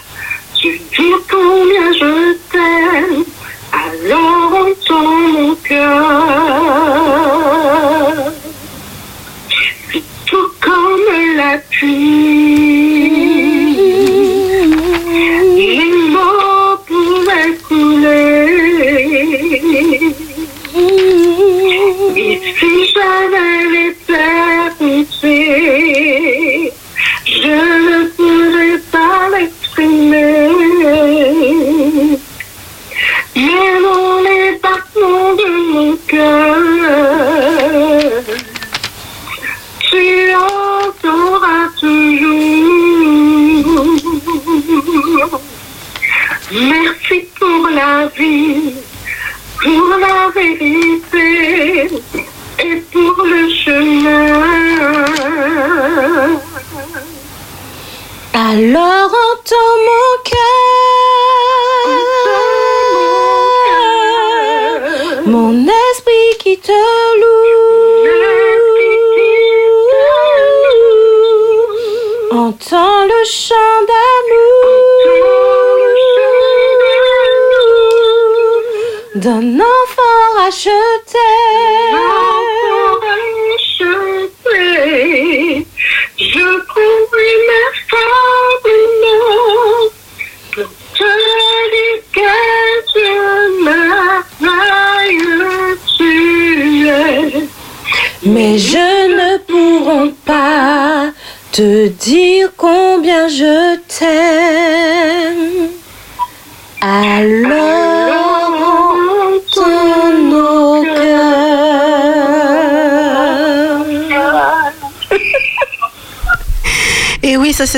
te 0.65 0.71
dire 0.97 1.21
combien 1.31 1.93
je 1.93 2.12
t'aime. 2.51 3.25
Alors 3.73 4.67
entends 4.67 5.19
mon 5.33 5.55
cœur. 5.57 6.03
Tout 10.27 10.51
comme 10.61 11.37
la 11.37 11.59
pluie. 11.71 13.12
Les 15.57 15.93
mots 16.12 16.79
pourraient 16.87 17.57
couler. 17.69 18.95
Et 22.17 22.37
si 22.59 22.73
j'avais 22.93 23.59
l'éternité, 23.75 24.55
je 25.23 26.43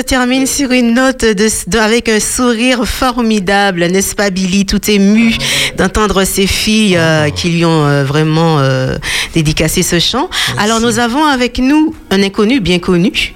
termine 0.07 0.47
sur 0.47 0.71
une 0.71 0.93
note 0.93 1.23
de, 1.25 1.69
de- 1.69 1.77
avec 1.77 2.07
un 2.09 2.19
sourire 2.19 2.85
formidable, 2.85 3.85
n'est-ce 3.87 4.15
pas, 4.15 4.29
Billy? 4.29 4.65
Tout 4.65 4.89
ému 4.89 5.35
d'entendre 5.77 6.23
ces 6.23 6.47
filles 6.47 6.95
euh, 6.97 7.29
qui 7.29 7.49
lui 7.49 7.65
ont 7.65 7.85
euh, 7.85 8.03
vraiment 8.03 8.59
euh, 8.59 8.95
dédicacé 9.33 9.83
ce 9.83 9.99
chant. 9.99 10.29
Alors, 10.57 10.79
nous 10.79 10.99
avons 10.99 11.25
avec 11.25 11.59
nous 11.59 11.93
un 12.09 12.23
inconnu 12.23 12.59
bien 12.61 12.79
connu. 12.79 13.33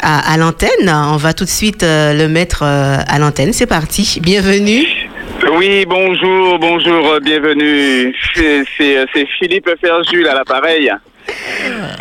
À, 0.00 0.32
à 0.32 0.36
l'antenne, 0.36 0.88
on 0.88 1.16
va 1.16 1.32
tout 1.32 1.44
de 1.44 1.50
suite 1.50 1.82
euh, 1.82 2.14
le 2.14 2.28
mettre 2.28 2.62
euh, 2.62 2.96
à 3.06 3.18
l'antenne. 3.18 3.52
C'est 3.52 3.66
parti. 3.66 4.18
Bienvenue. 4.22 4.86
Oui, 5.58 5.84
bonjour, 5.86 6.58
bonjour, 6.58 7.18
bienvenue. 7.22 8.14
C'est 8.36 9.26
Philippe 9.38 9.68
Ferjul 9.80 10.28
à 10.28 10.34
l'appareil. 10.34 10.90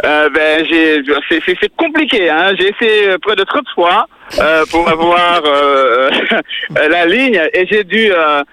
Euh, 0.06 0.30
ben, 0.30 0.66
j'ai, 0.66 1.02
c'est, 1.30 1.76
compliqué, 1.76 2.30
hein. 2.30 2.54
J'ai 2.58 2.70
essayé 2.70 3.10
euh, 3.10 3.18
près 3.18 3.36
de 3.36 3.44
30 3.44 3.64
fois 3.74 4.08
euh, 4.40 4.66
pour 4.70 4.88
avoir 4.90 5.42
euh, 5.46 6.10
la 6.90 7.06
ligne 7.06 7.42
et 7.54 7.66
j'ai 7.68 7.84
dû 7.84 8.12
euh, 8.12 8.44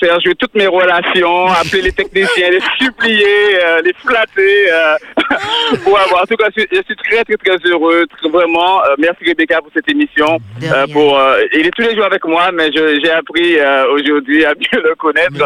faire 0.00 0.20
jouer 0.20 0.34
toutes 0.38 0.54
mes 0.54 0.66
relations, 0.66 1.46
appeler 1.48 1.82
les 1.82 1.92
techniciens, 1.92 2.50
les 2.50 2.60
supplier, 2.78 3.58
euh, 3.64 3.82
les 3.82 3.92
flatter 4.04 4.72
euh, 4.72 4.96
pour 5.84 5.98
avoir. 5.98 6.22
En 6.22 6.26
tout 6.26 6.36
cas, 6.36 6.46
je 6.54 6.60
suis, 6.62 6.68
je 6.72 6.82
suis 6.84 6.96
très, 6.96 7.24
très, 7.24 7.36
très 7.36 7.70
heureux. 7.70 8.06
Très- 8.18 8.28
Vraiment, 8.34 8.80
euh, 8.82 8.94
merci 8.98 9.24
Rebecca 9.26 9.60
pour 9.60 9.70
cette 9.74 9.88
émission. 9.88 10.38
Euh, 10.64 10.86
pour, 10.92 11.16
euh, 11.18 11.40
il 11.54 11.66
est 11.66 11.70
tous 11.70 11.82
les 11.82 11.94
jours 11.94 12.04
avec 12.06 12.24
moi, 12.24 12.50
mais 12.52 12.70
j'ai 12.72 13.10
appris 13.12 13.58
euh, 13.60 13.84
aujourd'hui 13.92 14.44
à 14.44 14.54
mieux 14.54 14.82
le 14.82 14.94
connaître. 14.96 15.44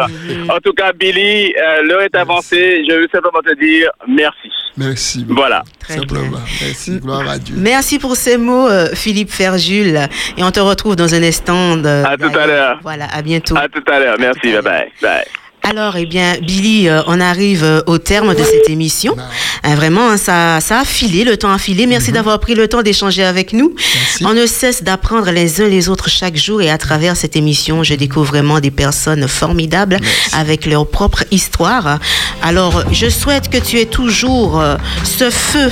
En 0.49 0.57
tout 0.59 0.73
cas, 0.73 0.91
Billy, 0.93 1.53
euh, 1.55 1.83
l'heure 1.83 2.01
est 2.01 2.15
avancée. 2.15 2.83
Je 2.89 2.93
veux 2.95 3.07
simplement 3.13 3.41
te 3.45 3.53
dire 3.59 3.89
merci. 4.07 4.49
Merci. 4.77 5.25
Voilà. 5.27 5.63
Simplement. 5.87 6.37
Merci. 6.61 6.99
Gloire 6.99 7.27
à 7.29 7.37
Dieu. 7.37 7.55
Merci 7.57 7.99
pour 7.99 8.15
ces 8.15 8.37
mots, 8.37 8.67
euh, 8.69 8.87
Philippe 8.95 9.29
Ferjul. 9.29 9.97
Et 10.37 10.43
on 10.43 10.51
te 10.51 10.59
retrouve 10.61 10.95
dans 10.95 11.13
un 11.13 11.21
instant. 11.23 11.75
de- 11.77 12.05
À 12.05 12.15
tout 12.17 12.37
à 12.37 12.47
l'heure. 12.47 12.79
Voilà, 12.81 13.05
à 13.13 13.21
bientôt. 13.21 13.55
À 13.57 13.67
tout 13.67 13.83
à 13.91 13.99
l'heure. 13.99 14.15
Merci. 14.19 14.28
Bye 14.35 14.61
bye. 14.61 14.91
Bye. 15.01 15.25
Alors, 15.61 15.97
eh 15.97 16.05
bien, 16.05 16.35
Billy, 16.41 16.87
euh, 16.87 17.01
on 17.07 17.19
arrive 17.19 17.63
euh, 17.63 17.81
au 17.85 17.97
terme 17.97 18.33
de 18.33 18.43
cette 18.43 18.69
émission. 18.69 19.15
Hein, 19.63 19.75
vraiment, 19.75 20.09
hein, 20.09 20.17
ça, 20.17 20.59
ça 20.61 20.79
a 20.79 20.85
filé, 20.85 21.23
le 21.23 21.37
temps 21.37 21.51
a 21.51 21.57
filé. 21.59 21.85
Merci 21.85 22.11
d'avoir 22.11 22.39
pris 22.39 22.55
le 22.55 22.67
temps 22.67 22.81
d'échanger 22.81 23.23
avec 23.23 23.53
nous. 23.53 23.75
On 24.23 24.33
ne 24.33 24.45
cesse 24.45 24.83
d'apprendre 24.83 25.31
les 25.31 25.61
uns 25.61 25.67
les 25.67 25.89
autres 25.89 26.09
chaque 26.09 26.37
jour 26.37 26.61
et 26.61 26.69
à 26.69 26.77
travers 26.77 27.17
cette 27.17 27.35
émission, 27.35 27.83
je 27.83 27.93
découvre 27.93 28.29
vraiment 28.29 28.59
des 28.59 28.71
personnes 28.71 29.27
formidables 29.27 29.99
avec 30.33 30.65
leur 30.65 30.87
propre 30.87 31.23
histoire. 31.31 31.99
Alors, 32.41 32.83
je 32.91 33.09
souhaite 33.09 33.49
que 33.49 33.57
tu 33.57 33.79
aies 33.79 33.85
toujours 33.85 34.59
euh, 34.61 34.77
ce 35.03 35.29
feu, 35.29 35.69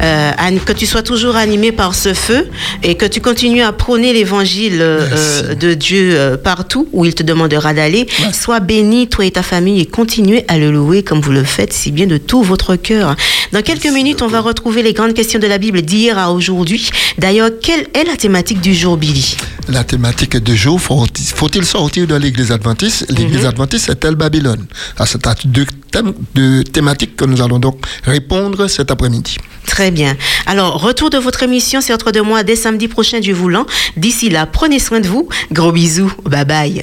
euh, 0.00 0.32
que 0.64 0.72
tu 0.72 0.86
sois 0.86 1.02
toujours 1.02 1.36
animé 1.36 1.70
par 1.70 1.94
ce 1.94 2.14
feu 2.14 2.48
et 2.82 2.94
que 2.96 3.04
tu 3.06 3.20
continues 3.20 3.62
à 3.62 3.72
prôner 3.72 4.12
l'évangile 4.12 4.80
euh, 4.80 5.06
euh, 5.12 5.54
de 5.54 5.74
Dieu 5.74 6.12
euh, 6.14 6.36
partout 6.36 6.88
où 6.92 7.04
il 7.04 7.14
te 7.14 7.22
demandera 7.22 7.74
d'aller. 7.74 8.06
Sois 8.32 8.60
béni, 8.60 9.08
toi 9.08 9.17
et 9.22 9.30
ta 9.30 9.42
famille, 9.42 9.80
et 9.80 9.86
continuez 9.86 10.44
à 10.48 10.58
le 10.58 10.70
louer 10.70 11.02
comme 11.02 11.20
vous 11.20 11.32
le 11.32 11.44
faites 11.44 11.72
si 11.72 11.90
bien 11.92 12.06
de 12.06 12.18
tout 12.18 12.42
votre 12.42 12.76
cœur. 12.76 13.16
Dans 13.52 13.62
quelques 13.62 13.86
minutes, 13.92 14.22
on 14.22 14.26
va 14.28 14.40
retrouver 14.40 14.82
les 14.82 14.92
grandes 14.92 15.14
questions 15.14 15.38
de 15.40 15.46
la 15.46 15.58
Bible 15.58 15.82
d'hier 15.82 16.18
à 16.18 16.32
aujourd'hui. 16.32 16.90
D'ailleurs, 17.18 17.50
quelle 17.62 17.86
est 17.94 18.04
la 18.04 18.16
thématique 18.16 18.60
du 18.60 18.74
jour, 18.74 18.96
Billy? 18.96 19.36
La 19.68 19.84
thématique 19.84 20.36
de 20.36 20.54
jour, 20.54 20.80
faut- 20.80 21.06
faut-il 21.34 21.64
sortir 21.64 22.06
de 22.06 22.14
l'église 22.14 22.52
adventiste? 22.52 23.06
L'église 23.10 23.44
adventiste, 23.44 23.86
c'est 23.86 24.04
elle 24.04 24.14
Babylone. 24.16 24.66
C'est 25.06 25.26
à 25.26 25.34
deux 25.44 25.66
deux 26.34 26.64
thématiques 26.64 27.16
que 27.16 27.24
nous 27.24 27.40
allons 27.40 27.58
donc 27.58 27.76
répondre 28.04 28.68
cet 28.68 28.90
après-midi. 28.90 29.36
Très 29.66 29.90
bien. 29.90 30.16
Alors, 30.46 30.80
retour 30.82 31.08
de 31.08 31.16
votre 31.18 31.42
émission, 31.42 31.80
c'est 31.80 31.94
entre 31.94 32.12
deux 32.12 32.22
mois 32.22 32.42
dès 32.42 32.56
samedi 32.56 32.88
prochain, 32.88 33.20
Dieu 33.20 33.34
voulant. 33.34 33.64
D'ici 33.96 34.28
là, 34.28 34.44
prenez 34.46 34.78
soin 34.80 35.00
de 35.00 35.08
vous. 35.08 35.28
Gros 35.50 35.72
bisous. 35.72 36.12
Bye 36.24 36.44
bye. 36.44 36.82